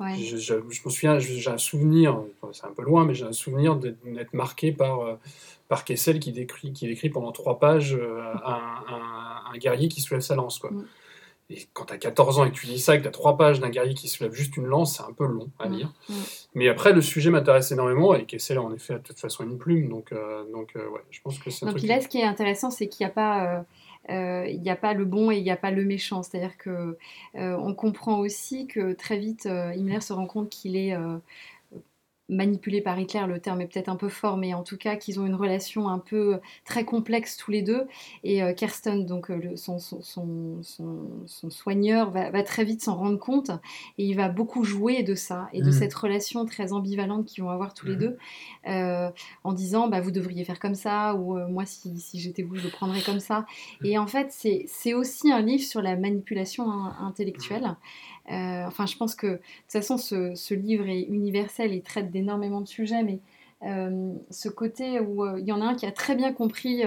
Ouais. 0.00 0.16
Je, 0.16 0.36
je, 0.38 0.54
je 0.70 0.80
me 0.84 0.90
souviens, 0.90 1.18
j'ai 1.18 1.50
un 1.50 1.58
souvenir, 1.58 2.20
c'est 2.52 2.64
un 2.66 2.72
peu 2.72 2.82
loin, 2.82 3.04
mais 3.04 3.14
j'ai 3.14 3.26
un 3.26 3.32
souvenir 3.32 3.76
d'être 3.76 4.32
marqué 4.32 4.72
par, 4.72 5.00
euh, 5.00 5.14
par 5.68 5.84
Kessel 5.84 6.18
qui 6.18 6.32
décrit, 6.32 6.72
qui 6.72 6.86
décrit 6.88 7.10
pendant 7.10 7.32
trois 7.32 7.58
pages 7.58 7.94
euh, 7.94 8.22
un, 8.44 8.60
un- 8.88 9.52
un 9.52 9.58
guerrier 9.58 9.88
qui 9.88 10.00
soulève 10.00 10.22
sa 10.22 10.34
lance. 10.36 10.58
Quoi. 10.58 10.70
Mm. 10.70 10.84
Et 11.52 11.66
quand 11.72 11.86
tu 11.86 11.92
as 11.92 11.98
14 11.98 12.38
ans 12.38 12.44
et 12.44 12.50
que 12.50 12.54
tu 12.54 12.66
lis 12.66 12.78
ça, 12.78 12.94
et 12.94 12.98
que 12.98 13.02
tu 13.02 13.08
as 13.08 13.12
trois 13.12 13.36
pages 13.36 13.58
d'un 13.60 13.70
guerrier 13.70 13.92
qui 13.94 14.06
soulève 14.08 14.32
juste 14.32 14.56
une 14.56 14.66
lance, 14.66 14.96
c'est 14.96 15.02
un 15.02 15.12
peu 15.12 15.26
long 15.26 15.50
à 15.58 15.68
Mm. 15.68 15.72
lire. 15.74 15.92
Mm. 16.08 16.14
Mais 16.54 16.68
après, 16.68 16.92
le 16.92 17.02
sujet 17.02 17.28
m'intéresse 17.30 17.70
énormément 17.72 18.14
et 18.14 18.24
Kessel 18.24 18.56
a 18.58 18.62
en 18.62 18.72
effet 18.72 18.94
de 18.94 18.98
toute 19.00 19.18
façon 19.18 19.44
une 19.44 19.58
plume. 19.58 19.88
Donc, 19.90 20.12
euh, 20.12 20.44
donc 20.52 20.70
euh, 20.76 20.88
ouais, 20.88 21.00
je 21.10 21.20
pense 21.20 21.38
que 21.38 21.50
c'est 21.50 21.66
Donc 21.66 21.76
truc. 21.76 21.88
là, 21.88 22.00
ce 22.00 22.08
qui 22.08 22.18
est 22.18 22.24
intéressant, 22.24 22.70
c'est 22.70 22.86
qu'il 22.88 23.04
n'y 23.04 23.10
a 23.10 23.14
pas, 23.14 23.58
euh, 23.58 23.60
il 24.10 24.60
n'y 24.60 24.70
a 24.70 24.76
pas 24.76 24.94
le 24.94 25.04
bon 25.04 25.30
et 25.30 25.36
il 25.36 25.42
n'y 25.42 25.50
a 25.50 25.56
pas 25.56 25.70
le 25.70 25.84
méchant. 25.84 26.22
C'est-à-dire 26.22 26.56
que 26.56 26.98
euh, 27.36 27.56
on 27.56 27.74
comprend 27.74 28.18
aussi 28.18 28.66
que 28.66 28.92
très 28.92 29.18
vite, 29.18 29.46
euh, 29.46 29.72
Himmler 29.74 30.00
se 30.00 30.12
rend 30.12 30.26
compte 30.26 30.50
qu'il 30.50 30.76
est 30.76 30.96
euh, 32.30 32.34
manipulé 32.34 32.80
par 32.80 32.98
Hitler. 32.98 33.24
Le 33.28 33.40
terme 33.40 33.60
est 33.60 33.66
peut-être 33.66 33.88
un 33.88 33.96
peu 33.96 34.08
fort, 34.08 34.36
mais 34.36 34.54
en 34.54 34.62
tout 34.62 34.76
cas 34.76 34.96
qu'ils 34.96 35.20
ont 35.20 35.26
une 35.26 35.34
relation 35.34 35.88
un 35.88 35.98
peu 35.98 36.38
très 36.64 36.84
complexe 36.84 37.36
tous 37.36 37.50
les 37.50 37.62
deux. 37.62 37.86
Et 38.24 38.42
euh, 38.42 38.52
Kersten, 38.54 39.04
donc 39.06 39.30
euh, 39.30 39.36
le- 39.36 39.56
son, 39.56 39.78
son, 39.78 40.00
son, 40.02 40.62
son- 40.62 41.08
son 41.26 41.50
soigneur, 41.50 42.10
va, 42.10 42.30
va 42.30 42.42
très 42.42 42.64
vite 42.64 42.82
s'en 42.82 42.96
rendre 42.96 43.18
compte 43.18 43.50
et 43.98 44.04
il 44.04 44.14
va 44.14 44.28
beaucoup 44.28 44.64
jouer 44.64 45.02
de 45.02 45.14
ça 45.14 45.48
et 45.52 45.60
de 45.60 45.66
Mhm. 45.66 45.72
cette 45.72 45.94
relation 45.94 46.44
très 46.46 46.72
ambivalente 46.72 47.26
qu'ils 47.26 47.42
vont 47.44 47.50
avoir 47.50 47.74
tous 47.74 47.86
les 47.86 47.94
Mhm. 47.94 47.98
deux. 48.00 48.16
Euh, 48.68 49.10
en 49.44 49.52
disant 49.52 49.88
bah, 49.88 50.00
vous 50.00 50.10
devriez 50.10 50.44
faire 50.44 50.58
comme 50.60 50.74
ça 50.74 51.14
ou 51.14 51.36
euh, 51.38 51.48
moi 51.48 51.64
si, 51.66 51.98
si 51.98 52.20
j'étais 52.20 52.42
vous 52.42 52.56
je 52.56 52.64
le 52.64 52.70
prendrais 52.70 53.00
comme 53.00 53.20
ça 53.20 53.46
et 53.84 53.96
en 53.98 54.06
fait 54.06 54.28
c'est 54.30 54.94
aussi 54.94 55.32
un 55.32 55.40
livre 55.40 55.62
sur 55.64 55.80
la 55.82 55.96
manipulation 55.96 56.70
in- 56.70 56.94
intellectuelle 57.00 57.76
Euh, 58.30 58.64
enfin 58.66 58.86
je 58.86 58.96
pense 58.96 59.14
que 59.14 59.26
de 59.26 59.32
toute 59.36 59.72
façon 59.72 59.96
ce, 59.96 60.34
ce 60.34 60.54
livre 60.54 60.88
est 60.88 61.02
universel 61.02 61.72
et 61.72 61.80
traite 61.80 62.10
d'énormément 62.10 62.60
de 62.60 62.68
sujets 62.68 63.02
mais 63.02 63.18
euh, 63.66 64.12
ce 64.30 64.48
côté 64.48 65.00
où 65.00 65.24
euh, 65.24 65.38
il 65.40 65.46
y 65.46 65.52
en 65.52 65.60
a 65.60 65.64
un 65.64 65.74
qui 65.74 65.84
a 65.86 65.90
très 65.92 66.14
bien 66.14 66.32
compris 66.32 66.82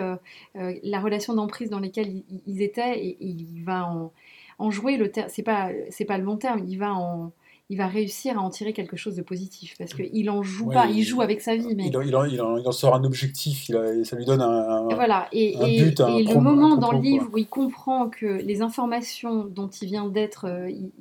la 0.55 0.99
relation 0.99 1.33
d'emprise 1.33 1.69
dans 1.69 1.79
laquelle 1.79 2.09
ils, 2.29 2.41
ils 2.47 2.61
étaient 2.61 2.97
et, 2.99 3.09
et 3.19 3.27
il 3.27 3.63
va 3.63 3.85
en, 3.87 4.11
en 4.59 4.71
jouer 4.71 4.97
le 4.97 5.11
terme. 5.11 5.27
C'est 5.29 5.43
pas 5.43 5.69
c'est 5.89 6.05
pas 6.05 6.17
le 6.17 6.23
bon 6.23 6.37
terme. 6.37 6.63
Il 6.67 6.77
va 6.77 6.93
en 6.93 7.31
il 7.69 7.77
va 7.77 7.87
réussir 7.87 8.37
à 8.37 8.41
en 8.41 8.49
tirer 8.49 8.73
quelque 8.73 8.97
chose 8.97 9.15
de 9.15 9.21
positif 9.21 9.75
parce 9.79 9.93
qu'il 9.93 10.29
en 10.29 10.43
joue 10.43 10.67
Ouais, 10.67 10.75
pas. 10.75 10.85
il- 10.87 10.97
Il 10.97 11.03
joue 11.03 11.21
avec 11.21 11.41
sa 11.41 11.55
vie, 11.55 11.73
mais 11.75 11.87
Il, 11.87 11.97
en- 11.97 12.01
il 12.01 12.15
en, 12.15 12.25
il 12.25 12.41
en- 12.41 12.57
il 12.57 12.67
en 12.67 12.71
sort 12.71 12.93
un 12.93 13.03
objectif, 13.03 13.69
il 13.69 13.75
a- 13.77 14.03
ça 14.03 14.15
lui 14.17 14.25
donne 14.25 14.41
un. 14.41 14.89
Et 14.89 14.95
voilà, 14.95 15.27
et, 15.31 15.55
un 15.57 15.65
et- 15.65 15.81
but, 15.83 16.01
un 16.01 16.17
et 16.17 16.23
le 16.23 16.39
moment 16.39 16.75
dans 16.77 16.91
le 16.91 16.99
livre 16.99 17.29
où 17.33 17.37
il 17.37 17.47
comprend 17.47 18.09
que 18.09 18.25
les 18.25 18.61
informations 18.61 19.45
dont 19.45 19.69
il 19.69 19.87
vient 19.87 20.07
d'être 20.07 20.45
il- 20.69 20.91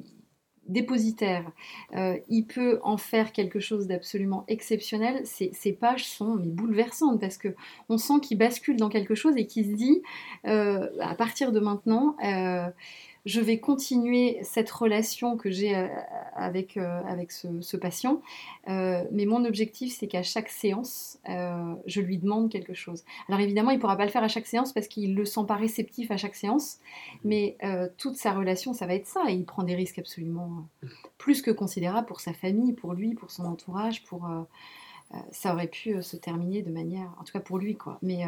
dépositaire, 0.68 1.50
euh, 1.96 2.18
il 2.28 2.44
peut 2.44 2.78
en 2.82 2.96
faire 2.96 3.32
quelque 3.32 3.60
chose 3.60 3.86
d'absolument 3.86 4.44
exceptionnel, 4.48 5.22
ces, 5.24 5.72
pages 5.72 6.04
sont 6.04 6.36
bouleversantes 6.36 7.20
parce 7.20 7.36
que 7.36 7.48
on 7.88 7.98
sent 7.98 8.20
qu'il 8.22 8.38
bascule 8.38 8.76
dans 8.76 8.88
quelque 8.88 9.14
chose 9.14 9.34
et 9.36 9.46
qu'il 9.46 9.66
se 9.66 9.72
dit, 9.72 10.02
euh, 10.46 10.88
à 11.00 11.14
partir 11.14 11.52
de 11.52 11.60
maintenant, 11.60 12.16
euh, 12.24 12.68
je 13.24 13.40
vais 13.40 13.60
continuer 13.60 14.38
cette 14.42 14.70
relation 14.70 15.36
que 15.36 15.50
j'ai 15.50 15.76
euh, 15.76 15.86
avec, 16.34 16.76
euh, 16.76 17.00
avec 17.06 17.30
ce, 17.30 17.76
patient, 17.76 18.20
euh, 18.68 19.04
mais 19.12 19.26
mon 19.26 19.44
objectif, 19.44 19.96
c'est 19.96 20.08
qu'à 20.08 20.22
chaque 20.22 20.48
séance, 20.48 21.18
je 21.26 22.00
lui 22.00 22.18
demande 22.18 22.50
quelque 22.50 22.74
chose. 22.74 23.04
Alors 23.28 23.40
évidemment, 23.40 23.70
il 23.70 23.76
ne 23.76 23.80
pourra 23.80 23.96
pas 23.96 24.04
le 24.04 24.10
faire 24.10 24.24
à 24.24 24.28
chaque 24.28 24.46
séance 24.46 24.72
parce 24.72 24.88
qu'il 24.88 25.12
ne 25.12 25.16
le 25.16 25.24
sent 25.24 25.44
pas 25.46 25.56
réceptif 25.56 26.10
à 26.10 26.16
chaque 26.16 26.34
séance, 26.34 26.78
mais 27.24 27.56
toute 27.96 28.16
sa 28.16 28.32
relation, 28.32 28.72
ça 28.72 28.86
va 28.86 28.94
être 28.94 29.06
ça. 29.06 29.24
Et 29.28 29.34
il 29.34 29.44
prend 29.44 29.62
des 29.62 29.74
risques 29.74 29.98
absolument 29.98 30.66
plus 31.18 31.42
que 31.42 31.50
considérables 31.50 32.06
pour 32.06 32.20
sa 32.20 32.32
famille, 32.32 32.72
pour 32.72 32.92
lui, 32.94 33.14
pour 33.14 33.30
son 33.30 33.44
entourage, 33.44 34.04
pour... 34.04 34.28
ça 35.30 35.54
aurait 35.54 35.68
pu 35.68 36.02
se 36.02 36.16
terminer 36.16 36.62
de 36.62 36.70
manière... 36.70 37.14
En 37.20 37.24
tout 37.24 37.32
cas 37.32 37.40
pour 37.40 37.58
lui, 37.58 37.76
quoi. 37.76 37.98
Mais... 38.02 38.24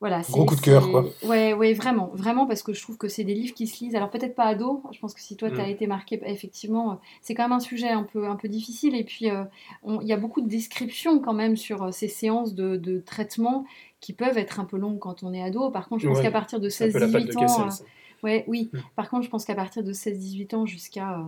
voilà, 0.00 0.20
Gros 0.28 0.44
coup 0.44 0.54
de 0.54 0.60
cœur, 0.60 0.90
quoi. 0.90 1.04
Ouais, 1.22 1.52
ouais, 1.54 1.72
vraiment, 1.74 2.10
vraiment, 2.14 2.46
parce 2.46 2.62
que 2.62 2.72
je 2.72 2.80
trouve 2.80 2.96
que 2.98 3.08
c'est 3.08 3.24
des 3.24 3.34
livres 3.34 3.52
qui 3.54 3.66
se 3.66 3.82
lisent. 3.84 3.96
Alors 3.96 4.10
peut-être 4.10 4.36
pas 4.36 4.44
ado. 4.44 4.82
Je 4.92 4.98
pense 5.00 5.12
que 5.14 5.20
si 5.20 5.36
toi 5.36 5.50
tu 5.50 5.60
as 5.60 5.66
Mm. 5.66 5.70
été 5.70 5.86
marqué, 5.88 6.20
effectivement, 6.24 6.92
euh, 6.92 6.94
c'est 7.20 7.34
quand 7.34 7.42
même 7.42 7.52
un 7.52 7.58
sujet 7.60 7.88
un 7.88 8.04
peu, 8.04 8.28
un 8.28 8.36
peu 8.36 8.48
difficile. 8.48 8.94
Et 8.94 9.02
puis 9.04 9.28
euh, 9.30 9.44
il 9.84 10.06
y 10.06 10.12
a 10.12 10.16
beaucoup 10.16 10.40
de 10.40 10.48
descriptions 10.48 11.18
quand 11.20 11.34
même 11.34 11.56
sur 11.56 11.82
euh, 11.82 11.90
ces 11.90 12.06
séances 12.08 12.54
de, 12.54 12.76
de 12.76 13.00
traitement 13.00 13.64
qui 14.00 14.12
peuvent 14.12 14.38
être 14.38 14.60
un 14.60 14.64
peu 14.64 14.78
longues 14.78 15.00
quand 15.00 15.24
on 15.24 15.32
est 15.32 15.42
ado. 15.42 15.70
Par 15.72 15.88
contre, 15.88 16.02
je 16.02 16.06
pense 16.06 16.18
Ouais, 16.18 16.22
qu'à 16.22 16.30
partir 16.30 16.60
de 16.60 16.68
C'est 16.68 16.84
un 16.84 16.88
peu 16.92 16.98
la 17.00 17.08
patte 17.08 17.24
de 17.26 17.32
16-18 17.32 17.36
ans, 17.36 17.66
Kessel, 17.66 17.66
euh, 17.68 17.84
ouais, 18.22 18.44
oui. 18.46 18.70
Mm. 18.72 18.78
Par 18.94 19.10
contre, 19.10 19.24
je 19.24 19.30
pense 19.30 19.44
qu'à 19.44 19.56
partir 19.56 19.82
de 19.82 19.92
16-18 19.92 20.54
ans 20.54 20.64
jusqu'à 20.66 21.18
euh, 21.18 21.24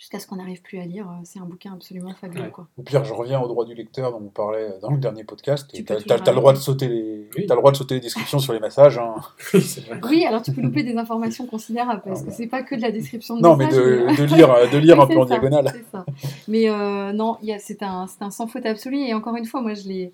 jusqu'à 0.00 0.18
ce 0.18 0.26
qu'on 0.26 0.36
n'arrive 0.36 0.62
plus 0.62 0.78
à 0.78 0.84
lire, 0.86 1.06
euh, 1.06 1.20
c'est 1.24 1.38
un 1.40 1.44
bouquin 1.44 1.74
absolument 1.74 2.14
fabuleux, 2.18 2.44
Ouais. 2.44 2.50
quoi. 2.50 2.66
Au 2.78 2.82
pire, 2.82 3.04
je 3.04 3.12
reviens 3.12 3.38
au 3.38 3.46
droit 3.48 3.66
du 3.66 3.74
lecteur 3.74 4.10
dont 4.12 4.24
on 4.24 4.28
parlait 4.30 4.70
dans 4.80 4.90
le 4.90 4.96
dernier 4.96 5.24
podcast. 5.24 5.68
Tu 5.72 5.84
as, 5.92 5.98
le 5.98 6.34
droit 6.34 6.54
de 6.54 6.58
sauter 6.58 6.88
les, 6.88 7.28
Oui. 7.36 7.44
t'as 7.46 7.54
le 7.54 7.60
droit 7.60 7.70
de 7.70 7.76
sauter 7.76 7.96
les 7.96 8.00
descriptions 8.00 8.38
sur 8.38 8.54
les 8.54 8.60
massages. 8.60 8.96
hein. 8.96 9.14
Oui, 10.08 10.24
alors 10.24 10.40
tu 10.40 10.52
peux 10.52 10.62
louper 10.62 10.82
des 10.84 10.96
informations 10.96 11.46
considérables 11.46 12.00
parce 12.02 12.22
que 12.22 12.30
c'est 12.30 12.46
pas 12.46 12.62
que 12.62 12.74
de 12.74 12.80
la 12.80 12.90
description 12.92 13.36
de 13.36 13.42
Non, 13.42 13.56
mais 13.56 13.66
de, 13.68 14.16
de 14.16 14.24
lire, 14.34 14.48
de 14.72 14.78
lire 14.78 14.98
un 15.02 15.06
peu 15.06 15.18
en 15.18 15.26
diagonale. 15.26 15.70
C'est 15.74 15.84
ça. 15.92 16.06
Mais 16.48 16.70
euh, 16.70 17.12
non, 17.12 17.36
il 17.42 17.48
y 17.50 17.52
a- 17.52 17.58
c'est 17.58 17.82
un, 17.82 18.06
c'est 18.06 18.22
un 18.24 18.30
sans 18.30 18.46
faute 18.46 18.64
absolu. 18.64 18.96
Et 18.96 19.12
encore 19.12 19.36
une 19.36 19.44
fois, 19.44 19.60
moi, 19.60 19.74
je 19.74 19.86
l'ai. 19.86 20.12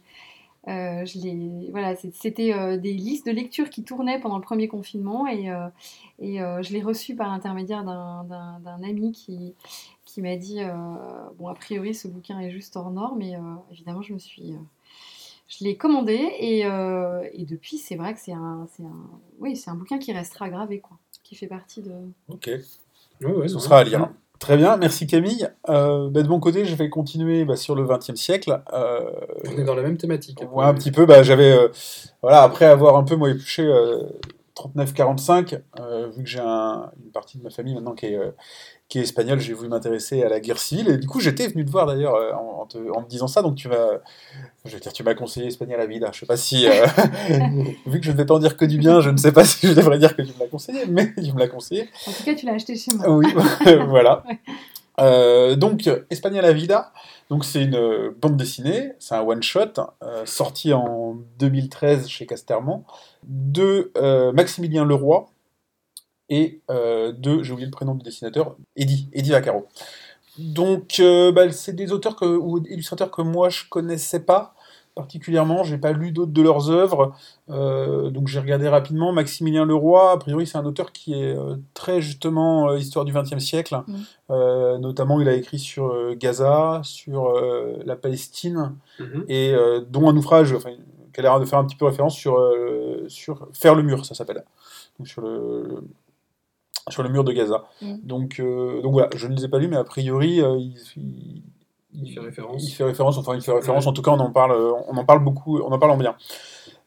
Euh, 0.68 1.04
je 1.06 1.18
l'ai- 1.20 1.70
voilà, 1.70 1.94
c'était 1.96 2.52
euh, 2.54 2.76
des 2.76 2.92
listes 2.92 3.26
de 3.26 3.32
lecture 3.32 3.70
qui 3.70 3.84
tournaient 3.84 4.20
pendant 4.20 4.36
le 4.36 4.42
premier 4.42 4.68
confinement 4.68 5.26
et, 5.28 5.50
euh, 5.50 5.68
et 6.18 6.42
euh, 6.42 6.62
je 6.62 6.72
l'ai 6.72 6.82
reçu 6.82 7.14
par 7.16 7.28
l'intermédiaire 7.28 7.84
d'un 7.84 8.82
ami 8.82 9.12
qui, 9.12 9.54
qui 10.04 10.22
m'a 10.22 10.36
dit 10.36 10.60
euh, 10.62 10.72
bon, 11.38 11.48
a 11.48 11.54
priori, 11.54 11.94
ce 11.94 12.08
bouquin 12.08 12.40
est 12.40 12.50
juste 12.50 12.76
hors 12.76 12.90
norme, 12.90 13.18
mais 13.18 13.36
euh, 13.36 13.40
évidemment, 13.72 14.02
je 14.02 14.12
me 14.14 14.18
suis. 14.18 14.52
euh, 14.54 14.58
je 15.48 15.64
l'ai 15.64 15.76
commandé 15.76 16.14
et, 16.40 16.66
euh, 16.66 17.28
et 17.32 17.44
depuis, 17.44 17.78
c'est 17.78 17.96
vrai 17.96 18.14
que 18.14 18.20
c'est 18.20 18.32
un, 18.32 18.66
c'est 18.76 18.82
un, 18.84 19.06
oui, 19.38 19.56
c'est 19.56 19.70
un 19.70 19.76
bouquin 19.76 19.98
qui 19.98 20.12
restera 20.12 20.48
gravé, 20.50 20.80
quoi, 20.80 20.98
qui 21.22 21.36
fait 21.36 21.46
partie 21.46 21.82
de. 21.82 21.92
Ok, 22.28 22.50
Ouais, 23.22 23.32
ouais, 23.32 23.48
ce 23.48 23.58
sera 23.58 23.80
à 23.80 23.84
lire. 23.84 24.10
Très 24.38 24.56
bien, 24.56 24.76
merci 24.76 25.06
Camille. 25.06 25.48
Euh, 25.68 26.10
bah, 26.10 26.22
de 26.22 26.28
mon 26.28 26.40
côté, 26.40 26.64
je 26.64 26.74
vais 26.74 26.90
continuer 26.90 27.44
bah, 27.44 27.56
sur 27.56 27.74
le 27.74 27.84
XXe 27.86 28.14
siècle. 28.14 28.60
Euh, 28.72 29.00
On 29.46 29.58
est 29.58 29.64
dans 29.64 29.74
la 29.74 29.82
même 29.82 29.96
thématique. 29.96 30.40
Ouais, 30.52 30.64
un 30.64 30.74
petit 30.74 30.90
peu. 30.90 31.06
Bah, 31.06 31.22
j'avais, 31.22 31.52
euh, 31.52 31.68
voilà, 32.22 32.42
après 32.42 32.66
avoir 32.66 32.96
un 32.96 33.04
peu 33.04 33.16
moi 33.16 33.30
épluché 33.30 33.62
euh, 33.62 34.02
39-45, 34.56 35.60
euh, 35.80 36.08
vu 36.16 36.22
que 36.24 36.28
j'ai 36.28 36.40
un- 36.40 36.90
une 37.04 37.10
partie 37.12 37.38
de 37.38 37.42
ma 37.42 37.50
famille 37.50 37.74
maintenant 37.74 37.94
qui 37.94 38.06
est, 38.06 38.16
euh, 38.16 38.30
qui 38.88 38.98
est 38.98 39.02
espagnole, 39.02 39.38
j'ai 39.40 39.52
voulu 39.52 39.68
m'intéresser 39.68 40.22
à 40.22 40.28
la 40.28 40.40
guerre 40.40 40.58
civile. 40.58 40.88
Et 40.88 40.96
du 40.96 41.06
coup, 41.06 41.20
j'étais 41.20 41.46
venu 41.48 41.64
te 41.64 41.70
voir 41.70 41.86
d'ailleurs 41.86 42.14
euh, 42.14 42.32
en, 42.32 42.62
en 42.62 42.66
te- 42.66 42.78
en 42.92 43.02
me 43.02 43.06
disant 43.06 43.26
ça. 43.28 43.42
Donc 43.42 43.56
tu 43.56 43.68
m'as, 43.68 43.98
je 44.64 44.72
veux 44.74 44.80
dire, 44.80 44.92
tu 44.92 45.02
m'as 45.02 45.14
conseillé 45.14 45.46
Espagnol 45.48 45.80
à 45.80 45.86
vida. 45.86 46.10
Je 46.12 46.20
sais 46.20 46.26
pas 46.26 46.36
si, 46.36 46.66
euh, 46.66 46.86
vu 47.86 48.00
que 48.00 48.06
je 48.06 48.12
ne 48.12 48.16
vais 48.16 48.24
pas 48.24 48.34
en 48.34 48.38
dire 48.38 48.56
que 48.56 48.64
du 48.64 48.78
bien, 48.78 49.00
je 49.00 49.10
ne 49.10 49.16
sais 49.18 49.32
pas 49.32 49.44
si 49.44 49.66
je 49.66 49.72
devrais 49.74 49.98
dire 49.98 50.16
que 50.16 50.22
tu 50.22 50.32
me 50.34 50.38
l'as 50.40 50.46
conseillé, 50.48 50.86
mais 50.88 51.12
tu 51.14 51.32
me 51.32 51.38
l'as 51.38 51.48
conseillé. 51.48 51.88
En 52.06 52.12
tout 52.12 52.24
cas, 52.24 52.34
tu 52.34 52.46
l'as 52.46 52.54
acheté 52.54 52.76
chez 52.76 52.94
moi. 52.94 53.10
Oui, 53.10 53.26
voilà. 53.88 54.24
Donc, 55.56 55.90
Espagnol 56.10 56.44
à 56.44 56.52
Vida, 56.52 56.92
donc 57.28 57.44
c'est 57.44 57.62
une 57.64 57.74
euh, 57.74 58.10
bande 58.16 58.36
dessinée, 58.36 58.92
c'est 58.98 59.14
un 59.14 59.22
one-shot, 59.22 59.80
euh, 60.02 60.24
sorti 60.26 60.72
en 60.72 61.16
2013 61.38 62.08
chez 62.08 62.26
Casterman, 62.26 62.82
de 63.24 63.90
euh, 63.96 64.32
Maximilien 64.32 64.84
Leroy 64.84 65.28
et 66.28 66.60
de, 66.68 67.42
j'ai 67.44 67.52
oublié 67.52 67.66
le 67.66 67.70
prénom 67.70 67.94
du 67.94 68.02
dessinateur, 68.02 68.56
Eddie, 68.74 69.08
Eddie 69.12 69.30
Vaccaro. 69.30 69.68
Donc, 70.38 71.00
bah, 71.00 71.52
c'est 71.52 71.72
des 71.72 71.92
auteurs 71.92 72.20
ou 72.20 72.58
illustrateurs 72.68 73.12
que 73.12 73.22
moi 73.22 73.48
je 73.48 73.62
connaissais 73.68 74.18
pas 74.18 74.55
particulièrement, 74.96 75.62
j'ai 75.62 75.76
pas 75.78 75.92
lu 75.92 76.10
d'autres 76.10 76.32
de 76.32 76.42
leurs 76.42 76.70
œuvres, 76.70 77.12
euh, 77.50 78.10
donc 78.10 78.26
j'ai 78.28 78.40
regardé 78.40 78.66
rapidement. 78.68 79.12
Maximilien 79.12 79.66
Leroy, 79.66 80.10
a 80.10 80.16
priori, 80.16 80.46
c'est 80.46 80.56
un 80.56 80.64
auteur 80.64 80.90
qui 80.90 81.12
est 81.12 81.36
euh, 81.36 81.56
très 81.74 82.00
justement 82.00 82.70
euh, 82.70 82.78
histoire 82.78 83.04
du 83.04 83.12
XXe 83.12 83.38
siècle. 83.38 83.76
Mm. 83.86 83.94
Euh, 84.30 84.78
notamment, 84.78 85.20
il 85.20 85.28
a 85.28 85.34
écrit 85.34 85.58
sur 85.58 85.86
euh, 85.92 86.14
Gaza, 86.18 86.80
sur 86.82 87.26
euh, 87.28 87.76
la 87.84 87.94
Palestine, 87.94 88.72
Mhm. 88.98 89.24
et 89.28 89.52
euh, 89.52 89.82
dont 89.88 90.08
un 90.08 90.16
ouvrage 90.16 90.54
enfin, 90.54 90.70
qui 91.12 91.20
a 91.20 91.22
l'air 91.22 91.38
de 91.38 91.44
faire 91.44 91.58
un 91.58 91.66
petit 91.66 91.76
peu 91.76 91.84
référence 91.84 92.16
sur, 92.16 92.38
euh, 92.38 93.04
sur 93.08 93.46
Faire 93.52 93.74
le 93.74 93.82
mur, 93.82 94.04
ça 94.06 94.14
s'appelle. 94.14 94.42
Donc 94.98 95.06
sur 95.06 95.20
le, 95.20 95.82
sur 96.88 97.02
le 97.02 97.10
mur 97.10 97.22
de 97.22 97.32
Gaza. 97.32 97.64
Mm. 97.82 97.96
Donc, 98.02 98.40
euh, 98.40 98.80
donc 98.80 98.92
voilà, 98.92 99.10
je 99.14 99.26
ne 99.28 99.36
les 99.36 99.44
ai 99.44 99.48
pas 99.48 99.58
lus, 99.58 99.68
mais 99.68 99.76
a 99.76 99.84
priori, 99.84 100.40
euh, 100.40 100.56
il, 100.56 101.42
il- 102.02 102.12
fait 102.12 102.20
référence. 102.20 102.62
il 102.62 102.70
fait 102.72 102.84
référence, 102.84 103.18
enfin 103.18 103.34
il 103.34 103.42
fait 103.42 103.52
référence, 103.52 103.84
Ouais. 103.84 103.90
en 103.90 103.92
tout 103.92 104.02
cas 104.02 104.10
on 104.12 104.20
en 104.20 104.30
parle, 104.30 104.52
euh, 104.52 104.72
on 104.88 104.96
en 104.96 105.04
parle 105.04 105.22
beaucoup, 105.24 105.58
on 105.60 105.72
en 105.72 105.78
parle 105.78 105.92
en 105.92 105.96
bien. 105.96 106.14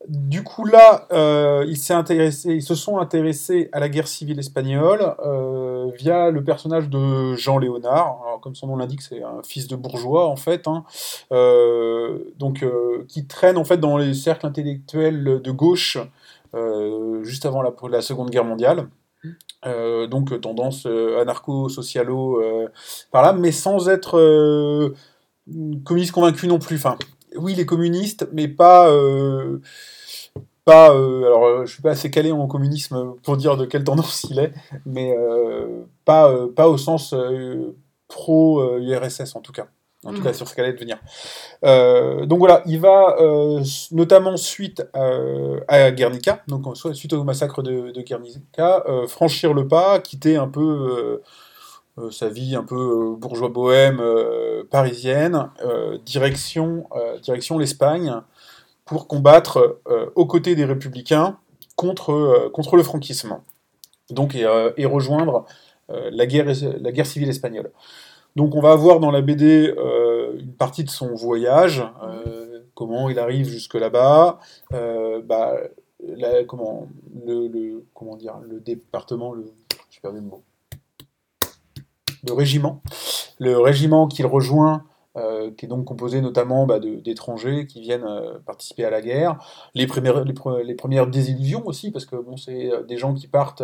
Du 0.08 0.44
coup 0.44 0.66
là, 0.66 1.08
euh, 1.12 1.66
ils, 1.68 1.76
s'est 1.76 1.94
intéressé, 1.94 2.54
ils 2.54 2.62
se 2.64 2.74
sont 2.74 3.00
intéressés 3.00 3.68
à 3.74 3.82
la 3.82 3.90
guerre 3.90 4.08
civile 4.08 4.40
espagnole 4.40 5.16
euh, 5.26 5.92
via 5.98 6.30
le 6.32 6.42
personnage 6.42 6.90
de 6.90 7.36
Jean 7.36 7.58
Léonard. 7.58 8.22
Alors, 8.26 8.40
comme 8.42 8.56
son 8.56 8.68
nom 8.68 8.78
l'indique, 8.78 9.02
c'est 9.02 9.22
un 9.22 9.42
fils 9.46 9.68
de 9.68 9.76
bourgeois 9.76 10.28
en 10.28 10.38
fait, 10.38 10.68
hein. 10.70 10.86
Euh, 11.34 12.20
donc 12.38 12.66
qui 13.10 13.28
traîne 13.28 13.58
en 13.58 13.66
fait 13.66 13.78
dans 13.78 13.98
les 13.98 14.14
cercles 14.14 14.46
intellectuels 14.48 15.42
de 15.44 15.52
gauche 15.52 15.98
juste 17.24 17.46
avant 17.46 17.62
la, 17.62 17.72
la 17.90 18.02
Seconde 18.02 18.30
Guerre 18.30 18.46
mondiale. 18.46 18.88
Euh, 19.66 20.08
donc 20.08 20.32
euh, 20.32 20.40
tendance 20.40 20.86
euh, 20.86 21.20
anarcho-socialo 21.22 22.42
par 23.12 23.24
là, 23.24 23.34
mais 23.34 23.52
sans 23.52 23.90
être 23.90 24.94
communiste 25.84 26.14
convaincu 26.14 26.48
non 26.48 26.60
plus. 26.60 26.82
Oui, 27.36 27.54
il 27.54 27.60
est 27.60 27.66
communiste, 27.66 28.28
mais 28.32 28.48
pas. 28.48 28.90
pas 30.66 30.88
alors, 30.88 31.66
je 31.66 31.74
suis 31.74 31.82
pas 31.82 31.92
assez 31.92 32.10
calé 32.10 32.32
en 32.32 32.48
communisme 32.48 33.16
pour 33.24 33.38
dire 33.38 33.58
de 33.58 33.66
quelle 33.66 33.84
tendance 33.84 34.26
il 34.30 34.40
est, 34.40 34.54
mais 34.86 35.16
pas, 36.06 36.34
pas 36.56 36.70
au 36.70 36.78
sens 36.78 37.14
pro-URSS 38.08 39.36
en 39.36 39.42
tout 39.42 39.52
cas. 39.52 39.68
En 40.06 40.12
tout 40.12 40.20
Mhm. 40.20 40.24
cas, 40.24 40.34
sur 40.34 40.48
ce 40.48 40.56
qu'elle 40.56 40.64
allait 40.64 40.74
devenir. 40.76 40.98
Euh, 41.66 42.26
donc 42.26 42.40
voilà, 42.40 42.62
il 42.66 42.80
va 42.80 43.18
euh, 43.20 43.62
notamment 43.92 44.38
suite 44.38 44.82
euh, 44.96 45.60
à 45.68 45.92
Guernica, 45.92 46.42
donc 46.48 46.66
suite 46.94 47.12
au 47.12 47.24
massacre 47.26 47.62
de, 47.62 47.92
de 47.92 48.02
Guernica, 48.02 48.84
euh, 48.88 49.08
franchir 49.08 49.54
le 49.54 49.68
pas, 49.68 50.00
quitter 50.00 50.38
un 50.38 50.48
peu 50.48 51.22
sa 52.12 52.30
vie 52.30 52.56
un 52.56 52.64
peu 52.64 53.14
bourgeois 53.18 53.50
bohème 53.50 54.02
parisienne, 54.72 55.50
direction, 56.06 56.88
direction 57.22 57.58
l'Espagne 57.58 58.14
pour 58.86 59.06
combattre 59.08 59.82
aux 60.16 60.26
côtés 60.26 60.56
des 60.56 60.64
républicains 60.64 61.38
contre, 61.76 62.50
contre 62.54 62.78
le 62.78 62.84
franquisme. 62.84 63.42
Donc 64.12 64.34
et, 64.34 64.46
et 64.78 64.86
rejoindre 64.86 65.46
la, 65.90 66.26
guerre, 66.26 66.46
la 66.80 66.92
guerre 66.94 67.06
civile 67.06 67.28
espagnole. 67.28 67.70
Donc 68.36 68.56
on 68.56 68.62
va 68.62 68.72
avoir 68.72 69.00
dans 69.00 69.12
la 69.12 69.22
BD 69.22 69.74
euh, 69.78 70.38
une 70.40 70.54
partie 70.54 70.84
de 70.84 70.90
son 70.90 71.14
voyage, 71.16 71.84
euh, 72.04 72.62
comment 72.76 73.10
il 73.10 73.20
arrive 73.20 73.50
jusque 73.50 73.76
là-bas, 73.76 74.40
euh, 74.74 75.22
bah, 75.22 75.56
le, 76.08 76.44
le- 77.48 78.60
département, 78.62 79.34
le, 79.34 79.52
perdu 80.02 80.20
le 80.20 80.22
mot, 80.22 80.44
le 82.26 82.34
régiment, 82.34 82.82
le 83.40 83.58
régiment 83.60 84.08
qu'il 84.08 84.26
rejoint 84.26 84.86
qui 85.58 85.66
est 85.66 85.68
donc 85.68 85.84
composé 85.84 86.22
notamment 86.22 86.66
bah, 86.66 86.80
d'étrangers 86.80 87.68
qui 87.68 87.82
viennent 87.82 88.08
participer 88.46 88.86
à 88.86 88.90
la 88.90 89.02
guerre. 89.02 89.38
Les 89.76 89.86
premières, 89.86 91.08
désillusions 91.08 91.68
aussi, 91.68 91.92
parce 91.92 92.06
que 92.06 92.16
bon, 92.16 92.38
c'est 92.38 92.72
des 92.88 92.96
gens 92.96 93.14
qui 93.14 93.28
partent 93.28 93.64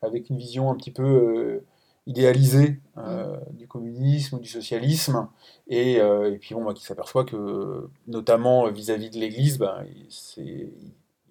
avec 0.00 0.30
une 0.30 0.38
vision 0.38 0.70
un 0.70 0.74
petit 0.74 0.90
peu 0.90 1.60
euh, 2.06 2.10
idéalisée 2.10 2.80
euh, 2.98 3.36
du 3.52 3.66
communisme 3.68 4.36
ou 4.36 4.38
du 4.40 4.48
socialisme, 4.48 5.28
et, 5.68 6.00
euh, 6.00 6.32
et 6.34 6.38
puis 6.38 6.54
bon, 6.54 6.64
bah, 6.64 6.74
qui 6.74 6.84
s'aperçoivent 6.84 7.26
que, 7.26 7.88
notamment 8.06 8.70
vis-à-vis 8.70 9.10
de 9.10 9.18
l'Église, 9.18 9.58
bah, 9.58 9.82
c'est- 10.10 10.70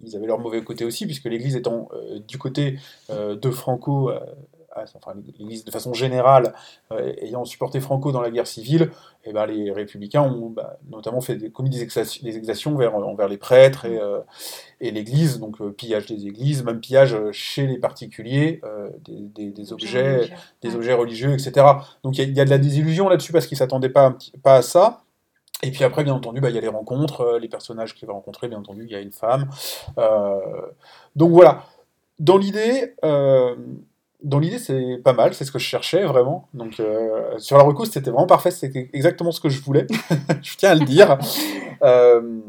ils 0.02 0.14
avaient 0.16 0.26
leur 0.26 0.38
mauvais 0.38 0.62
côté 0.62 0.84
aussi, 0.84 1.06
puisque 1.06 1.24
l'Église 1.24 1.56
étant 1.56 1.88
euh, 1.94 2.18
du 2.20 2.38
côté 2.38 2.78
euh, 3.10 3.34
de 3.36 3.50
Franco, 3.50 4.10
euh, 4.10 4.20
enfin 4.96 5.12
l'Église 5.38 5.64
de 5.64 5.70
façon 5.70 5.92
générale, 5.94 6.54
euh, 6.92 7.12
ayant 7.20 7.44
supporté 7.44 7.80
Franco 7.80 8.12
dans 8.12 8.20
la 8.20 8.30
guerre 8.30 8.46
civile, 8.46 8.90
et 9.24 9.32
ben, 9.32 9.46
les 9.46 9.72
républicains 9.72 10.22
ont 10.22 10.50
bah, 10.50 10.78
notamment 10.90 11.20
fait 11.20 11.36
des, 11.36 11.50
commis 11.50 11.70
des 11.70 11.82
exactions, 11.82 12.24
des 12.24 12.36
exactions 12.36 12.76
vers, 12.76 12.94
envers 12.94 13.28
les 13.28 13.38
prêtres 13.38 13.84
et, 13.86 13.98
euh, 13.98 14.20
et 14.80 14.90
l'Église, 14.90 15.38
donc 15.40 15.60
euh, 15.60 15.70
pillage 15.70 16.06
des 16.06 16.26
églises, 16.26 16.62
même 16.64 16.80
pillage 16.80 17.16
chez 17.32 17.66
les 17.66 17.78
particuliers 17.78 18.60
des, 19.04 19.16
des- 19.20 19.50
des 19.50 19.72
objets, 19.72 20.30
des 20.62 20.68
Ouais. 20.70 20.74
objets 20.76 20.92
religieux, 20.92 21.32
etc. 21.32 21.66
Donc 22.04 22.18
il 22.18 22.20
y, 22.20 22.24
a- 22.24 22.28
il 22.28 22.36
y 22.36 22.40
a 22.40 22.44
de 22.44 22.50
la 22.50 22.58
désillusion 22.58 23.08
là-dessus 23.08 23.32
parce 23.32 23.46
qu'ils 23.46 23.56
ne 23.56 23.60
s'attendaient 23.60 23.88
pas, 23.88 24.14
pas 24.42 24.56
à 24.56 24.62
ça. 24.62 25.02
Et 25.62 25.70
puis 25.70 25.84
après, 25.84 26.04
bien 26.04 26.12
entendu, 26.12 26.40
bah, 26.42 26.50
il 26.50 26.54
y 26.54 26.58
a 26.58 26.60
les 26.60 26.68
rencontres, 26.68 27.22
euh, 27.22 27.38
les 27.38 27.48
personnages 27.48 27.94
qu'il 27.94 28.06
va 28.06 28.12
rencontrer, 28.12 28.46
bien 28.46 28.58
entendu, 28.58 28.84
il 28.84 28.90
y 28.92 28.94
a 28.94 29.00
une 29.00 29.10
femme. 29.10 29.48
Euh, 29.98 30.38
donc 31.16 31.30
voilà. 31.32 31.64
Dans 32.18 32.36
l'idée, 32.36 32.94
euh, 33.04 33.56
dans 34.22 34.38
l'idée, 34.38 34.58
c'est 34.58 34.98
pas 35.04 35.12
mal, 35.12 35.34
c'est 35.34 35.44
ce 35.44 35.52
que 35.52 35.58
je 35.58 35.64
cherchais 35.66 36.04
vraiment. 36.04 36.48
Donc 36.54 36.80
euh, 36.80 37.38
sur 37.38 37.56
la 37.56 37.62
reco, 37.64 37.84
c'était 37.84 38.10
vraiment 38.10 38.26
parfait, 38.26 38.50
c'était 38.50 38.90
exactement 38.92 39.32
ce 39.32 39.40
que 39.40 39.48
je 39.48 39.60
voulais. 39.62 39.86
je 40.42 40.56
tiens 40.56 40.70
à 40.70 40.74
le 40.74 40.84
dire. 40.84 41.18
Euh, 41.82 42.40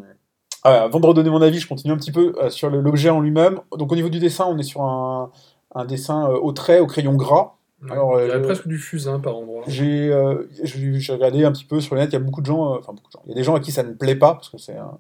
ah, 0.64 0.84
avant 0.84 1.00
de 1.00 1.06
redonner 1.06 1.30
mon 1.30 1.42
avis, 1.42 1.60
je 1.60 1.68
continue 1.68 1.94
un 1.94 1.98
petit 1.98 2.12
peu 2.12 2.34
euh, 2.42 2.50
sur 2.50 2.70
l'objet 2.70 3.10
en 3.10 3.20
lui-même. 3.22 3.60
Donc 3.78 3.92
au 3.92 3.96
niveau 3.96 4.10
du 4.10 4.20
dessin, 4.20 4.46
on 4.48 4.58
est 4.58 4.64
sur 4.64 4.82
un, 4.82 5.32
un 5.76 5.86
dessin 5.86 6.28
au 6.28 6.52
trait, 6.52 6.80
au 6.80 6.88
crayon 6.88 7.14
gras. 7.16 7.54
Alors, 7.92 8.20
il 8.20 8.28
y 8.28 8.32
a 8.32 8.40
presque 8.40 8.68
du 8.68 8.80
fusain 8.80 9.20
par 9.20 9.38
endroit. 9.38 9.62
J'ai 9.68 11.14
regardé 11.14 11.46
un 11.46 11.52
petit 11.52 11.66
peu 11.66 11.80
sur 11.80 11.94
le 11.94 12.02
net, 12.02 12.10
il 12.10 12.14
y 12.14 12.16
a 12.16 12.20
beaucoup 12.20 12.42
de 12.42 12.48
gens, 12.48 12.76
enfin 12.76 12.92
beaucoup 12.94 13.08
de 13.08 13.12
gens, 13.14 13.22
il 13.26 13.30
y 13.30 13.34
a 13.34 13.36
des 13.36 13.44
gens 13.44 13.54
à 13.54 13.60
qui 13.60 13.72
ça 13.72 13.84
ne 13.84 13.94
plaît 13.94 14.16
pas, 14.16 14.34
parce 14.34 14.50
que 14.50 14.58
c'est 14.58 14.76
un- 14.78 14.98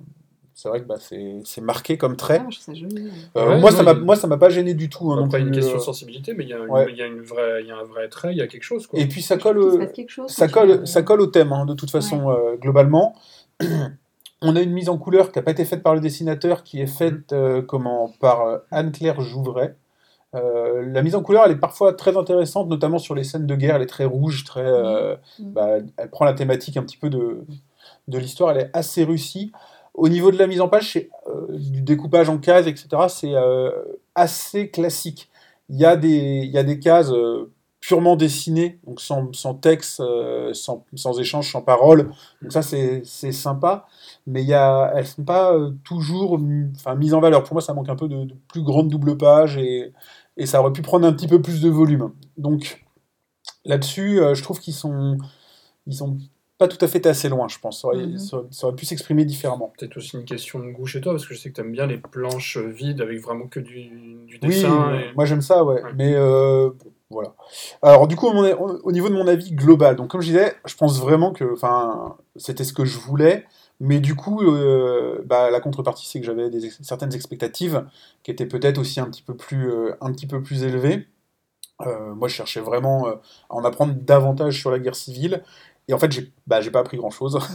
c'est 0.60 0.70
vrai 0.70 0.82
que 0.82 0.86
bah, 0.88 0.96
c'est 1.00 1.36
c'est 1.46 1.62
marqué 1.62 2.00
comme 2.00 2.14
Ah, 2.14 2.18
trait. 2.18 2.42
ça 2.60 2.74
joli. 2.74 3.12
Euh, 3.38 3.48
Ouais, 3.50 3.60
moi, 3.60 3.70
non, 3.70 3.78
ça 3.78 3.84
m'a 3.84 3.92
il- 3.94 4.00
moi 4.00 4.16
ça 4.16 4.26
m'a 4.26 4.38
pas 4.38 4.50
gêné 4.50 4.74
du 4.74 4.90
tout. 4.90 5.12
hein, 5.12 5.24
Après, 5.24 5.40
une 5.40 5.52
question 5.52 5.76
euh, 5.76 5.78
de 5.78 5.84
sensibilité, 5.84 6.34
mais 6.34 6.46
il 6.46 6.50
y 6.50 6.54
a, 6.54 6.58
une- 6.58 6.70
ouais. 6.70 6.88
il 6.90 6.98
y 6.98 7.02
a 7.04 7.06
une 7.06 7.22
vraie, 7.22 7.62
il 7.62 7.68
y 7.68 7.72
a 7.72 7.78
un 7.78 7.84
vrai 7.84 8.10
trait, 8.10 8.32
il 8.32 8.38
y 8.38 8.42
a 8.42 8.48
quelque 8.48 8.64
chose. 8.64 8.88
Quoi. 8.88 9.00
Et 9.00 9.06
puis 9.08 9.22
ça 9.22 9.38
colle, 9.38 9.88
chose 10.08 10.32
ça 10.32 10.48
colle, 10.48 10.88
ça 10.88 11.04
colle 11.04 11.22
au 11.22 11.28
thème, 11.28 11.54
hein, 11.54 11.66
de 11.68 11.76
toute 11.76 11.92
façon, 11.92 12.32
euh, 12.32 12.56
globalement. 12.58 13.14
On 14.42 14.56
a 14.56 14.62
une 14.62 14.72
mise 14.72 14.90
en 14.90 14.98
couleur 14.98 15.32
qui 15.32 15.40
n'a 15.40 15.44
pas 15.44 15.52
été 15.52 15.64
faite 15.66 15.82
par 15.84 15.96
le 15.96 16.00
dessinateur, 16.02 16.64
qui 16.64 16.80
est 16.82 16.86
faite 16.88 17.34
euh, 17.34 17.62
comment, 17.62 18.12
par 18.20 18.42
euh, 18.46 18.58
Anne-Claire 18.72 19.20
Jouvray. 19.22 19.74
Euh, 20.36 20.84
la 20.86 21.02
mise 21.02 21.16
en 21.16 21.24
couleur, 21.24 21.44
elle 21.46 21.54
est 21.54 21.56
parfois 21.60 21.94
très 21.94 22.18
intéressante, 22.18 22.68
notamment 22.68 23.00
sur 23.00 23.16
les 23.16 23.24
scènes 23.24 23.48
de 23.48 23.56
guerre. 23.56 23.78
Elle 23.78 23.82
est 23.84 23.86
très 23.88 24.06
rouge, 24.06 24.44
très, 24.44 24.62
euh, 24.66 25.16
Mhm. 25.40 25.54
bah, 25.54 25.68
elle 25.98 26.10
prend 26.10 26.26
la 26.26 26.34
thématique 26.34 26.78
un 26.78 26.84
petit 26.84 26.98
peu 26.98 27.10
de, 27.10 27.40
de 28.08 28.18
l'histoire. 28.20 28.52
Elle 28.52 28.58
est 28.66 28.70
assez 28.74 29.04
réussie. 29.04 29.52
Au 29.98 30.10
niveau 30.10 30.30
de 30.30 30.38
la 30.38 30.46
mise 30.46 30.62
en 30.62 30.70
page, 30.70 30.96
euh, 31.28 31.58
du 31.58 31.82
découpage 31.82 32.30
en 32.30 32.38
cases, 32.38 32.68
etc., 32.68 32.88
c'est 33.10 33.34
euh, 33.34 33.72
assez 34.14 34.70
classique. 34.70 35.28
Il 35.70 35.78
y 35.78 35.86
a 35.86 35.96
des, 35.96 36.80
cases 36.80 37.10
euh, 37.10 37.52
purement 37.82 38.16
dessinées, 38.16 38.80
donc 38.86 39.02
sans, 39.02 39.56
texte, 39.56 40.04
sans, 40.54 41.20
échange, 41.20 41.52
sans 41.52 41.64
parole. 41.64 42.12
Donc 42.44 42.54
ça, 42.54 42.62
c'est 42.62 43.04
sympa. 43.32 43.88
Mais 44.28 44.46
elles 44.46 44.98
ne 44.98 45.04
sont 45.04 45.24
pas 45.24 45.58
toujours 45.84 46.38
mises 46.38 47.14
en 47.16 47.20
valeur. 47.20 47.44
Pour 47.44 47.56
moi, 47.56 47.62
ça 47.62 47.74
manque 47.74 47.90
un 47.90 47.96
peu 47.96 48.08
de, 48.08 48.28
plus 48.48 48.62
grande 48.62 48.90
double 48.90 49.18
page 49.18 49.58
et, 49.58 49.94
ça 50.46 50.62
aurait 50.62 50.74
pu 50.74 50.84
prendre 50.84 51.08
un 51.08 51.14
petit 51.14 51.28
peu 51.28 51.42
plus 51.42 51.60
de 51.60 51.70
volume. 51.70 52.14
Donc 52.38 52.86
là-dessus, 53.66 54.22
je 54.34 54.44
trouve 54.44 54.60
qu'ils 54.60 54.76
sont, 54.76 55.18
ils 55.88 55.96
sont 55.96 56.18
pas 56.58 56.68
tout 56.68 56.84
à 56.84 56.88
fait 56.88 57.06
assez 57.06 57.30
loin, 57.30 57.48
je 57.48 57.60
pense. 57.60 57.82
Ça 57.82 57.88
aurait, 57.90 58.18
ça 58.18 58.38
aurait- 58.38 58.48
ça 58.52 58.68
aurait 58.68 58.76
pu 58.76 58.86
s'exprimer 58.86 59.26
différemment. 59.26 59.72
Peut-être 59.78 59.98
aussi 59.98 60.16
une 60.18 60.26
question 60.26 60.60
de 60.60 60.70
goût 60.72 60.86
chez 60.86 61.02
toi, 61.02 61.14
parce 61.14 61.26
que 61.26 61.34
je 61.34 61.40
sais 61.40 61.50
que 61.50 61.56
tu 61.56 61.62
aimes 61.62 61.72
bien 61.72 61.86
les 61.88 61.98
planches 61.98 62.58
vides 62.58 63.02
avec 63.02 63.20
vraiment 63.22 63.48
que 63.48 63.60
du, 63.60 63.84
du 64.26 64.40
Oui, 64.44 64.50
dessin. 64.50 64.94
et- 64.96 65.14
moi 65.16 65.26
j'aime 65.26 65.42
ça, 65.42 65.64
ouais. 65.64 65.84
Ouais. 65.84 65.92
Mais 65.96 66.14
euh, 66.16 66.70
bon, 66.70 66.92
voilà. 67.10 67.36
Alors 67.82 68.08
du 68.08 68.16
coup, 68.16 68.32
mon- 68.32 68.44
au 68.84 68.92
niveau 68.92 69.08
de 69.10 69.14
mon 69.14 69.28
avis 69.28 69.52
global, 69.52 69.96
donc 69.96 70.10
comme 70.10 70.22
je 70.22 70.28
disais, 70.28 70.56
je 70.66 70.76
pense 70.76 71.00
vraiment 71.00 71.32
que, 71.32 71.52
enfin, 71.54 72.18
c'était 72.36 72.64
ce 72.64 72.74
que 72.74 72.86
je 72.86 72.98
voulais. 72.98 73.46
Mais 73.80 74.00
du 74.00 74.16
coup, 74.16 74.42
euh, 74.42 75.22
bah, 75.26 75.52
la 75.52 75.60
contrepartie, 75.60 76.08
c'est 76.08 76.20
que 76.20 76.26
j'avais 76.26 76.48
ex- 76.48 76.82
certaines 76.82 77.14
expectatives 77.14 77.86
qui 78.24 78.32
étaient 78.32 78.48
peut-être 78.48 78.80
aussi 78.80 79.00
un 79.00 79.06
petit 79.06 79.22
peu 79.22 79.36
plus, 79.36 79.70
euh, 79.72 79.92
un 80.02 80.12
petit 80.12 80.26
peu 80.26 80.42
plus 80.42 80.64
élevées. 80.64 81.06
Euh, 81.86 82.16
moi, 82.16 82.28
je 82.28 82.34
cherchais 82.34 82.60
vraiment 82.60 83.08
euh, 83.08 83.12
à 83.52 83.56
en 83.56 83.64
apprendre 83.64 83.94
davantage 83.94 84.60
sur 84.60 84.72
la 84.72 84.80
guerre 84.80 84.96
civile. 84.96 85.44
Et 85.88 85.94
en 85.94 86.00
fait, 86.00 86.12
j'ai 86.12 86.32
bah, 86.48 86.60
pas 86.72 86.80
appris 86.80 86.98
grand-chose. 86.98 87.40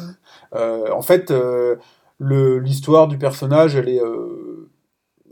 Euh, 0.55 0.91
en 0.93 1.01
fait, 1.03 1.31
euh, 1.31 1.77
l'histoire 2.21 3.09
du 3.09 3.17
personnage, 3.17 3.75
elle 3.75 3.89
est 3.89 4.03
euh, 4.03 4.71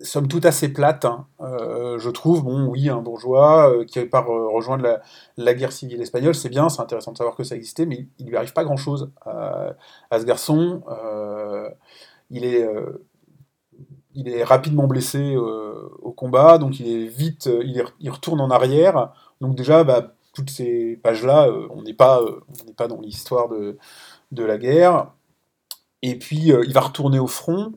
somme 0.02 0.28
toute 0.28 0.46
assez 0.46 0.72
plate, 0.72 1.04
hein. 1.06 1.26
Euh, 1.40 1.98
je 1.98 2.10
trouve. 2.10 2.44
Bon, 2.44 2.66
oui, 2.68 2.88
un 2.88 3.02
bourgeois 3.02 3.70
euh, 3.72 3.84
qui 3.84 4.00
part 4.06 4.30
euh, 4.30 4.48
rejoindre 4.48 4.84
la, 4.84 5.02
la 5.36 5.54
guerre 5.54 5.72
civile 5.72 6.00
espagnole, 6.02 6.34
c'est 6.34 6.48
bien, 6.50 6.68
c'est 6.70 6.82
intéressant 6.82 7.12
de 7.12 7.18
savoir 7.18 7.36
que 7.36 7.44
ça 7.44 7.56
existait, 7.56 7.86
mais 7.86 8.08
il 8.18 8.28
lui 8.28 8.36
arrive 8.36 8.52
pas 8.54 8.64
grand-chose 8.64 9.12
à, 9.26 9.74
à 10.10 10.20
ce 10.20 10.24
garçon. 10.26 10.82
Il 12.30 12.44
est... 12.44 12.64
il 14.14 14.28
est 14.28 14.42
rapidement 14.44 14.86
blessé 14.86 15.34
euh, 15.34 15.88
au 16.02 16.12
combat, 16.12 16.58
donc 16.58 16.80
il 16.80 16.88
est 16.88 17.06
vite, 17.06 17.48
il, 17.64 17.78
est- 17.78 17.84
il 18.00 18.10
retourne 18.10 18.40
en 18.40 18.50
arrière. 18.50 19.12
Donc 19.40 19.54
déjà, 19.54 19.84
bah, 19.84 20.14
toutes 20.32 20.50
ces 20.50 20.96
pages-là, 21.02 21.48
euh, 21.48 21.66
on 21.70 21.82
n'est 21.82 21.94
pas, 21.94 22.20
euh, 22.20 22.40
on 22.60 22.64
n'est 22.64 22.74
pas 22.74 22.88
dans 22.88 23.00
l'histoire 23.00 23.48
de, 23.48 23.78
de 24.32 24.44
la 24.44 24.58
guerre. 24.58 25.12
Et 26.02 26.18
puis 26.18 26.52
euh, 26.52 26.64
il 26.66 26.72
va 26.72 26.80
retourner 26.80 27.18
au 27.18 27.26
front, 27.26 27.72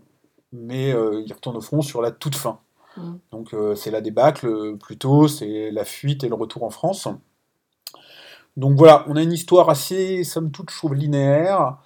mais 0.52 0.90
il 0.90 1.34
retourne 1.34 1.58
au 1.58 1.62
front 1.62 1.82
sur 1.82 2.02
la 2.02 2.12
toute 2.12 2.36
fin. 2.36 2.60
Mhm. 2.98 3.20
Donc 3.32 3.56
c'est 3.76 3.92
la 3.92 4.02
débâcle 4.02 4.78
plutôt, 4.78 5.28
c'est 5.28 5.72
la 5.72 5.84
fuite 5.84 6.24
et 6.24 6.30
le 6.30 6.36
retour 6.36 6.64
en 6.64 6.70
France. 6.70 7.08
Donc 8.56 8.78
voilà, 8.78 9.04
on 9.08 9.16
a 9.16 9.24
une 9.24 9.32
histoire 9.32 9.70
assez, 9.70 10.24
somme 10.24 10.52
toute, 10.52 10.70
je 10.70 10.78
trouve, 10.78 10.94
linéaire. 10.94 11.78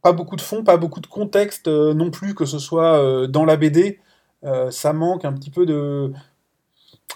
Pas 0.00 0.12
beaucoup 0.12 0.36
de 0.36 0.40
fond, 0.40 0.64
pas 0.64 0.78
beaucoup 0.78 1.00
de 1.00 1.06
contexte 1.06 1.68
non 1.68 2.10
plus, 2.10 2.34
que 2.34 2.46
ce 2.46 2.58
soit 2.58 3.26
dans 3.28 3.44
la 3.44 3.58
BD. 3.58 4.00
Ça 4.70 4.94
manque 4.94 5.26
un 5.26 5.34
petit 5.34 5.50
peu 5.50 5.66
de, 5.66 6.14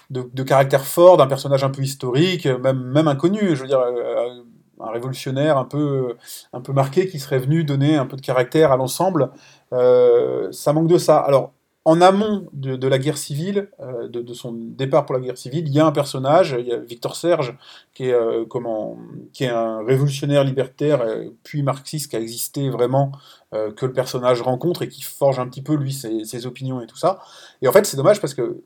de, 0.09 0.43
caractère 0.43 0.85
fort, 0.85 1.17
d'un 1.17 1.27
personnage 1.27 1.63
un 1.63 1.69
peu 1.69 1.81
historique, 1.81 2.45
même, 2.45 2.81
même 2.81 3.07
inconnu. 3.07 3.55
Je 3.55 3.61
veux 3.61 3.67
dire, 3.67 3.79
euh, 3.79 4.41
un 4.79 4.91
révolutionnaire 4.91 5.57
un 5.57 5.65
peu, 5.65 6.15
un 6.53 6.61
peu 6.61 6.73
marqué 6.73 7.07
qui 7.07 7.19
serait 7.19 7.39
venu 7.39 7.63
donner 7.63 7.95
un 7.95 8.05
peu 8.05 8.15
de 8.15 8.21
caractère 8.21 8.71
à 8.71 8.77
l'ensemble. 8.77 9.29
Euh, 9.73 10.51
ça 10.51 10.73
manque 10.73 10.87
de 10.87 10.97
ça. 10.97 11.17
Alors, 11.17 11.51
en 11.85 12.01
amont 12.01 12.47
de, 12.53 12.87
la 12.87 12.99
guerre 12.99 13.17
civile, 13.17 13.69
euh, 13.79 14.07
de, 14.07 14.33
son 14.33 14.51
départ 14.53 15.05
pour 15.05 15.15
la 15.15 15.21
guerre 15.21 15.37
civile, 15.37 15.67
il 15.67 15.73
y 15.73 15.79
a 15.79 15.85
un 15.85 15.91
personnage, 15.91 16.55
il 16.57 16.67
y 16.67 16.71
a 16.71 16.77
Victor 16.77 17.15
Serge, 17.15 17.57
qui 17.93 18.09
est, 18.09 18.47
comment, 18.47 18.97
qui 19.33 19.45
est 19.45 19.49
un 19.49 19.83
révolutionnaire 19.83 20.43
libertaire, 20.43 21.03
puis 21.43 21.63
marxiste, 21.63 22.11
qui 22.11 22.15
a 22.15 22.19
existé 22.19 22.69
vraiment, 22.69 23.11
que 23.51 23.85
le 23.85 23.93
personnage 23.93 24.41
rencontre 24.41 24.83
et 24.83 24.89
qui 24.89 25.01
forge 25.01 25.39
un 25.39 25.47
petit 25.47 25.63
peu, 25.63 25.75
lui, 25.75 25.93
ses 25.93 26.45
opinions 26.45 26.79
et 26.81 26.85
tout 26.85 26.97
ça. 26.97 27.19
Et 27.61 27.67
en 27.67 27.71
fait, 27.71 27.85
c'est 27.85 27.97
dommage 27.97 28.21
parce 28.21 28.35
que 28.35 28.61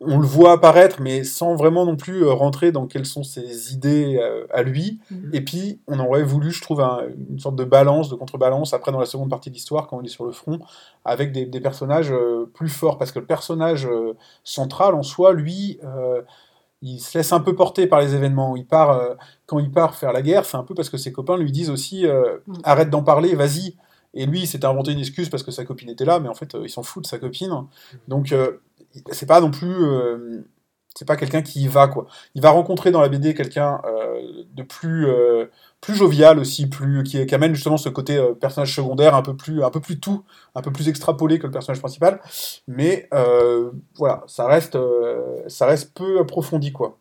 on 0.00 0.18
le 0.18 0.26
voit 0.26 0.52
apparaître, 0.52 1.00
mais 1.00 1.24
sans 1.24 1.54
vraiment 1.54 1.86
non 1.86 1.96
plus 1.96 2.22
euh, 2.24 2.32
rentrer 2.32 2.70
dans 2.70 2.86
quelles 2.86 3.06
sont 3.06 3.22
ses 3.22 3.72
idées 3.72 4.18
euh, 4.20 4.46
à 4.52 4.62
lui. 4.62 5.00
Mhm. 5.10 5.30
Et 5.32 5.40
puis, 5.40 5.80
on 5.86 5.98
aurait 5.98 6.22
voulu, 6.22 6.50
je 6.50 6.60
trouve, 6.60 6.82
un- 6.82 7.00
une 7.30 7.38
sorte 7.38 7.56
de 7.56 7.64
balance, 7.64 8.10
de 8.10 8.14
contrebalance, 8.14 8.74
après 8.74 8.92
dans 8.92 9.00
la 9.00 9.06
seconde 9.06 9.30
partie 9.30 9.48
de 9.48 9.54
l'histoire, 9.54 9.86
quand 9.86 9.96
on 9.96 10.02
est 10.02 10.08
sur 10.08 10.26
le 10.26 10.32
front, 10.32 10.58
avec 11.06 11.32
des, 11.32 11.46
des 11.46 11.60
personnages 11.60 12.12
euh, 12.12 12.44
plus 12.52 12.68
forts. 12.68 12.98
Parce 12.98 13.10
que 13.10 13.20
le 13.20 13.26
personnage 13.26 13.86
euh, 13.86 14.12
central, 14.44 14.94
en 14.94 15.02
soi, 15.02 15.32
lui, 15.32 15.78
euh, 15.82 16.20
il 16.82 17.00
se 17.00 17.16
laisse 17.16 17.32
un 17.32 17.40
peu 17.40 17.54
porter 17.54 17.86
par 17.86 18.00
les 18.00 18.14
événements. 18.14 18.54
Il 18.54 18.66
part, 18.66 19.00
quand 19.46 19.58
il 19.58 19.70
part 19.70 19.94
faire 19.94 20.12
la 20.12 20.20
guerre, 20.20 20.44
c'est 20.44 20.58
un 20.58 20.62
peu 20.62 20.74
parce 20.74 20.90
que 20.90 20.98
ses 20.98 21.10
copains 21.10 21.38
lui 21.38 21.50
disent 21.50 21.70
aussi 21.70 22.04
Mm. 22.04 22.52
arrête 22.64 22.90
d'en 22.90 23.02
parler, 23.02 23.34
vas-y. 23.34 23.76
Et 24.12 24.26
lui, 24.26 24.40
il 24.40 24.46
s'était 24.46 24.66
inventé 24.66 24.92
une 24.92 24.98
excuse 24.98 25.30
parce 25.30 25.42
que 25.42 25.50
sa 25.50 25.64
copine 25.64 25.88
était 25.88 26.04
là, 26.04 26.20
mais 26.20 26.28
en 26.28 26.34
fait, 26.34 26.54
il 26.62 26.68
s'en 26.68 26.82
fout 26.82 27.02
de 27.02 27.08
sa 27.08 27.18
copine. 27.18 27.64
Donc, 28.08 28.30
euh, 28.32 28.60
c'est 29.12 29.26
pas 29.26 29.40
non 29.40 29.50
plus. 29.50 29.84
euh, 29.84 30.44
c'est 30.98 31.04
pas 31.04 31.16
quelqu'un 31.16 31.42
qui 31.42 31.60
y 31.62 31.68
va, 31.68 31.88
quoi. 31.88 32.06
Il 32.34 32.40
va 32.40 32.50
rencontrer 32.50 32.90
dans 32.90 33.02
la 33.02 33.10
BD 33.10 33.34
quelqu'un 33.34 33.82
euh, 33.84 34.44
de 34.54 34.62
plus, 34.62 35.06
euh, 35.06 35.44
plus 35.82 35.94
jovial 35.94 36.38
aussi, 36.38 36.68
plus, 36.68 37.02
qui, 37.02 37.18
amène 37.34 37.54
justement 37.54 37.76
ce 37.76 37.90
côté 37.90 38.18
personnage 38.40 38.74
secondaire 38.74 39.14
un 39.14 39.20
peu, 39.20 39.36
plus, 39.36 39.62
un 39.62 39.68
peu 39.70 39.80
plus 39.80 40.00
tout, 40.00 40.24
un 40.54 40.62
peu 40.62 40.72
plus 40.72 40.88
extrapolé 40.88 41.38
que 41.38 41.46
le 41.46 41.52
personnage 41.52 41.80
principal. 41.80 42.20
Mais 42.66 43.10
voilà, 43.96 44.24
ça 44.26 44.46
reste, 44.46 44.78
ça 45.48 45.66
reste 45.66 45.94
peu 45.94 46.18
approfondi, 46.20 46.72
quoi. 46.72 46.98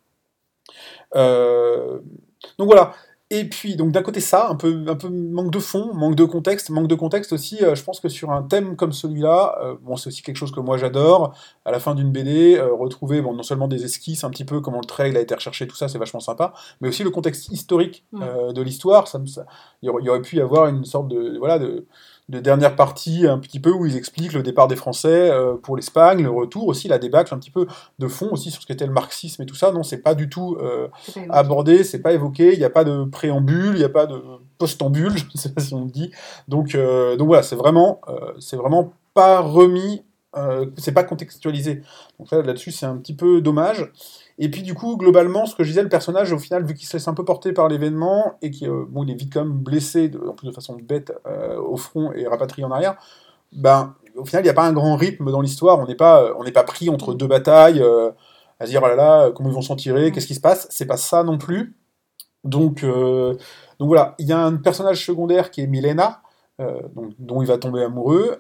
Donc 1.14 2.68
voilà, 2.68 2.93
Et 3.32 3.46
puis, 3.50 3.76
donc 3.76 3.92
d'un 3.92 4.04
côté 4.04 4.20
ça, 4.20 4.50
un 4.50 4.56
peu, 4.56 4.86
un 4.88 4.96
peu 4.96 5.10
manque 5.10 5.50
de 5.50 5.58
fond, 5.58 5.92
manque 5.96 6.14
de 6.16 6.26
contexte, 6.26 6.70
manque 6.70 6.88
de 6.88 6.94
contexte 6.94 7.34
aussi, 7.34 7.58
euh, 7.64 7.74
je 7.74 7.84
pense 7.84 8.00
que 8.00 8.08
sur 8.08 8.30
un 8.32 8.44
thème 8.44 8.76
comme 8.76 8.92
celui-là, 8.92 9.58
euh, 9.64 9.76
bon 9.82 9.96
c'est 9.98 10.10
aussi 10.10 10.22
quelque 10.22 10.36
chose 10.36 10.52
que 10.52 10.60
moi 10.60 10.78
j'adore, 10.78 11.34
à 11.66 11.72
la 11.72 11.80
fin 11.80 11.96
d'une 11.96 12.12
BD, 12.12 12.56
euh, 12.56 12.72
retrouver 12.72 13.24
bon, 13.24 13.34
non 13.34 13.42
seulement 13.42 13.68
des 13.68 13.84
esquisses, 13.84 14.24
un 14.24 14.30
petit 14.30 14.46
peu 14.46 14.62
comment 14.62 14.80
le 14.80 14.86
trail 14.86 15.18
a 15.18 15.22
été 15.22 15.34
recherché, 15.34 15.66
tout 15.66 15.76
ça 15.76 15.88
c'est 15.88 15.98
vachement 15.98 16.20
sympa, 16.20 16.54
mais 16.82 16.88
aussi 16.90 17.04
le 17.04 17.10
contexte 17.10 17.50
historique 17.50 18.06
Mm. 18.12 18.54
de 18.54 18.62
l'histoire, 18.62 19.08
ça, 19.08 19.18
me- 19.18 19.26
ça- 19.26 19.48
il 19.82 19.88
y 19.88 19.90
aurait- 19.90 20.04
il 20.04 20.06
y 20.06 20.10
aurait 20.10 20.22
pu 20.22 20.36
y 20.36 20.42
avoir 20.42 20.68
une 20.68 20.86
sorte 20.86 21.08
de, 21.08 21.38
voilà, 21.40 21.58
de, 21.58 21.88
de 22.30 22.40
dernière 22.40 22.76
partie 22.76 23.28
un 23.28 23.38
petit 23.38 23.60
peu 23.60 23.72
où 23.72 23.86
ils 23.86 23.98
expliquent 23.98 24.34
le 24.34 24.44
départ 24.44 24.68
des 24.68 24.76
Français 24.76 25.30
euh, 25.30 25.56
pour 25.56 25.76
l'Espagne, 25.76 26.24
le 26.24 26.30
retour 26.30 26.68
aussi, 26.68 26.88
la 26.88 26.98
débâcle 26.98 27.34
un 27.34 27.38
petit 27.38 27.52
peu 27.52 27.68
de 28.00 28.08
fond 28.08 28.30
aussi 28.32 28.50
sur 28.50 28.62
ce 28.62 28.68
qu'était 28.68 28.88
le 28.88 28.94
marxisme 28.94 29.44
et 29.44 29.46
tout 29.46 29.56
ça, 29.56 29.72
non 29.72 29.84
c'est 29.84 30.00
pas 30.00 30.16
du 30.16 30.28
tout... 30.30 30.58
euh, 30.62 30.88
abordé, 31.30 31.84
c'est 31.84 32.00
pas 32.00 32.14
évoqué, 32.14 32.54
il 32.54 32.60
n'y 32.60 32.66
a 32.66 32.70
pas 32.70 32.84
de 32.84 33.06
préambule, 33.06 33.74
il 33.74 33.80
n'y 33.80 33.84
a 33.84 33.90
pas 33.90 34.06
de 34.06 34.22
postambule, 34.58 35.12
je 35.18 35.26
ne 35.26 35.40
sais 35.40 35.54
pas 35.54 35.62
si 35.62 35.74
on 35.74 35.86
le 35.86 35.92
dit. 35.92 36.12
Donc, 36.48 36.76
euh, 36.76 37.16
donc 37.16 37.28
voilà, 37.28 37.44
c'est 37.44 37.56
vraiment, 37.56 38.02
euh, 38.08 38.34
c'est 38.40 38.58
vraiment 38.58 38.94
pas 39.14 39.40
remis, 39.40 40.04
c'est 40.78 40.92
pas 40.92 41.06
contextualisé. 41.06 41.82
Donc 42.20 42.30
là, 42.30 42.42
là-dessus, 42.42 42.72
c'est 42.72 42.86
un 42.86 42.98
petit 42.98 43.16
peu 43.16 43.40
dommage. 43.40 43.90
Et 44.38 44.50
puis 44.50 44.64
du 44.64 44.74
coup, 44.74 44.98
globalement, 44.98 45.46
ce 45.46 45.56
que 45.56 45.64
je 45.64 45.70
disais, 45.70 45.84
le 45.84 45.90
personnage, 45.90 46.34
au 46.34 46.40
final, 46.40 46.66
vu 46.66 46.74
qu'il 46.74 46.88
se 46.88 46.98
laisse 46.98 47.08
un 47.08 47.14
peu 47.14 47.24
porter 47.24 47.54
par 47.54 47.70
l'événement 47.70 48.34
et 48.42 48.52
qu'il 48.52 48.70
euh, 48.70 48.86
bon, 48.90 49.04
il 49.04 49.12
est 49.12 49.16
vite 49.16 49.32
quand 49.34 49.42
même 49.46 49.54
blessé, 49.54 50.10
de- 50.10 50.20
en 50.28 50.34
plus 50.34 50.48
de 50.48 50.54
façon 50.54 50.76
bête, 50.82 51.14
euh, 51.26 51.58
au 51.60 51.78
front 51.78 52.12
et 52.12 52.28
rapatrié 52.28 52.66
en 52.66 52.72
arrière, 52.72 52.96
ben, 53.54 53.96
au 54.16 54.26
final, 54.26 54.44
il 54.44 54.46
n'y 54.46 54.50
a 54.52 54.54
pas 54.54 54.66
un 54.68 54.74
grand 54.74 54.96
rythme 54.98 55.32
dans 55.32 55.42
l'histoire. 55.42 55.80
On 55.80 55.88
n'est 55.88 55.96
pas, 55.96 56.24
euh, 56.24 56.34
on 56.38 56.44
pas 56.52 56.64
pris 56.64 56.90
entre 56.90 57.14
deux 57.14 57.28
batailles. 57.28 57.82
euh, 57.82 58.12
à 58.60 58.66
se 58.66 58.72
dire 58.72 58.82
oh 58.84 58.88
là 58.88 58.96
là, 58.96 59.32
comment 59.32 59.50
ils 59.50 59.56
vont 59.56 59.62
s'en 59.62 59.76
tirer, 59.76 60.12
qu'est-ce 60.12 60.28
qui 60.28 60.36
se 60.36 60.42
passe, 60.42 60.68
c'est 60.72 60.86
pas 60.86 60.98
ça 60.98 61.24
non 61.24 61.38
plus. 61.38 61.76
Donc, 62.46 62.84
donc 62.86 63.88
voilà, 63.88 64.16
il 64.20 64.28
y 64.28 64.34
a 64.34 64.40
un 64.40 64.56
personnage 64.58 65.06
secondaire 65.06 65.52
qui 65.52 65.62
est 65.62 65.68
Milena, 65.68 66.22
donc, 66.96 67.14
dont 67.20 67.42
il 67.42 67.48
va 67.48 67.58
tomber 67.58 67.84
amoureux, 67.84 68.40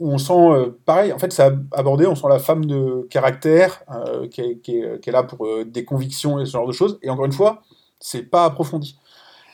où 0.00 0.10
on 0.10 0.18
sent, 0.18 0.32
euh, 0.32 0.70
pareil, 0.86 1.12
en 1.12 1.18
fait, 1.18 1.30
c'est 1.30 1.52
abordé, 1.72 2.06
on 2.06 2.14
sent 2.14 2.26
la 2.28 2.38
femme 2.38 2.64
de 2.64 3.06
caractère 3.10 3.84
euh, 3.90 4.26
qui, 4.28 4.40
est, 4.40 5.06
là 5.08 5.22
pour 5.22 5.46
euh, 5.46 5.64
des 5.64 5.84
convictions 5.84 6.40
et 6.40 6.46
ce 6.46 6.52
genre 6.52 6.66
de 6.66 6.72
choses, 6.72 6.98
et 7.02 7.10
encore 7.10 7.26
une 7.26 7.32
fois, 7.32 7.62
c'est 8.00 8.22
pas 8.22 8.46
approfondi. 8.46 8.98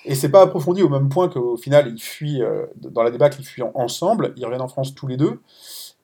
Et 0.04 0.14
c'est 0.14 0.28
pas 0.28 0.42
approfondi 0.42 0.84
au 0.84 0.88
même 0.88 1.08
point 1.08 1.28
qu'au 1.28 1.56
final, 1.56 1.92
ils 1.92 2.00
fuient, 2.00 2.42
euh, 2.42 2.66
dans 2.76 3.02
la 3.02 3.10
débâcle, 3.10 3.38
ils 3.40 3.44
fuient 3.44 3.64
en- 3.64 3.72
ensemble, 3.74 4.32
ils 4.36 4.44
reviennent 4.44 4.62
en 4.62 4.68
France 4.68 4.94
tous 4.94 5.08
les 5.08 5.16
deux, 5.16 5.40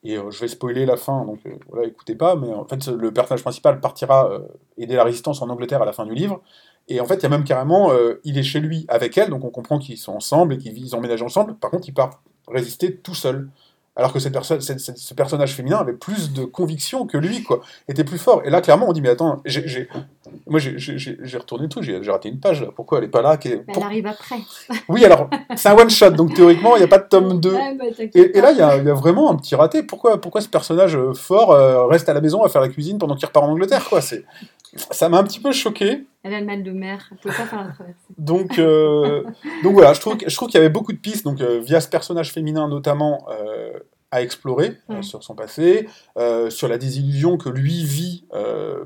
et 0.02 0.16
je 0.16 0.40
vais 0.40 0.48
spoiler 0.48 0.84
la 0.84 0.96
fin, 0.96 1.24
donc 1.24 1.38
voilà, 1.70 1.86
écoutez 1.86 2.16
pas, 2.16 2.34
mais 2.34 2.52
en 2.52 2.64
fait, 2.64 2.88
le 2.88 3.12
personnage 3.12 3.42
principal 3.42 3.78
partira 3.78 4.28
aider 4.76 4.96
la 4.96 5.04
résistance 5.04 5.40
en 5.42 5.48
Angleterre 5.48 5.80
à 5.80 5.84
la 5.84 5.92
fin 5.92 6.04
du 6.04 6.12
livre. 6.12 6.40
Et 6.88 7.00
en 7.00 7.04
fait, 7.04 7.14
il 7.14 7.22
y 7.22 7.26
a 7.26 7.28
même 7.28 7.44
carrément, 7.44 7.92
il 8.24 8.36
est 8.36 8.42
chez 8.42 8.58
lui 8.58 8.84
avec 8.88 9.16
elle, 9.16 9.30
donc 9.30 9.44
on 9.44 9.50
comprend 9.50 9.78
qu'ils 9.78 9.96
sont 9.98 10.14
ensemble 10.14 10.54
et 10.54 10.58
qu'ils 10.58 10.76
ils 10.76 10.96
emménagent 10.96 11.22
ensemble. 11.22 11.54
Par 11.54 11.70
contre, 11.70 11.88
il 11.88 11.94
part 11.94 12.20
résister 12.48 12.96
tout 12.96 13.14
seul. 13.14 13.48
Alors 13.94 14.10
que 14.12 14.18
cette 14.20 14.32
personne, 14.32 14.60
cette- 14.62 14.80
cette- 14.80 14.96
ce 14.96 15.12
personnage 15.12 15.52
féminin 15.54 15.76
avait 15.76 15.92
plus 15.92 16.32
de 16.32 16.44
conviction 16.46 17.06
que 17.06 17.18
lui, 17.18 17.42
quoi, 17.42 17.60
était 17.88 18.04
plus 18.04 18.16
fort. 18.16 18.40
Et 18.46 18.48
là, 18.48 18.62
clairement, 18.62 18.88
on 18.88 18.92
dit, 18.94 19.02
mais 19.02 19.10
attends, 19.10 19.42
moi 20.46 20.58
j'ai, 20.60 21.36
retourné 21.36 21.64
le 21.64 21.68
truc, 21.68 21.84
j'ai, 21.84 22.10
raté 22.10 22.30
une 22.30 22.40
page, 22.40 22.62
là. 22.62 22.68
pourquoi 22.74 22.98
elle 22.98 23.04
est 23.04 23.08
pas 23.08 23.20
là 23.20 23.36
pour- 23.36 23.50
Elle 23.76 23.82
arrive 23.82 24.06
après. 24.06 24.36
Oui, 24.88 25.04
alors, 25.04 25.28
c'est 25.56 25.68
un 25.68 25.76
one-shot, 25.76 26.10
donc 26.12 26.32
théoriquement, 26.32 26.74
il 26.76 26.78
n'y 26.78 26.84
a 26.84 26.88
pas 26.88 26.98
de 27.00 27.06
tome 27.08 27.38
2. 27.38 27.52
Ouais, 27.52 27.74
bah, 27.78 27.84
Et, 28.14 28.38
et 28.38 28.40
là, 28.40 28.48
pas. 28.48 28.52
il 28.52 28.58
y, 28.58 28.62
a 28.62 28.76
il 28.78 28.84
y 28.86 28.90
a 28.90 28.94
vraiment 28.94 29.30
un 29.30 29.36
petit 29.36 29.54
raté. 29.54 29.82
Pourquoi, 29.82 30.18
pourquoi 30.18 30.40
ce 30.40 30.48
personnage 30.48 30.96
euh, 30.96 31.12
fort 31.12 31.50
euh, 31.52 31.84
reste 31.86 32.08
à 32.08 32.14
la 32.14 32.22
maison 32.22 32.42
à 32.44 32.48
faire 32.48 32.62
la 32.62 32.68
cuisine 32.70 32.96
pendant 32.96 33.14
qu'il 33.14 33.26
repart 33.26 33.44
en 33.44 33.50
Angleterre 33.50 33.84
quoi? 33.90 34.00
C'est 34.00 34.24
Ça 34.76 35.08
m'a 35.08 35.18
un 35.18 35.24
petit 35.24 35.40
peu 35.40 35.52
choqué. 35.52 36.06
Elle 36.22 36.34
a 36.34 36.40
le 36.40 36.46
mal 36.46 36.62
de 36.62 36.70
mer. 36.70 37.08
Elle 37.10 37.18
peut 37.18 37.28
pas 37.30 37.46
faire 37.46 37.64
la 37.64 37.72
traversée. 37.72 37.98
Donc, 38.18 38.58
euh, 38.58 39.24
donc 39.62 39.72
voilà, 39.72 39.92
je 39.92 40.00
trouve, 40.00 40.16
je 40.24 40.34
trouve 40.34 40.48
qu'il 40.48 40.58
y 40.58 40.60
avait 40.60 40.72
beaucoup 40.72 40.92
de 40.92 40.98
pistes, 40.98 41.24
donc, 41.24 41.40
euh, 41.40 41.60
via 41.60 41.80
ce 41.80 41.88
personnage 41.88 42.32
féminin 42.32 42.68
notamment, 42.68 43.26
euh, 43.30 43.72
à 44.10 44.22
explorer 44.22 44.78
sur 45.00 45.24
son 45.24 45.34
passé, 45.34 45.88
sur 46.50 46.68
la 46.68 46.76
désillusion 46.76 47.38
que 47.38 47.48
lui 47.48 47.82
vit 47.82 48.26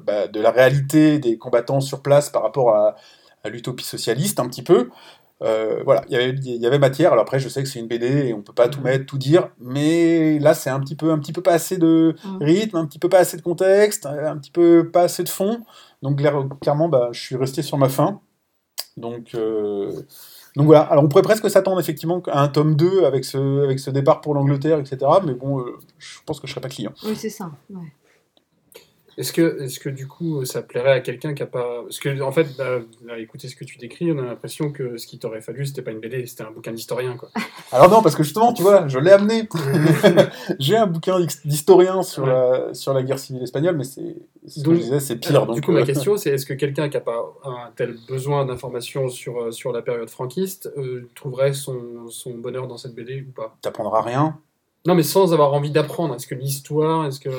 bah, 0.06 0.28
de 0.28 0.40
la 0.40 0.52
réalité 0.52 1.18
des 1.18 1.36
combattants 1.36 1.80
sur 1.80 2.00
place 2.00 2.30
par 2.30 2.42
rapport 2.42 2.70
à, 2.76 2.94
à 3.42 3.48
l'utopie 3.48 3.84
socialiste, 3.84 4.38
un 4.38 4.48
petit 4.48 4.62
peu. 4.62 4.90
Euh, 5.42 5.82
voilà, 5.84 6.02
il 6.08 6.12
y 6.12 6.16
avait- 6.16 6.30
il 6.30 6.56
y 6.62 6.66
avait 6.66 6.78
matière. 6.78 7.12
Alors 7.12 7.22
après, 7.22 7.38
je 7.38 7.48
sais 7.50 7.62
que 7.62 7.68
c'est 7.68 7.78
une 7.78 7.88
BD 7.88 8.06
et 8.28 8.32
on 8.34 8.40
peut 8.40 8.54
pas 8.54 8.68
tout 8.68 8.80
mettre, 8.80 9.04
tout 9.04 9.18
dire, 9.18 9.50
mais 9.60 10.38
là, 10.38 10.54
c'est 10.54 10.70
un 10.70 10.80
petit 10.80 10.94
peu, 10.96 11.10
un 11.10 11.18
petit 11.18 11.32
peu 11.34 11.42
pas 11.42 11.52
assez 11.52 11.76
de 11.76 12.14
Mm. 12.24 12.38
rythme, 12.44 12.76
un 12.78 12.86
petit 12.86 12.98
peu 12.98 13.08
pas 13.10 13.18
assez 13.18 13.36
de 13.36 13.42
contexte, 13.42 14.06
un 14.06 14.36
petit 14.38 14.50
peu 14.50 14.88
pas 14.90 15.02
assez 15.02 15.22
de 15.24 15.28
fond. 15.28 15.60
Donc 16.02 16.18
clair- 16.18 16.48
clairement, 16.62 16.88
bah, 16.88 17.08
je 17.12 17.20
suis 17.20 17.36
resté 17.36 17.60
sur 17.62 17.76
ma 17.76 17.88
faim. 17.90 18.20
Donc, 18.96 19.34
euh, 19.34 19.92
donc 20.56 20.64
voilà. 20.66 20.80
Alors 20.80 21.04
on 21.04 21.08
pourrait 21.08 21.22
presque 21.22 21.50
s'attendre 21.50 21.78
effectivement 21.80 22.22
à 22.28 22.40
un 22.42 22.48
tome 22.48 22.74
2 22.74 23.04
avec 23.04 23.26
ce, 23.26 23.62
avec 23.62 23.78
ce 23.78 23.90
départ 23.90 24.22
pour 24.22 24.32
l'Angleterre, 24.32 24.78
etc. 24.78 24.96
Mais 25.26 25.34
bon, 25.34 25.60
euh, 25.60 25.76
je 25.98 26.18
pense 26.24 26.40
que 26.40 26.46
je 26.46 26.52
serais 26.52 26.62
pas 26.62 26.70
client. 26.70 26.92
Oui, 27.04 27.14
c'est 27.14 27.28
ça. 27.28 27.50
ouais. 27.68 27.92
Est-ce 29.18 29.32
que, 29.32 29.62
est 29.62 29.78
que 29.78 29.88
du 29.88 30.06
coup 30.06 30.44
ça 30.44 30.60
plairait 30.62 30.92
à 30.92 31.00
quelqu'un 31.00 31.32
qui 31.32 31.42
a 31.42 31.46
pas. 31.46 31.82
Parce 31.82 31.98
que 31.98 32.20
en 32.20 32.32
fait, 32.32 32.54
bah, 32.58 32.80
là, 33.04 33.18
écoutez 33.18 33.48
ce 33.48 33.56
que 33.56 33.64
tu 33.64 33.78
décris, 33.78 34.12
on 34.12 34.18
a 34.18 34.22
l'impression 34.22 34.70
que 34.70 34.98
ce 34.98 35.06
qui 35.06 35.18
t'aurait 35.18 35.40
fallu 35.40 35.64
c'était 35.64 35.82
pas 35.82 35.90
une 35.92 36.00
BD, 36.00 36.26
c'était 36.26 36.42
un 36.42 36.50
bouquin 36.50 36.72
d'historien 36.72 37.16
quoi. 37.16 37.30
Alors 37.72 37.88
non, 37.90 38.02
parce 38.02 38.14
que 38.14 38.22
justement, 38.22 38.52
tu 38.52 38.62
vois, 38.62 38.88
je 38.88 38.98
l'ai 38.98 39.10
amené. 39.12 39.48
J'ai 40.58 40.76
un 40.76 40.86
bouquin 40.86 41.18
d'his- 41.20 41.40
d'historien 41.46 42.02
sur, 42.02 42.26
la, 42.26 42.74
sur 42.74 42.92
la 42.92 43.02
guerre 43.02 43.18
civile 43.18 43.42
espagnole, 43.42 43.76
mais 43.76 43.84
c'est 43.84 44.16
ce 44.46 44.62
que 44.62 44.74
je 44.74 44.80
disais, 44.80 45.00
c'est 45.00 45.16
pire. 45.16 45.30
Alors, 45.30 45.46
donc, 45.46 45.56
du 45.56 45.60
coup, 45.62 45.72
euh, 45.72 45.80
ma 45.80 45.86
question 45.86 46.16
c'est 46.16 46.30
est-ce 46.30 46.46
que 46.46 46.54
quelqu'un 46.54 46.88
qui 46.88 46.96
a 46.96 47.00
pas 47.00 47.24
un 47.44 47.70
tel 47.74 47.96
besoin 48.08 48.44
d'informations 48.44 49.08
sur, 49.08 49.40
euh, 49.40 49.50
sur 49.50 49.72
la 49.72 49.82
période 49.82 50.10
franquiste 50.10 50.70
euh, 50.76 51.08
trouverait 51.14 51.54
son, 51.54 52.08
son 52.10 52.34
bonheur 52.34 52.66
dans 52.66 52.76
cette 52.76 52.94
BD 52.94 53.24
ou 53.28 53.32
pas? 53.32 53.56
T'apprendras 53.62 54.02
rien. 54.02 54.38
Non, 54.86 54.94
mais 54.94 55.02
sans 55.02 55.32
avoir 55.32 55.52
envie 55.54 55.70
d'apprendre. 55.70 56.14
Est-ce 56.14 56.26
que 56.26 56.34
l'histoire, 56.34 57.06
est-ce 57.06 57.20
que 57.20 57.30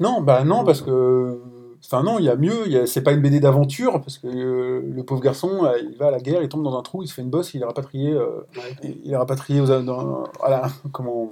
Non, 0.00 0.20
bah 0.20 0.44
non, 0.44 0.64
parce 0.64 0.82
que. 0.82 1.40
Enfin, 1.82 2.02
non, 2.02 2.18
il 2.18 2.26
y 2.26 2.28
a 2.28 2.36
mieux. 2.36 2.82
a- 2.82 2.86
C'est 2.86 3.02
pas 3.02 3.12
une 3.12 3.22
BD 3.22 3.40
d'aventure, 3.40 4.00
parce 4.02 4.18
que 4.18 4.26
euh, 4.28 4.82
le 4.94 5.02
pauvre 5.02 5.22
garçon, 5.22 5.64
euh, 5.64 5.78
il 5.82 5.96
va 5.96 6.08
à 6.08 6.10
la 6.10 6.20
guerre, 6.20 6.42
il 6.42 6.48
tombe 6.48 6.62
dans 6.62 6.78
un 6.78 6.82
trou, 6.82 7.02
il 7.02 7.08
se 7.08 7.14
fait 7.14 7.22
une 7.22 7.30
bosse, 7.30 7.54
il 7.54 7.62
est 7.62 7.64
rapatrié. 7.64 8.12
euh, 8.12 8.26
Ouais. 8.56 8.92
il 9.04 9.10
est 9.12 9.16
rapatrié 9.16 9.60
aux, 9.60 9.66
dans- 9.66 10.24
à 10.42 10.50
la- 10.50 10.68
comment, 10.92 11.30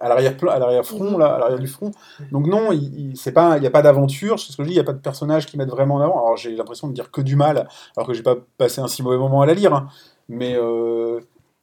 à 0.00 0.08
l'arrière 0.08 0.34
à 0.48 0.58
l'arrière 0.60 0.84
front 0.86 1.18
là, 1.18 1.34
à 1.34 1.38
l'arrière 1.40 1.58
du 1.58 1.66
front. 1.66 1.90
Donc 2.30 2.46
non, 2.46 2.70
il, 2.72 3.10
il- 3.10 3.16
c'est 3.16 3.32
pas, 3.32 3.56
il 3.58 3.64
y 3.64 3.66
a 3.66 3.70
pas 3.70 3.82
d'aventure. 3.82 4.38
C'est 4.38 4.52
ce 4.52 4.56
que 4.56 4.62
je 4.62 4.68
dis, 4.68 4.74
il 4.74 4.78
y 4.78 4.80
a 4.80 4.84
pas 4.84 4.92
de 4.94 4.98
personnages 5.00 5.44
qui 5.46 5.58
mettent 5.58 5.68
vraiment 5.70 5.96
en 5.96 6.00
avant. 6.00 6.24
Alors 6.24 6.36
j'ai 6.36 6.54
l'impression 6.54 6.86
de 6.88 6.94
dire 6.94 7.10
que 7.10 7.20
du 7.20 7.34
mal, 7.36 7.68
alors 7.96 8.06
que 8.06 8.14
j'ai 8.14 8.22
pas 8.22 8.36
passé 8.58 8.80
un 8.80 8.86
si 8.88 9.02
mauvais 9.02 9.18
moment 9.18 9.42
à 9.42 9.46
la 9.46 9.54
lire. 9.54 9.74
hein. 9.74 9.88
Mais 10.28 10.54
euh, 10.56 11.18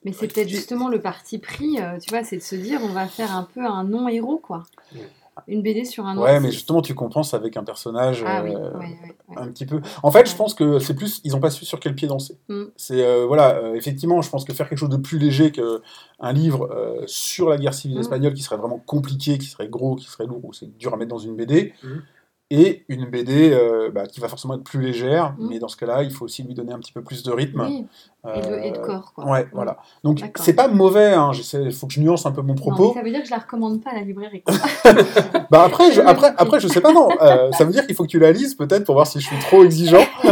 Mais 0.08 0.14
c'est 0.14 0.28
peut-être 0.34 0.48
justement 0.48 0.88
le 0.88 1.02
parti 1.02 1.38
pris, 1.38 1.80
euh, 1.82 1.98
tu 2.00 2.10
vois, 2.12 2.24
c'est 2.24 2.38
de 2.38 2.42
se 2.42 2.56
dire 2.56 2.80
on 2.84 2.88
va 2.94 3.08
faire 3.08 3.36
un 3.36 3.44
peu 3.54 3.66
un 3.66 3.84
non-héros, 3.84 4.38
quoi. 4.38 4.64
Une 5.48 5.62
BD 5.62 5.86
sur 5.86 6.06
un 6.08 6.16
non 6.16 6.24
ouais, 6.24 6.40
mais 6.40 6.52
justement 6.52 6.82
tu 6.82 6.96
compenses 6.96 7.36
avec 7.36 7.58
un 7.58 7.64
personnage. 7.64 8.24
Ah 8.26 8.42
oui, 8.44 8.56
euh, 8.56 8.72
ouais, 8.74 8.80
ouais, 8.80 9.16
ouais. 9.30 9.38
un 9.38 9.48
petit 9.50 9.68
peu. 9.68 9.82
En 10.02 10.10
fait, 10.10 10.28
je 10.28 10.36
pense 10.36 10.56
que 10.56 10.80
c'est 10.80 10.96
plus, 10.96 11.22
ils 11.26 11.36
ont 11.36 11.40
pas 11.40 11.52
su 11.52 11.64
sur 11.64 11.80
quel 11.80 11.94
pied 11.94 12.08
danser. 12.08 12.38
Mm. 12.50 12.64
C'est 12.76 13.06
euh, 13.06 13.26
voilà, 13.28 13.56
euh, 13.56 13.76
effectivement, 13.76 14.22
je 14.24 14.30
pense 14.32 14.46
que 14.46 14.54
faire 14.54 14.68
quelque 14.68 14.80
chose 14.80 14.90
de 14.90 14.98
plus 14.98 15.20
léger 15.20 15.52
qu'un 15.52 16.34
livre 16.34 16.70
euh, 16.72 17.04
sur 17.06 17.50
la 17.50 17.58
guerre 17.58 17.76
civile 17.76 17.98
Mm. 17.98 18.02
espagnole, 18.02 18.34
qui 18.34 18.42
serait 18.42 18.58
vraiment 18.58 18.80
compliqué, 18.84 19.38
qui 19.38 19.46
serait 19.46 19.68
gros, 19.68 19.96
qui 19.96 20.06
serait 20.08 20.26
lourd, 20.26 20.44
ou 20.44 20.54
c'est 20.54 20.76
dur 20.78 20.94
à 20.94 20.98
mettre 20.98 21.10
dans 21.12 21.20
une 21.20 21.36
BD, 21.36 21.74
Mm. 21.84 21.88
Et 22.50 22.86
une 22.88 23.06
BD 23.06 23.52
euh, 23.52 23.92
bah, 23.92 24.06
qui 24.08 24.20
va 24.22 24.30
forcément 24.30 24.54
être 24.56 24.64
plus 24.64 24.82
légère, 24.82 25.34
Mm. 25.38 25.48
mais 25.50 25.60
dans 25.60 25.68
ce 25.68 25.76
cas-là, 25.78 26.04
il 26.04 26.12
faut 26.12 26.26
aussi 26.26 26.44
lui 26.44 26.54
donner 26.54 26.72
un 26.72 26.80
petit 26.80 26.94
peu 26.94 27.02
plus 27.02 27.22
de 27.24 27.32
rythme. 27.32 27.62
Oui, 27.62 27.86
et 28.36 28.40
de, 28.42 28.56
et 28.60 28.72
de 28.72 28.78
Euh, 28.78 28.82
corps, 28.82 29.14
quoi. 29.14 29.26
Ouais, 29.26 29.44
Mm. 29.46 29.50
voilà. 29.54 29.78
Donc 30.04 30.20
c'est 30.36 30.54
pas 30.54 30.68
mauvais. 30.70 31.14
Hein, 31.14 31.32
il 31.54 31.72
faut 31.74 31.88
que 31.88 31.94
je 31.94 32.00
nuance 32.00 32.26
un 32.26 32.32
peu 32.32 32.42
mon 32.42 32.54
Non, 32.54 32.56
propos. 32.56 32.90
mais 32.90 32.94
ça 33.02 33.04
veut 33.04 33.12
dire 33.12 33.22
que 33.22 33.28
je 33.28 33.32
la 33.32 33.40
recommande 33.40 33.84
pas 33.84 33.90
à 33.92 33.96
la 33.96 34.02
librairie. 34.02 34.44
Bah 35.52 35.64
après, 35.66 35.92
je, 35.94 36.02
après, 36.02 36.34
après, 36.38 36.60
je 36.60 36.68
sais 36.68 36.82
pas, 36.82 36.92
non. 36.94 37.08
Euh, 37.22 37.52
ça 37.54 37.64
veut 37.64 37.72
dire 37.72 37.86
qu'il 37.86 37.96
faut 37.96 38.04
que 38.04 38.10
tu 38.10 38.20
la 38.20 38.32
lises, 38.34 38.56
peut-être, 38.56 38.84
pour 38.86 38.96
voir 38.96 39.08
si 39.08 39.20
je 39.20 39.28
suis 39.28 39.40
trop 39.40 39.64
exigeant. 39.64 40.04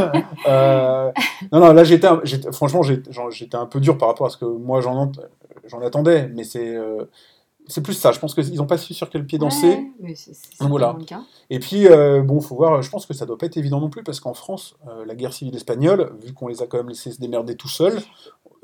Non, 1.51 1.59
non, 1.59 1.73
là, 1.73 1.83
j'étais, 1.83 2.07
franchement, 2.51 2.81
j'étais 2.83 3.55
un 3.55 3.65
peu 3.65 3.79
dur 3.79 3.97
par 3.97 4.09
rapport 4.09 4.27
à 4.27 4.29
ce 4.29 4.37
que 4.37 4.45
moi 4.45 4.81
j'en, 4.81 5.11
attendais, 5.85 6.29
mais 6.33 6.43
c'est, 6.43 6.77
c'est 7.67 7.81
plus 7.81 7.93
ça. 7.93 8.11
Je 8.11 8.19
pense 8.19 8.33
qu'ils 8.33 8.61
ont 8.61 8.65
pas 8.67 8.77
su 8.77 8.93
sur 8.93 9.09
quel 9.09 9.25
pied 9.25 9.37
danser. 9.37 9.67
Ouais, 9.67 9.91
mais 9.99 10.15
c'est 10.15 10.33
c'est 10.33 10.59
Donc 10.59 10.69
voilà. 10.69 10.87
certainement 10.97 10.99
le 11.19 11.23
cas. 11.25 11.29
Et 11.49 11.59
puis, 11.59 11.87
euh, 11.87 12.21
bon, 12.21 12.39
faut 12.41 12.55
voir. 12.55 12.81
Je 12.81 12.89
pense 12.89 13.05
que 13.05 13.13
ça 13.13 13.25
doit 13.25 13.37
pas 13.37 13.45
être 13.47 13.57
évident 13.57 13.79
non 13.79 13.89
plus, 13.89 14.03
parce 14.03 14.19
qu'en 14.19 14.33
France, 14.33 14.75
euh, 14.87 15.05
la 15.05 15.15
guerre 15.15 15.33
civile 15.33 15.55
espagnole, 15.55 16.11
vu 16.23 16.33
qu'on 16.33 16.47
les 16.47 16.61
a 16.61 16.67
quand 16.67 16.77
même 16.77 16.89
laissés 16.89 17.11
se 17.11 17.19
démerder 17.19 17.55
tout 17.55 17.67
seuls, 17.67 17.99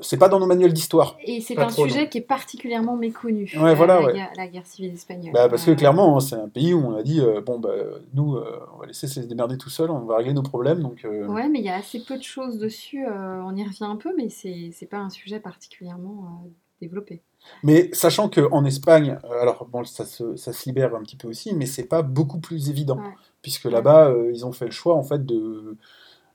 c'est 0.00 0.16
pas 0.16 0.28
dans 0.28 0.40
nos 0.40 0.46
manuels 0.46 0.72
d'histoire. 0.72 1.16
Et 1.24 1.40
c'est 1.40 1.54
Pas 1.54 1.64
un 1.64 1.68
trop, 1.68 1.86
sujet 1.86 2.02
non. 2.02 2.08
qui 2.08 2.18
est 2.18 2.22
particulièrement 2.22 2.96
méconnu. 2.96 3.52
Ouais, 3.60 3.74
voilà, 3.74 4.00
la, 4.00 4.06
ouais. 4.06 4.12
guerre, 4.14 4.30
la 4.36 4.46
guerre 4.48 4.66
civile 4.66 4.92
espagnole. 4.94 5.32
Bah, 5.32 5.48
parce 5.48 5.64
que 5.64 5.70
clairement, 5.72 6.16
hein, 6.16 6.20
c'est 6.20 6.34
un 6.34 6.48
pays 6.48 6.74
où 6.74 6.84
on 6.84 6.96
a 6.96 7.02
dit, 7.04 7.20
euh, 7.20 7.40
bon, 7.40 7.60
bah, 7.60 7.70
nous, 8.14 8.36
on 8.74 8.78
va 8.78 8.86
laisser 8.86 9.06
se 9.06 9.20
démerder 9.20 9.56
tout 9.58 9.70
seuls, 9.70 9.90
on 9.90 10.00
va 10.00 10.16
régler 10.16 10.32
nos 10.34 10.42
problèmes, 10.42 10.80
donc. 10.80 11.06
Ouais, 11.28 11.48
mais 11.48 11.60
il 11.60 11.64
y 11.64 11.68
a 11.68 11.76
assez 11.76 12.00
peu 12.00 12.16
de 12.18 12.22
choses 12.22 12.58
dessus. 12.58 13.04
on 13.06 13.54
y 13.56 13.62
revient 13.64 13.84
un 13.84 13.96
peu, 13.96 14.12
mais 14.16 14.28
c'est 14.28 14.70
c'est 14.72 14.86
pas 14.86 14.98
un 14.98 15.10
sujet 15.10 15.38
particulièrement 15.40 16.44
développé. 16.80 17.22
Mais 17.62 17.90
sachant 17.92 18.28
qu'en 18.28 18.64
Espagne, 18.64 19.18
euh, 19.24 19.40
alors 19.42 19.66
bon, 19.70 19.84
ça 19.84 20.04
se, 20.04 20.36
ça 20.36 20.52
se 20.52 20.68
libère 20.68 20.94
un 20.94 21.02
petit 21.02 21.16
peu 21.16 21.28
aussi, 21.28 21.54
mais 21.54 21.66
c'est 21.66 21.84
pas 21.84 22.02
beaucoup 22.02 22.38
plus 22.40 22.70
évident, 22.70 22.96
Ouais. 22.98 23.14
puisque 23.42 23.64
là-bas, 23.64 24.08
euh, 24.08 24.30
ils 24.32 24.44
ont 24.46 24.52
fait 24.52 24.64
le 24.66 24.70
choix 24.72 24.94
en 24.96 25.02
fait 25.02 25.24
de 25.24 25.76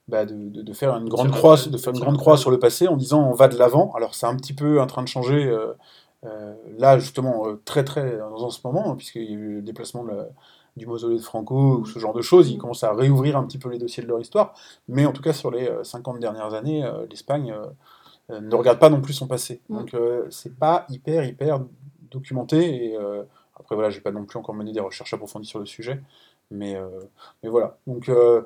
bah, 0.08 0.26
de, 0.26 0.36
de- 0.36 0.62
de 0.62 0.74
faire 0.74 0.96
une 0.96 1.10
grande 1.10 1.32
croix, 1.32 1.56
de 1.58 1.78
faire 1.78 1.90
une 1.92 1.98
sur 1.98 2.06
grande 2.06 2.18
croix 2.18 2.38
sur 2.38 2.50
le 2.52 2.60
passé 2.60 2.88
en 2.88 2.96
disant 2.96 3.30
on 3.30 3.34
va 3.34 3.48
de 3.50 3.58
l'avant. 3.58 3.92
Alors 3.96 4.16
c'est 4.16 4.26
un 4.26 4.36
petit 4.38 4.54
peu 4.54 4.80
en 4.80 4.88
train 4.88 5.04
de 5.04 5.08
changer 5.10 5.46
euh, 5.48 5.74
euh, 6.26 6.54
là 6.78 6.98
justement 6.98 7.48
euh, 7.48 7.62
très 7.66 7.84
très 7.84 8.22
en 8.22 8.50
ce 8.50 8.60
moment 8.66 8.96
puisqu'il 8.96 9.24
y 9.24 9.28
a 9.28 9.32
eu 9.32 9.56
le 9.56 9.62
déplacement 9.62 10.04
de 10.06 10.12
la- 10.12 10.28
du 10.78 10.86
mausolée 10.86 11.18
de 11.18 11.22
Franco 11.24 11.80
ou 11.80 11.86
ce 11.86 12.00
genre 12.00 12.14
de 12.14 12.22
choses. 12.22 12.50
Ils 12.52 12.58
commencent 12.58 12.84
à 12.86 12.94
réouvrir 12.94 13.36
un 13.36 13.44
petit 13.44 13.58
peu 13.58 13.68
les 13.70 13.80
dossiers 13.80 14.02
de 14.04 14.08
leur 14.08 14.20
histoire. 14.22 14.54
Mais 14.88 15.06
en 15.06 15.12
tout 15.12 15.22
cas 15.24 15.34
sur 15.34 15.52
les 15.52 15.68
euh, 15.68 15.84
50 15.84 16.20
dernières 16.20 16.54
années, 16.54 16.86
euh, 16.86 17.06
l'Espagne 17.10 17.54
ne 18.30 18.56
regarde 18.56 18.80
pas 18.80 18.90
non 18.90 19.02
plus 19.02 19.14
son 19.14 19.28
passé. 19.28 19.62
Mm. 19.70 19.78
Donc 19.78 19.94
euh, 19.94 20.26
c'est 20.30 20.56
pas 20.56 20.86
hyper 20.90 21.24
hyper 21.26 21.62
documenté 22.12 22.86
et 22.92 22.98
euh, 22.98 23.24
après 23.60 23.76
voilà 23.76 23.90
j'ai 23.90 24.00
pas 24.02 24.12
non 24.12 24.26
plus 24.26 24.38
encore 24.40 24.56
mené 24.56 24.72
des 24.72 24.80
recherches 24.80 25.14
approfondies 25.14 25.48
sur 25.48 25.60
le 25.60 25.66
sujet. 25.66 26.02
Mais, 26.52 26.76
euh, 26.76 26.88
mais 27.44 27.50
voilà. 27.50 27.78
Donc 27.88 28.08
euh, 28.10 28.42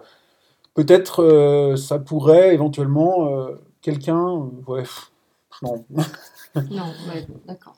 peut-être 0.73 1.23
euh, 1.23 1.75
ça 1.75 1.99
pourrait 1.99 2.53
éventuellement 2.53 3.27
euh, 3.27 3.55
quelqu'un. 3.81 4.17
euh, 4.17 4.49
ouais, 4.71 4.81
pff, 4.81 5.11
non. 5.61 5.83
Non, 6.69 6.85
ouais, 7.09 7.25
d'accord. 7.47 7.73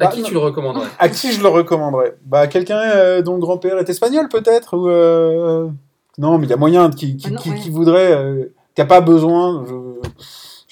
À 0.00 0.06
Bah, 0.06 0.08
qui 0.08 0.22
tu 0.22 0.32
le 0.32 0.38
recommanderais? 0.38 0.88
À 0.98 1.08
qui 1.08 1.32
je 1.32 1.42
le 1.42 1.48
recommanderais? 1.48 2.16
Bah 2.24 2.46
quelqu'un 2.46 2.78
euh, 2.80 3.22
dont 3.22 3.34
le 3.34 3.40
grand-père 3.40 3.78
est 3.78 3.88
espagnol 3.88 4.28
peut-être 4.28 4.76
ou 4.76 4.88
euh, 4.88 5.68
non 6.18 6.38
mais 6.38 6.46
il 6.46 6.50
y 6.50 6.52
a 6.54 6.56
moyen 6.56 6.90
qui, 6.90 7.16
qui, 7.16 7.26
Ah 7.28 7.30
non, 7.30 7.36
qui- 7.40 7.50
ouais. 7.50 7.58
qui 7.58 7.70
voudrait 7.70 8.12
euh, 8.14 8.54
qui 8.74 8.80
a 8.82 8.86
pas 8.86 9.00
besoin. 9.00 9.64
Je, 9.66 9.74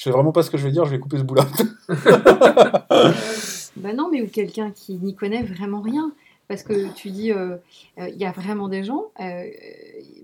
je 0.00 0.04
sais 0.04 0.10
vraiment 0.12 0.32
pas 0.32 0.42
ce 0.42 0.50
que 0.50 0.56
je 0.56 0.64
vais 0.64 0.72
dire. 0.72 0.86
Je 0.86 0.92
vais 0.92 0.98
couper 0.98 1.18
ce 1.18 1.24
bout-là. 1.24 1.46
Bah 3.76 3.92
non, 3.92 4.08
mais 4.10 4.22
ou 4.22 4.26
quelqu'un 4.26 4.70
qui 4.72 4.94
n'y 4.94 5.14
connaît 5.14 5.42
vraiment 5.42 5.80
rien. 5.82 6.12
Parce 6.48 6.62
que 6.64 6.92
tu 6.94 7.10
dis, 7.10 7.30
euh, 7.32 7.56
euh, 7.98 8.08
il 8.08 8.16
y 8.16 8.24
a 8.24 8.32
vraiment 8.32 8.68
des 8.68 8.82
gens 8.82 9.04
euh, 9.20 9.44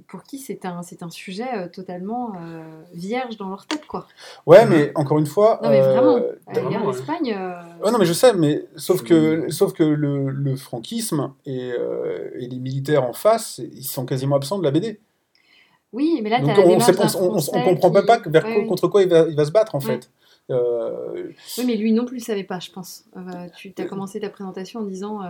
pour 0.08 0.24
qui 0.24 0.38
c'est 0.40 0.64
un, 0.64 0.82
c'est 0.82 1.04
un 1.04 1.10
sujet 1.10 1.46
euh, 1.54 1.68
totalement 1.68 2.32
euh, 2.42 2.64
vierge 2.92 3.36
dans 3.36 3.48
leur 3.48 3.66
tête, 3.66 3.86
quoi. 3.86 4.08
ouais 4.46 4.66
mais 4.66 4.90
encore 4.96 5.18
une 5.18 5.26
fois. 5.26 5.60
Non, 5.62 5.68
mais 5.68 5.80
euh, 5.80 5.92
vraiment, 5.92 6.14
regarde 6.48 6.84
ouais. 6.86 6.92
l'Espagne. 6.92 7.32
euh, 7.38 7.84
Ouais, 7.84 7.92
non, 7.92 7.98
mais 7.98 8.06
je 8.06 8.12
sais, 8.12 8.32
mais 8.32 8.64
sauf 8.74 9.04
que, 9.04 9.48
sauf 9.50 9.72
que 9.72 9.84
le, 9.84 10.30
le 10.30 10.56
franquisme 10.56 11.32
et, 11.46 11.70
euh, 11.78 12.30
et 12.40 12.48
les 12.48 12.58
militaires 12.58 13.04
en 13.04 13.12
face, 13.12 13.58
ils 13.72 13.84
sont 13.84 14.04
quasiment 14.04 14.34
absents 14.34 14.58
de 14.58 14.64
la 14.64 14.72
BD. 14.72 14.98
Oui, 15.92 16.20
mais 16.22 16.30
là, 16.30 16.40
Donc 16.40 16.50
on, 16.50 16.80
Français 16.80 16.92
comprend 17.64 17.90
même 17.90 18.06
pas 18.06 18.18
que- 18.18 18.28
vers 18.28 18.44
Ouais, 18.44 18.52
quoi- 18.52 18.62
ouais. 18.62 18.66
contre 18.68 18.88
quoi 18.88 19.02
il 19.02 19.08
va, 19.08 19.26
il 19.28 19.36
va 19.36 19.44
se 19.44 19.50
battre 19.52 19.74
en 19.74 19.78
Ouais. 19.80 19.84
fait. 19.86 20.10
Euh, 20.50 21.28
Oui, 21.58 21.64
mais 21.66 21.76
lui 21.76 21.92
non 21.92 22.04
plus 22.04 22.20
savait 22.20 22.44
pas, 22.44 22.60
je 22.60 22.70
pense. 22.70 23.04
Euh, 23.16 23.20
tu 23.56 23.72
as 23.78 23.84
commencé 23.84 24.20
ta 24.20 24.28
présentation 24.28 24.80
en 24.80 24.84
disant 24.84 25.22
euh, 25.22 25.28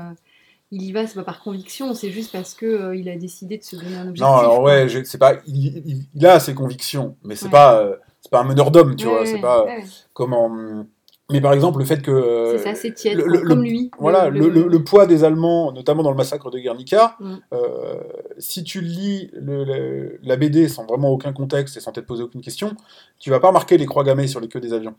il 0.72 0.82
y 0.82 0.92
va, 0.92 1.06
c'est 1.06 1.14
pas 1.14 1.22
par 1.24 1.42
conviction, 1.42 1.94
c'est 1.94 2.10
juste 2.10 2.32
parce 2.32 2.54
que 2.54 2.66
euh, 2.66 2.96
il 2.96 3.08
a 3.08 3.16
décidé 3.16 3.56
de 3.58 3.62
se 3.62 3.76
donner 3.76 3.96
un 3.96 4.08
objectif. 4.08 4.22
non, 4.22 4.34
alors 4.36 4.60
ouais, 4.62 4.86
c'est 5.04 5.18
pas, 5.18 5.34
il, 5.46 5.66
il- 5.86 6.04
il 6.14 6.26
a 6.26 6.40
ses 6.40 6.54
convictions, 6.54 7.16
mais 7.22 7.36
c'est 7.36 7.46
Ouais. 7.46 7.50
pas, 7.52 7.86
c'est 8.20 8.30
pas 8.30 8.40
un 8.40 8.44
meneur 8.44 8.70
d'homme, 8.70 8.96
tu 8.96 9.06
Ouais, 9.06 9.12
vois. 9.12 9.20
ouais, 9.20 9.26
C'est 9.26 9.40
pas 9.40 9.66
comment. 10.12 10.84
Mais 11.32 11.40
par 11.40 11.52
exemple, 11.52 11.80
le 11.80 11.84
fait 11.84 12.02
que 12.02 12.52
C'est 12.56 12.62
ça, 12.62 12.74
c'est 12.76 12.92
tiède, 12.94 13.18
le- 13.18 13.40
comme 13.40 13.62
le- 13.64 13.68
lui. 13.68 13.90
Voilà, 13.98 14.28
le, 14.30 14.48
le- 14.48 14.68
le 14.68 14.84
poids 14.84 15.06
des 15.06 15.24
Allemands, 15.24 15.72
notamment 15.72 16.04
dans 16.04 16.10
le 16.12 16.16
massacre 16.16 16.50
de 16.52 16.58
Guernica, 16.60 17.16
Mm. 17.18 17.34
euh, 17.52 17.94
si 18.38 18.62
tu 18.62 18.80
lis 18.80 19.30
le- 19.32 19.64
le- 19.64 20.20
la 20.22 20.36
BD 20.36 20.68
sans 20.68 20.86
vraiment 20.86 21.10
aucun 21.10 21.32
contexte 21.32 21.76
et 21.76 21.80
sans 21.80 21.90
t'être 21.90 22.06
posé 22.06 22.22
aucune 22.22 22.42
question, 22.42 22.74
tu 23.18 23.30
vas 23.30 23.40
pas 23.40 23.48
remarquer 23.48 23.76
les 23.76 23.86
croix 23.86 24.04
gammées 24.04 24.28
sur 24.28 24.38
les 24.38 24.46
queues 24.46 24.60
des 24.60 24.72
avions. 24.72 24.94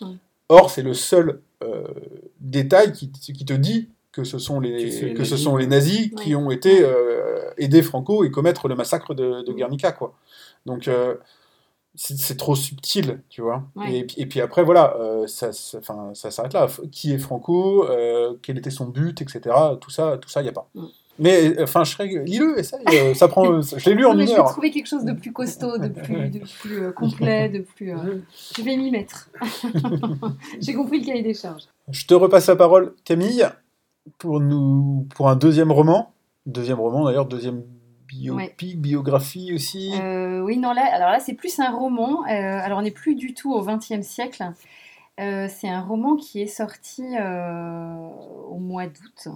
Mm. 0.00 0.12
Or, 0.48 0.70
c'est 0.70 0.82
le 0.82 0.94
seul 0.94 1.40
euh, 1.64 1.82
détail 2.40 2.92
qui, 2.92 3.10
qui 3.10 3.44
te 3.44 3.54
dit 3.54 3.88
que 4.12 4.22
ce 4.22 4.38
sont 4.38 4.60
les, 4.60 4.84
Que 5.14 5.24
ce 5.24 5.30
nazis. 5.32 5.42
sont 5.42 5.56
les 5.56 5.66
nazis 5.66 6.10
qui 6.22 6.36
Ouais. 6.36 6.40
ont 6.42 6.50
été 6.52 6.84
euh, 6.84 7.50
aider 7.58 7.82
Franco 7.82 8.22
et 8.22 8.30
commettre 8.30 8.68
le 8.68 8.76
massacre 8.76 9.12
de, 9.14 9.42
de 9.42 9.50
Mm. 9.52 9.56
Guernica, 9.56 9.90
quoi. 9.92 10.14
Donc, 10.66 10.86
euh, 10.86 11.14
c'est 11.96 12.36
trop 12.36 12.54
subtil, 12.56 13.20
tu 13.28 13.40
vois. 13.42 13.62
Ouais. 13.76 13.98
Et, 13.98 14.04
puis- 14.04 14.16
et 14.20 14.26
puis 14.26 14.40
après, 14.40 14.64
voilà, 14.64 14.96
euh, 14.98 15.26
ça, 15.26 15.52
ça, 15.52 15.80
s'arrête 16.30 16.52
là. 16.52 16.66
Qui 16.90 17.12
est 17.12 17.18
Franco 17.18 17.84
euh, 17.88 18.34
Quel 18.42 18.58
était 18.58 18.70
son 18.70 18.86
but, 18.86 19.20
etc. 19.22 19.54
Tout 19.80 19.90
ça, 19.90 20.18
tout 20.20 20.28
ça, 20.28 20.40
il 20.40 20.44
n'y 20.44 20.48
a 20.50 20.52
pas. 20.52 20.68
Mm. 20.74 20.84
Mais, 21.20 21.62
enfin, 21.62 21.84
je 21.84 21.92
serais... 21.92 22.08
lis-le, 22.24 22.58
essaye. 22.58 22.80
euh, 22.92 23.14
ça 23.14 23.28
prend... 23.28 23.60
Je 23.62 23.88
l'ai 23.88 23.94
lu 23.94 24.04
en 24.04 24.10
Non, 24.10 24.16
mais 24.16 24.22
une 24.24 24.28
je 24.30 24.34
vais 24.34 24.40
heure. 24.40 24.50
trouver 24.50 24.72
quelque 24.72 24.88
chose 24.88 25.04
de 25.04 25.12
plus 25.12 25.32
costaud, 25.32 25.78
de 25.78 25.86
plus, 25.86 26.28
de 26.30 26.40
plus 26.60 26.92
complet, 26.92 27.48
de 27.48 27.60
plus. 27.60 27.92
euh, 27.92 28.16
Je 28.56 28.62
vais 28.62 28.76
m'y 28.76 28.90
mettre. 28.90 29.30
J'ai 30.60 30.74
compris 30.74 30.98
le 31.00 31.06
cahier 31.06 31.22
des 31.22 31.34
charges. 31.34 31.64
Je 31.88 32.04
te 32.06 32.14
repasse 32.14 32.48
la 32.48 32.56
parole, 32.56 32.94
Camille, 33.04 33.46
pour, 34.18 34.40
nous... 34.40 35.06
pour 35.14 35.28
un 35.28 35.36
deuxième 35.36 35.70
roman. 35.70 36.12
Deuxième 36.46 36.80
roman, 36.80 37.04
d'ailleurs, 37.04 37.26
deuxième 37.26 37.62
biopic, 38.14 38.80
biographie 38.80 39.52
aussi. 39.54 39.92
Euh, 40.00 40.40
oui, 40.40 40.58
non, 40.58 40.72
là, 40.72 40.84
alors 40.92 41.10
là, 41.10 41.20
c'est 41.20 41.34
plus 41.34 41.58
un 41.60 41.70
roman. 41.70 42.24
Euh, 42.24 42.28
alors, 42.62 42.78
on 42.78 42.82
n'est 42.82 42.90
plus 42.90 43.14
du 43.14 43.34
tout 43.34 43.52
au 43.52 43.62
XXe 43.64 44.02
siècle. 44.02 44.44
Euh, 45.20 45.46
c'est 45.48 45.68
un 45.68 45.80
roman 45.80 46.16
qui 46.16 46.40
est 46.42 46.46
sorti 46.46 47.02
au 47.02 48.58
mois 48.58 48.86
d'août, 48.86 49.28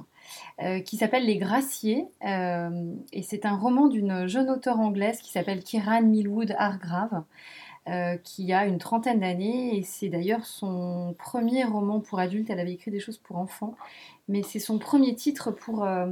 qui 0.84 0.96
s'appelle 0.96 1.24
Les 1.24 1.36
Graciers. 1.38 2.06
et 2.22 3.22
c'est 3.22 3.46
un 3.46 3.56
roman 3.56 3.86
d'une 3.86 4.26
jeune 4.26 4.50
auteure 4.50 4.80
anglaise 4.80 5.20
qui 5.20 5.30
s'appelle 5.30 5.62
Kiran 5.62 6.02
Millwood 6.02 6.54
Hargrave, 6.58 7.22
euh, 7.88 8.16
qui 8.18 8.52
a 8.52 8.66
une 8.66 8.78
trentaine 8.78 9.20
d'années. 9.20 9.78
Et 9.78 9.82
c'est 9.82 10.08
d'ailleurs 10.08 10.44
son 10.44 11.14
premier 11.18 11.64
roman 11.64 12.00
pour 12.00 12.18
adultes. 12.18 12.50
Elle 12.50 12.60
avait 12.60 12.72
écrit 12.74 12.90
des 12.90 13.00
choses 13.00 13.18
pour 13.18 13.36
enfants, 13.38 13.76
mais 14.28 14.42
c'est 14.42 14.58
son 14.58 14.78
premier 14.78 15.14
titre 15.14 15.50
pour. 15.52 15.84
euh, 15.84 16.06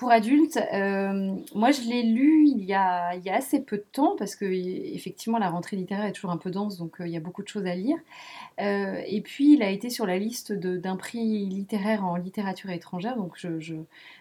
pour 0.00 0.10
adultes, 0.10 0.58
euh, 0.72 1.34
moi 1.54 1.72
je 1.72 1.82
l'ai 1.82 2.02
lu 2.02 2.46
il 2.48 2.64
y, 2.64 2.72
a, 2.72 3.14
il 3.16 3.22
y 3.22 3.28
a 3.28 3.34
assez 3.36 3.60
peu 3.60 3.76
de 3.76 3.84
temps 3.92 4.16
parce 4.16 4.34
que 4.34 4.46
effectivement 4.46 5.36
la 5.36 5.50
rentrée 5.50 5.76
littéraire 5.76 6.06
est 6.06 6.12
toujours 6.12 6.30
un 6.30 6.38
peu 6.38 6.50
dense 6.50 6.78
donc 6.78 7.00
euh, 7.02 7.06
il 7.06 7.12
y 7.12 7.18
a 7.18 7.20
beaucoup 7.20 7.42
de 7.42 7.48
choses 7.48 7.66
à 7.66 7.74
lire. 7.74 7.98
Euh, 8.62 9.02
et 9.06 9.20
puis 9.20 9.52
il 9.52 9.62
a 9.62 9.68
été 9.70 9.90
sur 9.90 10.06
la 10.06 10.16
liste 10.18 10.52
d'un 10.54 10.96
prix 10.96 11.44
littéraire 11.46 12.02
en 12.06 12.16
littérature 12.16 12.70
étrangère 12.70 13.16
donc 13.16 13.32
je, 13.36 13.60
je- 13.60 13.74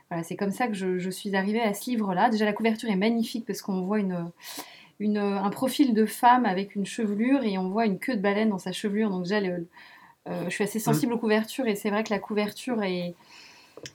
voilà, 0.10 0.22
c'est 0.24 0.36
comme 0.36 0.52
ça 0.52 0.68
que 0.68 0.74
je, 0.74 1.00
je 1.00 1.10
suis 1.10 1.34
arrivée 1.36 1.62
à 1.62 1.74
ce 1.74 1.90
livre-là. 1.90 2.30
Déjà 2.30 2.44
la 2.44 2.54
couverture 2.54 2.90
est 2.90 2.98
magnifique 2.98 3.46
parce 3.46 3.62
qu'on 3.62 3.82
voit 3.84 4.00
une, 4.00 4.30
une- 5.00 5.18
un 5.18 5.50
profil 5.50 5.94
de 5.94 6.06
femme 6.06 6.46
avec 6.46 6.76
une 6.76 6.86
chevelure 6.86 7.44
et 7.44 7.58
on 7.58 7.70
voit 7.70 7.86
une 7.86 8.00
queue 8.00 8.18
de 8.18 8.22
baleine 8.22 8.50
dans 8.50 8.60
sa 8.60 8.74
chevelure 8.74 9.10
donc 9.12 9.24
déjà 9.24 9.40
le- 9.40 9.66
je 10.28 10.50
suis 10.50 10.64
assez 10.64 10.80
sensible 10.80 11.14
aux 11.14 11.18
couvertures 11.18 11.68
et 11.68 11.76
c'est 11.76 11.90
vrai 11.90 12.04
que 12.04 12.12
la 12.14 12.20
couverture 12.20 12.84
est 12.84 13.16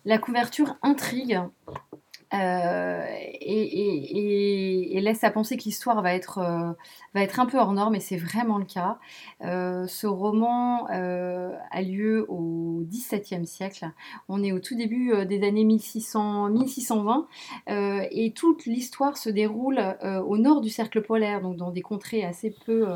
la 0.05 0.19
couverture 0.19 0.77
intrigue 0.83 1.41
euh, 2.35 3.05
et, 3.41 5.01
laisse 5.01 5.23
à 5.23 5.31
penser 5.31 5.59
que 5.59 5.65
l'histoire 5.65 6.01
va 6.01 6.15
être, 6.15 6.39
euh, 6.39 6.73
va 7.15 7.23
être 7.23 7.39
un 7.39 7.45
peu 7.45 7.59
hors 7.59 7.73
norme, 7.73 7.95
et 7.95 8.01
c'est 8.01 8.17
vraiment 8.17 8.57
le 8.57 8.65
cas. 8.65 8.99
Euh, 9.43 9.87
ce 9.87 10.07
roman 10.07 10.87
a 10.87 11.83
lieu 11.83 12.25
au 12.31 12.85
XVIIe 12.87 13.47
siècle. 13.47 13.91
On 14.29 14.43
est 14.43 14.53
au 14.53 14.61
tout 14.61 14.75
début 14.75 15.13
des 15.27 15.47
années 15.47 15.65
1600, 15.65 16.49
1620, 16.49 17.27
euh, 17.69 18.07
et 18.11 18.33
toute 18.33 18.65
l'histoire 18.65 19.19
se 19.19 19.29
déroule 19.29 19.81
au 20.03 20.39
nord 20.39 20.63
du 20.63 20.71
cercle 20.71 21.03
polaire, 21.03 21.43
donc 21.43 21.57
dans 21.57 21.71
des 21.71 21.83
contrées 21.83 22.25
assez 22.25 22.55
peu... 22.65 22.87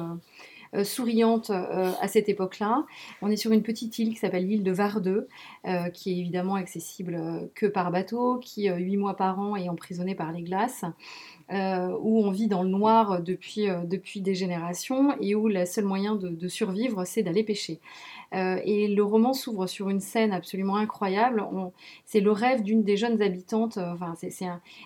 euh, 0.74 0.84
souriantes 0.84 1.50
euh, 1.50 1.92
à 2.00 2.08
cette 2.08 2.28
époque-là. 2.28 2.84
On 3.22 3.30
est 3.30 3.36
sur 3.36 3.52
une 3.52 3.62
petite 3.62 3.98
île 3.98 4.10
qui 4.10 4.16
s'appelle 4.16 4.46
l'île 4.46 4.62
de 4.62 4.72
Vardeux, 4.72 5.28
euh, 5.66 5.88
qui 5.88 6.12
est 6.12 6.18
évidemment 6.18 6.56
accessible 6.56 7.48
que 7.54 7.66
par 7.66 7.90
bateau, 7.90 8.38
qui, 8.38 8.68
huit 8.68 8.96
mois 8.96 9.16
par 9.16 9.38
an, 9.38 9.56
est 9.56 9.68
emprisonné 9.68 10.14
par 10.14 10.32
les 10.32 10.42
glaces, 10.42 10.84
où 11.50 12.24
on 12.24 12.30
vit 12.30 12.46
dans 12.46 12.62
le 12.62 12.68
noir 12.68 13.22
depuis, 13.22 13.68
depuis 13.86 14.20
des 14.20 14.34
générations 14.34 15.16
et 15.20 15.34
où 15.34 15.48
le 15.48 15.64
seul 15.64 15.84
moyen 15.84 16.14
de, 16.14 16.48
survivre, 16.48 17.04
c'est 17.06 17.22
d'aller 17.22 17.42
pêcher. 17.42 17.80
Et 18.32 18.88
le 18.88 19.02
roman 19.02 19.32
s'ouvre 19.32 19.66
sur 19.66 19.88
une 19.88 20.00
scène 20.00 20.32
absolument 20.32 20.76
incroyable. 20.76 21.46
C'est 22.04 22.20
le 22.20 22.32
rêve 22.32 22.62
d'une 22.62 22.82
des 22.82 22.98
jeunes 22.98 23.22
habitantes. 23.22 23.78
Enfin, 23.78 24.14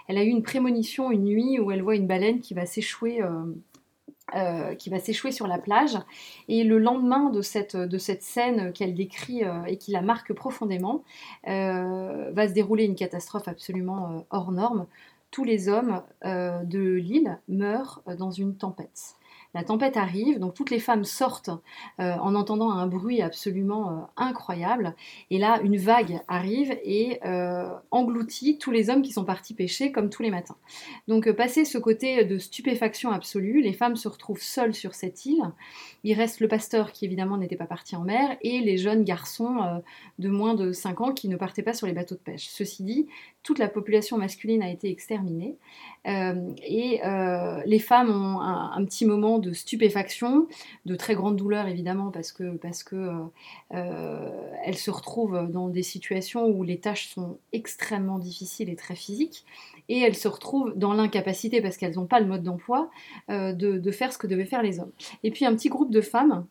elle 0.06 0.18
a 0.18 0.22
eu 0.22 0.28
une 0.28 0.44
prémonition 0.44 1.10
une 1.10 1.24
nuit 1.24 1.58
où 1.58 1.72
elle 1.72 1.82
voit 1.82 1.96
une 1.96 2.06
baleine 2.06 2.40
qui 2.40 2.54
va 2.54 2.66
s'échouer. 2.66 3.20
Euh, 4.34 4.74
qui 4.74 4.90
va 4.90 4.98
s'échouer 4.98 5.30
sur 5.30 5.46
la 5.46 5.58
plage. 5.58 5.98
Et 6.48 6.64
le 6.64 6.78
lendemain 6.78 7.30
de 7.30 7.42
cette, 7.42 7.76
de 7.76 7.98
cette 7.98 8.22
scène 8.22 8.72
qu'elle 8.72 8.94
décrit 8.94 9.44
euh, 9.44 9.64
et 9.64 9.76
qui 9.76 9.92
la 9.92 10.00
marque 10.00 10.32
profondément, 10.32 11.04
euh, 11.48 12.30
va 12.32 12.48
se 12.48 12.52
dérouler 12.52 12.84
une 12.84 12.94
catastrophe 12.94 13.48
absolument 13.48 14.24
hors 14.30 14.52
norme. 14.52 14.86
Tous 15.30 15.44
les 15.44 15.68
hommes 15.68 16.02
de 16.24 16.92
l'île 16.92 17.38
meurent 17.48 18.02
dans 18.18 18.30
une 18.30 18.54
tempête. 18.56 19.14
La 19.54 19.64
tempête 19.64 19.98
arrive, 19.98 20.38
donc 20.38 20.54
toutes 20.54 20.70
les 20.70 20.78
femmes 20.78 21.04
sortent 21.04 21.50
euh, 22.00 22.14
en 22.14 22.34
entendant 22.34 22.70
un 22.70 22.86
bruit 22.86 23.20
absolument 23.20 23.90
euh, 23.90 24.00
incroyable. 24.16 24.94
Et 25.30 25.38
là, 25.38 25.60
une 25.62 25.76
vague 25.76 26.20
arrive 26.26 26.74
et 26.84 27.20
euh, 27.26 27.68
engloutit 27.90 28.56
tous 28.56 28.70
les 28.70 28.88
hommes 28.88 29.02
qui 29.02 29.12
sont 29.12 29.26
partis 29.26 29.52
pêcher 29.52 29.92
comme 29.92 30.08
tous 30.08 30.22
les 30.22 30.30
matins. 30.30 30.56
Donc, 31.06 31.30
passé 31.32 31.66
ce 31.66 31.76
côté 31.76 32.24
de 32.24 32.38
stupéfaction 32.38 33.10
absolue, 33.10 33.60
les 33.60 33.74
femmes 33.74 33.96
se 33.96 34.08
retrouvent 34.08 34.40
seules 34.40 34.74
sur 34.74 34.94
cette 34.94 35.26
île. 35.26 35.42
Il 36.02 36.14
reste 36.14 36.40
le 36.40 36.48
pasteur 36.48 36.92
qui 36.92 37.04
évidemment 37.04 37.36
n'était 37.36 37.56
pas 37.56 37.66
parti 37.66 37.94
en 37.94 38.04
mer 38.04 38.38
et 38.40 38.60
les 38.60 38.78
jeunes 38.78 39.04
garçons 39.04 39.82
de 40.18 40.28
moins 40.28 40.54
de 40.54 40.72
5 40.72 41.00
ans 41.00 41.12
qui 41.12 41.28
ne 41.28 41.36
partaient 41.36 41.62
pas 41.62 41.74
sur 41.74 41.86
les 41.86 41.92
bateaux 41.92 42.14
de 42.14 42.20
pêche. 42.20 42.48
Ceci 42.48 42.82
dit, 42.82 43.06
toute 43.42 43.58
la 43.58 43.68
population 43.68 44.18
masculine 44.18 44.62
a 44.62 44.70
été 44.70 44.90
exterminée. 44.90 45.56
Et 46.04 47.00
les 47.66 47.78
femmes 47.78 48.10
ont 48.10 48.40
un, 48.40 48.84
petit 48.84 49.06
moment 49.06 49.38
de 49.42 49.52
stupéfaction, 49.52 50.48
de 50.86 50.94
très 50.96 51.14
grande 51.14 51.36
douleur 51.36 51.68
évidemment, 51.68 52.10
parce 52.10 52.32
que, 52.32 52.56
parce 52.56 52.82
que 52.82 53.10
euh, 53.74 54.30
elles 54.64 54.78
se 54.78 54.90
retrouvent 54.90 55.50
dans 55.50 55.68
des 55.68 55.82
situations 55.82 56.46
où 56.46 56.62
les 56.64 56.78
tâches 56.78 57.08
sont 57.08 57.38
extrêmement 57.52 58.18
difficiles 58.18 58.70
et 58.70 58.76
très 58.76 58.96
physiques, 58.96 59.44
et 59.90 60.00
elles 60.00 60.16
se 60.16 60.28
retrouvent 60.28 60.72
dans 60.76 60.94
l'incapacité, 60.94 61.60
parce 61.60 61.76
qu'elles 61.76 61.96
n'ont 61.96 62.06
pas 62.06 62.20
le 62.20 62.26
mode 62.26 62.42
d'emploi, 62.42 62.90
de, 63.28 63.52
de 63.52 63.90
faire 63.90 64.12
ce 64.12 64.18
que 64.18 64.26
devaient 64.26 64.46
faire 64.46 64.62
les 64.62 64.80
hommes. 64.80 64.92
Et 65.24 65.30
puis 65.30 65.44
un 65.44 65.54
petit 65.54 65.68
groupe 65.68 65.90
de 65.90 66.00
femmes 66.00 66.46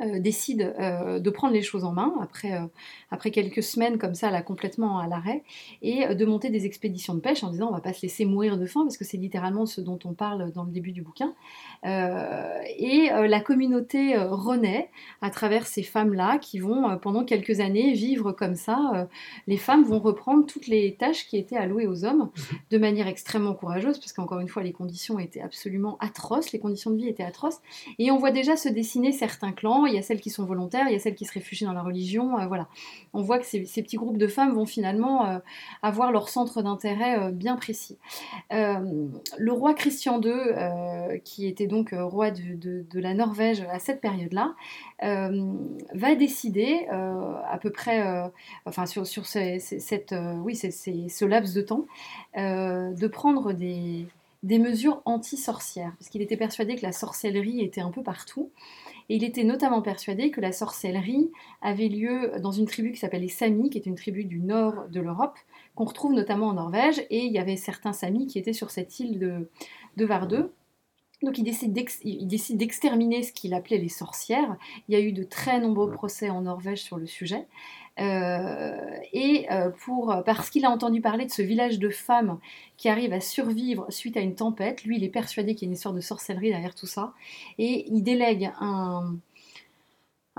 euh, 0.00 0.20
décide 0.20 0.74
euh, 0.78 1.18
de 1.18 1.28
prendre 1.30 1.52
les 1.52 1.62
choses 1.62 1.82
en 1.82 1.90
main 1.90 2.14
après, 2.22 2.52
euh, 2.52 2.66
après 3.10 3.32
quelques 3.32 3.64
semaines 3.64 3.98
comme 3.98 4.14
ça, 4.14 4.30
là, 4.30 4.42
complètement 4.42 5.00
à 5.00 5.08
l'arrêt, 5.08 5.42
et 5.82 6.14
de 6.14 6.24
monter 6.24 6.50
des 6.50 6.66
expéditions 6.66 7.14
de 7.14 7.20
pêche 7.20 7.42
en 7.42 7.50
disant 7.50 7.68
on 7.68 7.72
va 7.72 7.80
pas 7.80 7.92
se 7.92 8.02
laisser 8.02 8.24
mourir 8.24 8.58
de 8.58 8.66
faim, 8.66 8.82
parce 8.84 8.96
que 8.96 9.04
c'est 9.04 9.16
littéralement 9.16 9.66
ce 9.66 9.80
dont 9.80 9.98
on 10.04 10.12
parle 10.12 10.52
dans 10.52 10.62
le 10.62 10.70
début 10.70 10.92
du 10.92 11.02
bouquin. 11.02 11.34
et 11.84 13.08
la 13.10 13.40
communauté 13.40 14.16
renaît 14.16 14.90
à 15.20 15.30
travers 15.30 15.66
ces 15.66 15.82
femmes-là 15.82 16.38
qui 16.38 16.58
vont, 16.58 16.96
pendant 16.98 17.24
quelques 17.24 17.60
années, 17.60 17.92
vivre 17.92 18.32
comme 18.32 18.54
ça. 18.54 19.08
les 19.46 19.56
femmes 19.56 19.84
vont 19.84 19.98
reprendre 19.98 20.46
toutes 20.46 20.66
les 20.68 20.94
tâches 20.94 21.26
qui 21.26 21.36
étaient 21.36 21.56
allouées 21.56 21.86
aux 21.86 22.04
hommes 22.04 22.30
de 22.70 22.78
manière 22.78 23.08
extrêmement 23.08 23.54
courageuse, 23.54 23.98
parce 23.98 24.12
qu'encore 24.12 24.40
une 24.40 24.48
fois, 24.48 24.62
les 24.62 24.72
conditions 24.72 25.18
étaient 25.18 25.40
absolument 25.40 25.96
atroces, 25.98 26.52
les 26.52 26.60
conditions 26.60 26.90
de 26.90 26.96
vie 26.96 27.08
étaient 27.08 27.24
atroces, 27.24 27.60
et 27.98 28.10
on 28.10 28.18
voit 28.18 28.30
déjà 28.30 28.56
se 28.56 28.68
dessiner 28.68 29.12
certains 29.12 29.52
clans 29.52 29.87
il 29.88 29.94
y 29.94 29.98
a 29.98 30.02
celles 30.02 30.20
qui 30.20 30.30
sont 30.30 30.44
volontaires, 30.44 30.86
il 30.88 30.92
y 30.92 30.96
a 30.96 30.98
celles 30.98 31.14
qui 31.14 31.24
se 31.24 31.32
réfugient 31.32 31.64
dans 31.64 31.72
la 31.72 31.82
religion. 31.82 32.38
Euh, 32.38 32.46
voilà. 32.46 32.68
On 33.12 33.22
voit 33.22 33.38
que 33.38 33.46
ces, 33.46 33.60
petits 33.60 33.96
groupes 33.96 34.18
de 34.18 34.26
femmes 34.26 34.52
vont 34.52 34.66
finalement 34.66 35.26
euh, 35.26 35.38
avoir 35.82 36.12
leur 36.12 36.28
centre 36.28 36.62
d'intérêt 36.62 37.18
euh, 37.18 37.30
bien 37.30 37.56
précis. 37.56 37.96
le 38.50 39.52
roi 39.52 39.74
Christian 39.74 40.20
II, 40.20 41.20
qui 41.24 41.46
était 41.46 41.66
donc 41.66 41.94
roi 41.96 42.30
de, 42.30 42.84
la 42.94 43.14
Norvège 43.14 43.62
à 43.70 43.78
cette 43.78 44.00
période-là, 44.00 44.54
va 45.00 46.14
décider 46.14 46.86
à 46.88 47.58
peu 47.60 47.70
près, 47.70 48.30
enfin 48.64 48.86
sur, 48.86 49.06
sur 49.06 49.26
cette, 49.26 50.14
oui, 50.42 50.56
c'est 50.56 50.70
ce 50.70 51.24
laps 51.24 51.54
de 51.54 51.62
temps, 51.62 51.86
de 52.34 53.06
prendre 53.06 53.52
des, 53.52 54.06
des 54.42 54.58
mesures 54.58 55.02
anti-sorcières, 55.04 55.94
parce 55.98 56.10
qu'il 56.10 56.22
était 56.22 56.36
persuadé 56.36 56.76
que 56.76 56.82
la 56.82 56.92
sorcellerie 56.92 57.60
était 57.60 57.80
un 57.80 57.90
peu 57.90 58.02
partout. 58.02 58.50
Et 59.08 59.16
il 59.16 59.24
était 59.24 59.44
notamment 59.44 59.82
persuadé 59.82 60.30
que 60.30 60.40
la 60.40 60.52
sorcellerie 60.52 61.30
avait 61.62 61.88
lieu 61.88 62.32
dans 62.40 62.52
une 62.52 62.66
tribu 62.66 62.92
qui 62.92 62.98
s'appelle 62.98 63.22
les 63.22 63.28
Samis, 63.28 63.70
qui 63.70 63.78
est 63.78 63.86
une 63.86 63.94
tribu 63.94 64.24
du 64.24 64.38
nord 64.38 64.88
de 64.90 65.00
l'Europe, 65.00 65.38
qu'on 65.74 65.86
retrouve 65.86 66.12
notamment 66.12 66.48
en 66.48 66.54
Norvège. 66.54 67.00
Et 67.10 67.24
il 67.24 67.32
y 67.32 67.38
avait 67.38 67.56
certains 67.56 67.92
Samis 67.92 68.26
qui 68.26 68.38
étaient 68.38 68.52
sur 68.52 68.70
cette 68.70 69.00
île 69.00 69.18
de, 69.18 69.50
de 69.96 70.04
Vardeux. 70.04 70.52
Donc 71.22 71.36
il 71.38 71.42
décide 71.42 71.72
d'exterminer 72.56 73.24
ce 73.24 73.32
qu'il 73.32 73.54
appelait 73.54 73.78
les 73.78 73.88
sorcières. 73.88 74.56
Il 74.88 74.94
y 74.94 74.96
a 74.96 75.00
eu 75.00 75.12
de 75.12 75.24
très 75.24 75.58
nombreux 75.58 75.90
procès 75.90 76.30
en 76.30 76.42
Norvège 76.42 76.82
sur 76.82 76.96
le 76.96 77.06
sujet. 77.06 77.48
Euh, 78.00 78.98
et 79.12 79.46
euh, 79.50 79.70
pour, 79.70 80.22
parce 80.24 80.50
qu'il 80.50 80.64
a 80.64 80.70
entendu 80.70 81.00
parler 81.00 81.26
de 81.26 81.30
ce 81.30 81.42
village 81.42 81.78
de 81.78 81.90
femmes 81.90 82.38
qui 82.76 82.88
arrive 82.88 83.12
à 83.12 83.20
survivre 83.20 83.86
suite 83.90 84.16
à 84.16 84.20
une 84.20 84.34
tempête, 84.34 84.84
lui 84.84 84.98
il 84.98 85.04
est 85.04 85.08
persuadé 85.08 85.54
qu'il 85.54 85.66
y 85.66 85.66
a 85.66 85.70
une 85.70 85.74
histoire 85.74 85.94
de 85.94 86.00
sorcellerie 86.00 86.50
derrière 86.50 86.74
tout 86.74 86.86
ça. 86.86 87.12
Et 87.58 87.86
il 87.88 88.02
délègue 88.02 88.52
un, 88.60 89.16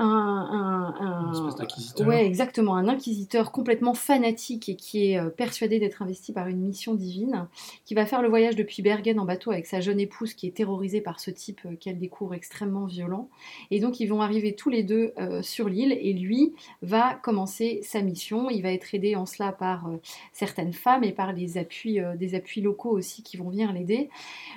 un, 0.01 0.93
un, 0.99 2.03
Ouais, 2.05 2.25
exactement, 2.25 2.75
un 2.75 2.87
inquisiteur 2.87 3.51
complètement 3.51 3.93
fanatique 3.93 4.69
et 4.69 4.75
qui 4.75 5.11
est 5.11 5.19
euh, 5.19 5.29
persuadé 5.29 5.79
d'être 5.79 6.01
investi 6.01 6.31
par 6.31 6.47
une 6.47 6.61
mission 6.61 6.95
divine, 6.95 7.47
qui 7.85 7.93
va 7.93 8.05
faire 8.05 8.21
le 8.21 8.29
voyage 8.29 8.55
depuis 8.55 8.81
Bergen 8.81 9.19
en 9.19 9.25
bateau 9.25 9.51
avec 9.51 9.65
sa 9.65 9.81
jeune 9.81 9.99
épouse 9.99 10.33
qui 10.33 10.47
est 10.47 10.51
terrorisée 10.51 11.01
par 11.01 11.19
ce 11.19 11.31
type 11.31 11.61
euh, 11.65 11.75
qu'elle 11.75 11.99
découvre 11.99 12.33
extrêmement 12.33 12.85
violent. 12.85 13.29
Et 13.71 13.79
donc 13.79 13.99
ils 13.99 14.07
vont 14.07 14.21
arriver 14.21 14.55
tous 14.55 14.69
les 14.69 14.83
deux 14.83 15.13
euh, 15.17 15.41
sur 15.41 15.67
l'île 15.67 15.91
et 15.91 16.13
lui 16.13 16.53
va 16.81 17.15
commencer 17.15 17.81
sa 17.83 18.01
mission. 18.01 18.49
Il 18.49 18.61
va 18.61 18.71
être 18.71 18.95
aidé 18.95 19.15
en 19.15 19.25
cela 19.25 19.51
par 19.51 19.89
certaines 20.31 20.73
femmes 20.73 21.03
et 21.03 21.11
par 21.11 21.33
les 21.33 21.57
appuis, 21.57 21.99
des 22.17 22.35
appuis 22.35 22.61
locaux 22.61 22.91
aussi 22.91 23.23
qui 23.23 23.37
vont 23.37 23.49
venir 23.49 23.73
l'aider. 23.73 24.09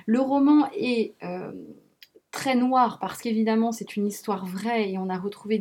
Le 0.07 0.21
roman 0.21 0.69
est 0.77 1.15
très 2.33 2.55
noir 2.57 2.99
parce 2.99 3.21
qu'évidemment 3.21 3.73
c'est 3.73 3.95
une 3.95 4.07
histoire 4.07 4.47
vraie 4.47 4.91
et 4.91 4.99
on 4.99 5.11
a 5.11 5.19
retrouvé 5.19 5.59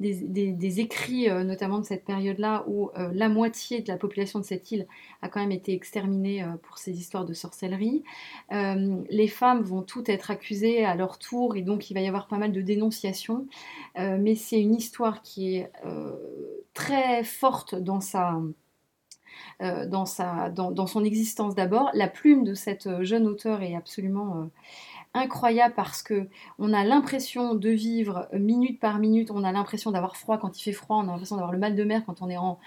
des, 0.00 0.80
écrits 0.80 1.30
euh, 1.30 1.44
notamment 1.44 1.78
de 1.78 1.84
cette 1.84 2.04
période-là 2.04 2.64
où 2.66 2.90
euh, 2.98 3.10
la 3.14 3.28
moitié 3.28 3.80
de 3.80 3.88
la 3.88 3.96
population 3.96 4.40
de 4.40 4.44
cette 4.44 4.72
île 4.72 4.88
a 5.22 5.28
quand 5.28 5.38
même 5.38 5.52
été 5.52 5.72
exterminée 5.72 6.42
euh, 6.42 6.56
pour 6.64 6.78
ces 6.78 6.98
histoires 6.98 7.24
de 7.24 7.32
sorcellerie. 7.32 8.02
les 8.50 9.28
femmes 9.28 9.62
vont 9.62 9.82
toutes 9.82 10.08
être 10.08 10.32
accusées 10.32 10.84
à 10.84 10.96
leur 10.96 11.16
tour 11.18 11.56
et 11.56 11.62
donc 11.62 11.90
il 11.90 11.94
va 11.94 12.00
y 12.00 12.08
avoir 12.08 12.26
pas 12.26 12.38
mal 12.38 12.50
de 12.50 12.60
dénonciations. 12.60 13.46
mais 13.96 14.34
c'est 14.34 14.60
une 14.60 14.74
histoire 14.74 15.22
qui 15.22 15.54
est 15.54 15.70
très 16.74 17.22
forte 17.22 17.76
dans 17.76 18.00
sa... 18.00 18.40
dans, 19.60 20.06
sa, 20.06 20.50
dans, 20.50 20.86
son 20.86 21.04
existence 21.04 21.54
d'abord. 21.54 21.90
La 21.94 22.08
plume 22.08 22.42
de 22.44 22.54
cette 22.54 23.02
jeune 23.02 23.26
auteure 23.28 23.62
est 23.62 23.76
absolument 23.76 24.50
incroyable 25.12 25.74
parce 25.74 26.02
que 26.02 26.28
on 26.58 26.72
a 26.72 26.84
l'impression 26.84 27.54
de 27.54 27.68
vivre 27.68 28.28
minute 28.32 28.78
par 28.78 28.98
minute, 28.98 29.30
on 29.32 29.42
a 29.42 29.50
l'impression 29.50 29.90
d'avoir 29.90 30.16
froid 30.16 30.38
quand 30.38 30.58
il 30.58 30.62
fait 30.62 30.72
froid, 30.72 30.98
on 30.98 31.08
a 31.08 31.12
l'impression 31.12 31.36
d'avoir 31.36 31.52
le 31.52 31.58
mal 31.58 31.74
de 31.74 31.82
mer 31.82 32.02
quand 32.06 32.22
on 32.22 32.30
est 32.30 32.36
en... 32.36 32.58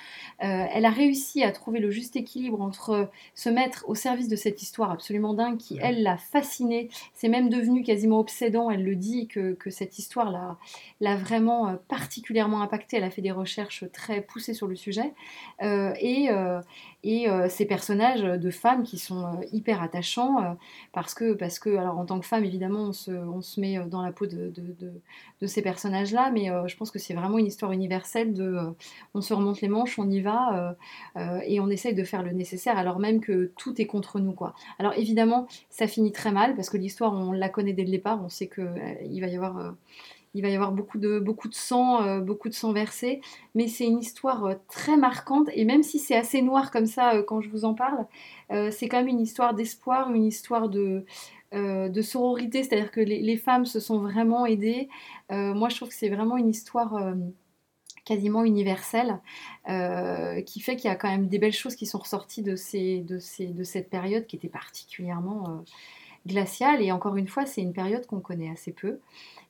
Euh, 0.44 0.66
elle 0.74 0.86
a 0.86 0.90
réussi 0.90 1.44
à 1.44 1.52
trouver 1.52 1.80
le 1.80 1.90
juste 1.90 2.18
équilibre 2.18 2.62
entre 2.62 3.10
se 3.34 3.50
mettre 3.50 3.86
au 3.88 3.96
service 3.96 4.28
de 4.28 4.36
cette 4.36 4.62
histoire 4.62 4.92
absolument 4.92 5.34
dingue 5.34 5.58
qui, 5.58 5.78
elle, 5.82 6.04
l'a 6.04 6.18
fascinée. 6.18 6.90
C'est 7.14 7.30
même 7.30 7.50
devenu 7.50 7.82
quasiment 7.82 8.20
obsédant, 8.20 8.70
elle 8.70 8.84
le 8.84 8.96
dit, 8.96 9.28
que, 9.28 9.58
cette 9.70 9.98
histoire 9.98 10.58
l'a 11.00 11.16
vraiment 11.16 11.70
euh, 11.70 11.76
particulièrement 11.88 12.62
impactée. 12.62 12.98
Elle 12.98 13.06
a 13.06 13.10
fait 13.10 13.22
des 13.22 13.32
recherches 13.32 13.86
très 13.94 14.22
poussées 14.22 14.54
sur 14.54 14.68
le 14.68 14.76
sujet. 14.76 15.14
Euh, 15.62 15.94
et, 16.02 16.30
et 17.04 17.28
ces 17.50 17.66
personnages 17.66 18.22
de 18.22 18.50
femmes 18.50 18.84
qui 18.84 18.98
sont 18.98 19.40
hyper 19.52 19.82
attachants 19.82 20.58
parce 20.92 21.14
que, 21.14 21.34
parce 21.34 21.60
que, 21.60 21.76
alors 21.76 21.98
en 21.98 22.06
tant 22.06 22.20
que 22.20 22.26
évidemment, 22.42 22.86
on 22.86 22.94
se, 22.94 23.12
on 23.12 23.42
se 23.42 23.60
met 23.60 23.78
euh, 23.78 23.86
dans 23.86 24.02
la 24.02 24.12
peau 24.12 24.26
de, 24.26 24.52
de, 24.52 25.48
ces 25.48 25.62
personnages-là, 25.62 26.32
mais 26.32 26.50
euh, 26.50 26.68
je 26.68 26.78
pense 26.78 26.90
que 26.90 27.00
c'est 27.00 27.14
vraiment 27.14 27.38
une 27.38 27.48
histoire 27.48 27.74
universelle 27.74 28.34
de 28.34 28.44
euh, 28.44 28.72
on 29.14 29.20
se 29.20 29.34
remonte 29.34 29.60
les 29.60 29.68
manches, 29.68 30.00
on 30.00 30.10
y 30.10 30.22
va, 30.22 30.76
et 31.46 31.60
on 31.60 31.70
essaye 31.70 31.94
de 31.94 32.04
faire 32.04 32.24
le 32.24 32.32
nécessaire, 32.32 32.78
alors 32.78 33.00
même 33.00 33.20
que 33.20 33.52
tout 33.58 33.80
est 33.82 33.86
contre 33.86 34.20
nous. 34.20 34.32
quoi. 34.32 34.54
Alors 34.80 34.94
évidemment, 34.96 35.48
ça 35.70 35.88
finit 35.88 36.12
très 36.12 36.32
mal, 36.32 36.56
parce 36.56 36.70
que 36.70 36.78
l'histoire, 36.78 37.14
on 37.14 37.34
la 37.34 37.50
connaît 37.50 37.74
dès 37.74 37.84
le 37.84 37.92
départ, 37.92 38.24
on 38.24 38.30
sait 38.30 38.48
qu'il 38.48 39.22
va 39.22 39.28
y 39.28 39.36
avoir 39.36 39.76
il 40.34 40.42
va 40.42 40.50
y 40.50 40.56
avoir 40.56 40.72
beaucoup 40.72 40.98
de, 40.98 41.20
beaucoup 41.20 41.48
de 41.48 41.54
sang, 41.54 42.20
beaucoup 42.20 42.50
de 42.50 42.54
sang 42.54 42.74
versé, 42.74 43.22
mais 43.56 43.68
c'est 43.68 43.86
une 43.86 44.00
histoire 44.00 44.56
très 44.68 44.98
marquante, 44.98 45.50
et 45.54 45.66
même 45.66 45.84
si 45.84 46.00
c'est 46.00 46.16
assez 46.16 46.42
noir 46.42 46.72
comme 46.72 46.88
ça 46.88 47.22
quand 47.28 47.42
je 47.42 47.50
vous 47.50 47.66
en 47.66 47.74
parle, 47.74 48.06
c'est 48.72 48.88
quand 48.88 48.98
même 48.98 49.08
une 49.08 49.22
histoire 49.22 49.54
d'espoir, 49.54 50.12
une 50.12 50.26
histoire 50.26 50.70
de, 50.70 51.06
euh, 51.54 52.02
sororité, 52.02 52.64
c'est-à-dire 52.64 52.92
que 52.92 53.00
les, 53.00 53.38
femmes 53.38 53.66
se 53.66 53.80
sont 53.80 54.00
vraiment 54.00 54.46
aidées. 54.46 54.90
Euh, 55.32 55.54
moi, 55.54 55.70
je 55.70 55.76
trouve 55.76 55.90
que 55.90 55.96
c'est 55.96 56.10
vraiment 56.10 56.36
une 56.36 56.50
histoire 56.50 56.96
euh, 56.96 57.14
quasiment 58.06 58.44
universelle 58.44 59.20
qui 60.46 60.60
fait 60.60 60.76
qu'il 60.76 60.90
y 60.90 60.92
a 60.92 60.96
quand 60.96 61.10
même 61.10 61.28
des 61.28 61.40
belles 61.40 61.54
choses 61.54 61.76
qui 61.76 61.86
sont 61.86 62.00
ressorties 62.00 62.44
de 62.44 62.56
cette 62.56 63.90
période 63.90 64.26
qui 64.26 64.36
était 64.36 64.50
particulièrement 64.50 65.64
glaciale. 66.28 66.82
Et 66.82 66.92
encore 66.92 67.16
une 67.16 67.28
fois, 67.28 67.46
c'est 67.46 67.62
une 67.62 67.74
période 67.74 68.06
qu'on 68.08 68.20
connaît 68.20 68.50
assez 68.50 68.74
peu 68.74 69.00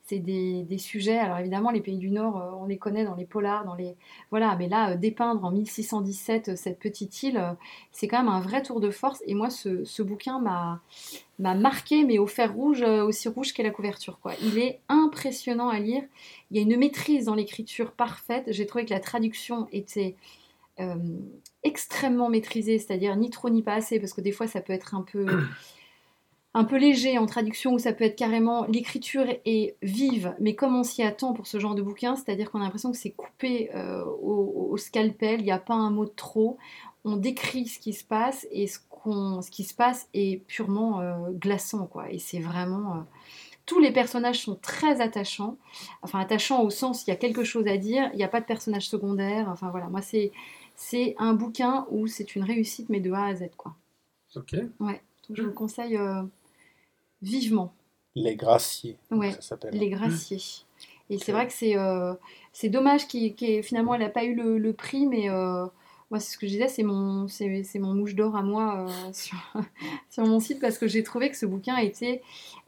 c'est 0.06 0.20
des, 0.20 0.78
sujets. 0.78 1.18
Alors 1.18 1.38
évidemment, 1.38 1.72
les 1.72 1.80
pays 1.80 1.98
du 1.98 2.10
Nord, 2.10 2.38
euh, 2.38 2.52
on 2.60 2.66
les 2.66 2.78
connaît 2.78 3.06
dans 3.06 3.16
les 3.16 3.26
polars, 3.26 3.64
dans 3.64 3.76
les 3.76 3.96
voilà. 4.32 4.56
Mais 4.58 4.68
là, 4.68 4.92
euh, 4.92 4.96
dépeindre 4.98 5.46
en 5.46 5.52
1617 5.52 6.50
euh, 6.50 6.56
cette 6.56 6.78
petite 6.80 7.24
île, 7.24 7.42
c'est 7.92 8.08
quand 8.08 8.18
même 8.18 8.28
un 8.28 8.42
vrai 8.42 8.62
tour 8.62 8.82
de 8.82 8.90
force. 8.90 9.24
Et 9.28 9.34
moi, 9.34 9.50
ce, 9.50 10.02
bouquin 10.02 10.40
m'a 10.40 10.82
m'a 11.40 11.56
marqué, 11.56 12.04
mais 12.04 12.20
au 12.20 12.28
fer 12.28 12.54
rouge, 12.54 12.84
aussi 12.84 13.28
rouge 13.28 13.54
qu'est 13.54 13.64
la 13.64 13.72
couverture. 13.72 14.20
Quoi. 14.20 14.34
Il 14.42 14.60
est 14.60 14.82
impressionnant 14.90 15.70
à 15.70 15.80
lire. 15.80 16.04
Il 16.52 16.58
y 16.58 16.60
a 16.60 16.64
une 16.64 16.78
maîtrise 16.78 17.26
dans 17.26 17.36
l'écriture 17.36 17.92
parfaite. 17.94 18.46
J'ai 18.48 18.66
trouvé 18.66 18.86
que 18.86 18.94
la 18.94 19.00
traduction 19.00 19.68
était 19.72 20.16
extrêmement 21.64 22.30
maîtrisée, 22.30 22.78
c'est-à-dire 22.78 23.16
ni 23.16 23.30
trop 23.30 23.50
ni 23.50 23.64
pas 23.64 23.74
assez, 23.74 24.00
parce 24.00 24.14
que 24.14 24.22
des 24.22 24.32
fois 24.32 24.48
ça 24.48 24.62
peut 24.62 24.74
être 24.74 24.96
un 24.96 25.02
peu 25.02 25.26
un 26.56 26.64
peu 26.66 26.78
léger 26.78 27.18
en 27.18 27.26
traduction 27.26 27.74
où 27.74 27.80
ça 27.80 27.94
peut 27.94 28.04
être 28.04 28.16
carrément 28.16 28.66
l'écriture 28.66 29.26
est 29.46 29.76
vive, 29.82 30.36
mais 30.40 30.54
comme 30.54 30.76
on 30.76 30.84
s'y 30.84 31.02
attend 31.02 31.34
pour 31.34 31.48
ce 31.48 31.60
genre 31.60 31.74
de 31.74 31.82
bouquin, 31.82 32.16
c'est-à-dire 32.16 32.52
qu'on 32.52 32.60
a 32.60 32.64
l'impression 32.64 32.92
que 32.92 32.98
c'est 32.98 33.12
coupé 33.12 33.72
euh, 33.74 34.04
au, 34.06 34.78
scalpel, 34.78 35.40
il 35.42 35.46
n'y 35.46 35.52
a 35.52 35.60
pas 35.60 35.74
un 35.74 35.90
mot 35.90 36.06
de 36.06 36.12
trop, 36.16 36.58
on 37.06 37.18
décrit 37.18 37.68
ce 37.68 37.80
qui 37.80 37.94
se 37.94 38.04
passe 38.04 38.48
et 38.52 38.68
ce, 38.68 38.80
ce 39.06 39.52
qui 39.52 39.64
se 39.64 39.74
passe 39.74 40.08
est 40.14 40.46
purement 40.46 41.02
euh, 41.02 41.32
glaçant 41.32 41.88
quoi. 41.88 42.12
Et 42.12 42.20
c'est 42.20 42.40
vraiment 42.40 42.96
euh, 42.96 43.00
tous 43.66 43.80
les 43.80 43.92
personnages 43.92 44.42
sont 44.42 44.56
très 44.56 45.02
attachants, 45.02 45.58
enfin 46.04 46.20
attachants 46.20 46.64
au 46.64 46.70
sens 46.70 47.06
il 47.08 47.10
y 47.10 47.14
a 47.14 47.18
quelque 47.18 47.44
chose 47.44 47.66
à 47.68 47.78
dire, 47.78 48.10
il 48.14 48.18
n'y 48.18 48.24
a 48.24 48.28
pas 48.28 48.42
de 48.42 48.46
personnage 48.46 48.88
secondaire, 48.88 49.50
enfin 49.50 49.70
voilà, 49.72 49.88
moi 49.88 50.02
c'est 50.02 50.32
c'est 50.76 51.16
un 51.18 51.34
bouquin 51.34 51.88
où 51.92 52.08
c'est 52.08 52.36
une 52.36 52.44
réussite, 52.44 52.90
mais 52.90 53.00
de 53.00 53.12
A 53.12 53.26
à 53.26 53.36
Z. 53.36 53.50
Quoi. 53.58 53.76
Ok. 54.36 54.56
Donc 54.80 55.00
je 55.30 55.42
vous 55.42 55.50
le 55.50 55.54
conseille 55.54 55.98
vivement. 57.24 57.74
Les 58.16 58.36
Graciers, 58.36 58.98
Ouais, 59.10 59.32
ça 59.32 59.42
s'appelle. 59.42 59.74
Les 59.74 59.90
Graciers. 59.90 60.42
Et 61.10 61.18
c'est 61.18 61.32
vrai 61.32 61.48
que 61.48 61.54
c'est 61.54 61.76
euh, 61.78 62.14
c'est 62.54 62.70
dommage 62.70 63.08
qu'il 63.08 63.34
qu'il- 63.36 63.64
finalement 63.64 63.96
elle 63.96 64.02
n'a 64.02 64.10
pas 64.10 64.24
eu 64.24 64.36
le, 64.36 64.58
le 64.60 64.74
prix, 64.74 65.08
mais 65.08 65.30
euh, 65.30 65.66
moi 66.14 66.20
c'est 66.20 66.32
ce 66.34 66.38
que 66.38 66.46
je 66.46 66.52
disais, 66.52 66.68
c'est 66.68 66.84
mon, 66.84 67.28
c'est 67.28 67.80
mon 67.80 67.96
mouche 67.96 68.14
d'or 68.14 68.36
à 68.36 68.44
moi 68.44 68.86
euh, 68.88 68.88
sur, 69.14 69.36
sur 70.12 70.24
mon 70.28 70.40
site 70.40 70.60
parce 70.62 70.78
que 70.78 70.88
j'ai 70.88 71.02
trouvé 71.02 71.32
que 71.32 71.36
ce 71.36 71.48
bouquin 71.48 71.76
était. 71.78 72.22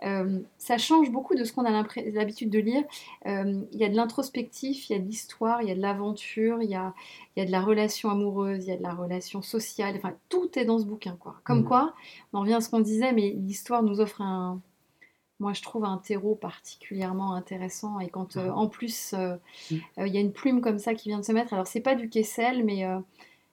euh, 0.04 0.39
ça 0.58 0.80
change 0.80 1.12
beaucoup 1.12 1.36
de 1.36 1.43
ce 1.43 1.54
qu'on 1.54 1.64
a 1.64 1.84
l'habitude 2.12 2.50
de 2.50 2.58
lire. 2.58 2.84
Euh, 3.28 3.62
Il 3.72 3.80
y 3.80 3.84
a 3.86 3.89
de 3.89 3.96
l'introspectif, 3.96 4.89
il 4.89 4.93
y 4.93 4.96
a 4.96 5.00
de 5.00 5.06
l'histoire, 5.08 5.62
il 5.62 5.68
y 5.68 5.72
a 5.72 5.76
de 5.76 5.82
l'aventure, 5.82 6.64
il 6.64 6.70
y 6.72 6.76
a, 6.76 6.96
il 7.36 7.39
y 7.39 7.43
a 7.43 7.46
de 7.46 7.52
la 7.52 7.62
relation 7.62 8.10
amoureuse, 8.10 8.66
il 8.66 8.70
y 8.70 8.74
a 8.74 8.78
de 8.78 8.84
la 8.84 8.96
relation 8.96 9.43
sociale, 9.43 9.93
enfin 9.96 10.14
tout 10.28 10.50
est 10.58 10.66
dans 10.66 10.80
ce 10.80 10.86
bouquin. 10.86 11.16
Quoi. 11.20 11.36
Comme 11.43 11.60
Mhm. 11.60 11.66
quoi, 11.66 11.93
on 12.34 12.39
en 12.39 12.41
revient 12.41 12.56
à 12.56 12.62
ce 12.62 12.70
qu'on 12.72 12.80
disait, 12.80 13.14
mais 13.14 13.30
l'histoire 13.38 13.84
nous 13.84 14.00
offre 14.00 14.22
un 14.22 14.60
moi, 15.38 15.52
je 15.52 15.62
trouve 15.62 15.84
un 15.84 15.98
terreau 15.98 16.34
particulièrement 16.34 17.34
intéressant. 17.34 18.00
Et 18.00 18.08
quand, 18.08 18.38
euh, 18.38 18.50
en 18.52 18.70
plus, 18.70 19.14
euh, 19.14 19.36
Mm. 19.70 19.76
euh, 20.00 20.08
il 20.08 20.16
y 20.16 20.18
a 20.18 20.22
une 20.22 20.32
plume 20.32 20.62
comme 20.62 20.80
ça 20.80 20.93
qui 20.96 21.10
vient 21.10 21.20
de 21.20 21.26
se 21.26 21.34
mettre. 21.34 21.52
Alors, 21.54 21.68
c'est 21.68 21.82
pas 21.82 21.93
du 21.96 22.08
Kessel, 22.08 22.64
mais 22.64 22.86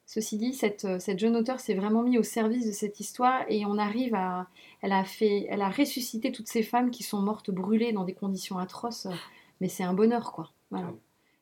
ceci 0.07 0.38
dit, 0.38 0.53
cette, 0.53 0.84
euh, 0.84 0.98
cette 0.98 1.18
jeune 1.18 1.36
auteure 1.36 1.61
s'est 1.61 1.74
vraiment 1.74 2.03
mise 2.03 2.18
au 2.18 2.22
service 2.22 2.66
de 2.66 2.72
cette 2.72 3.00
histoire. 3.00 3.44
Et 3.48 3.64
on 3.66 3.78
arrive 3.78 4.14
à. 4.14 4.48
Elle 4.82 4.92
a, 4.92 5.05
fait, 5.05 5.46
elle 5.48 5.62
a 5.62 5.70
ressuscité 5.70 6.32
toutes 6.32 6.48
ces 6.48 6.62
femmes 6.62 6.90
qui 6.90 7.03
sont 7.03 7.20
mortes 7.20 7.50
brûlées 7.50 7.92
dans 7.92 8.05
des 8.05 8.14
conditions 8.14 8.59
atroces. 8.59 9.07
Mais 9.61 9.68
c'est 9.68 9.84
un 9.84 9.94
bonheur, 9.94 10.32
quoi. 10.32 10.50
Voilà. 10.70 10.88
Mm. 10.88 10.98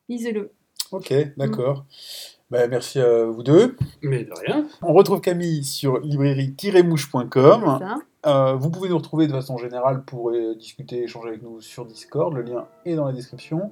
Lisez-le. 0.09 0.53
Ok, 0.93 1.15
d'accord. 1.37 1.85
Bah, 2.51 2.67
merci 2.67 2.99
à 2.99 3.27
vous 3.27 3.43
deux. 3.43 3.77
Mais 4.03 4.25
de 4.25 4.33
rien. 4.45 4.67
On 4.83 4.93
retrouve 4.93 5.21
Camille 5.21 5.65
sur 5.65 6.01
librairie-mouche.com. 6.01 8.01
Euh, 8.27 8.55
vous 8.55 8.71
pouvez 8.71 8.91
nous 8.91 8.99
retrouver 8.99 9.27
de 9.27 9.33
façon 9.33 9.57
générale 9.57 10.03
pour 10.03 10.31
euh, 10.31 10.55
discuter, 10.55 11.05
échanger 11.05 11.29
avec 11.29 11.43
nous 11.43 11.61
sur 11.61 11.87
Discord. 11.87 12.35
Le 12.35 12.43
lien 12.43 12.67
est 12.85 12.95
dans 12.95 13.07
la 13.07 13.13
description. 13.13 13.69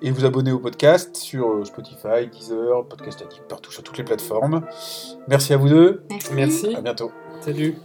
Et 0.00 0.10
vous 0.10 0.24
abonner 0.24 0.50
au 0.50 0.58
podcast 0.58 1.14
sur 1.16 1.50
euh, 1.50 1.64
Spotify, 1.64 2.26
Deezer, 2.30 2.86
Podcast 2.88 3.22
Addict, 3.22 3.44
partout 3.48 3.70
sur 3.70 3.82
toutes 3.82 3.98
les 3.98 4.04
plateformes. 4.04 4.62
Merci 5.28 5.52
à 5.52 5.58
vous 5.58 5.68
deux. 5.68 6.04
Merci. 6.10 6.34
Merci. 6.34 6.74
À 6.74 6.80
bientôt. 6.80 7.12
Salut. 7.40 7.76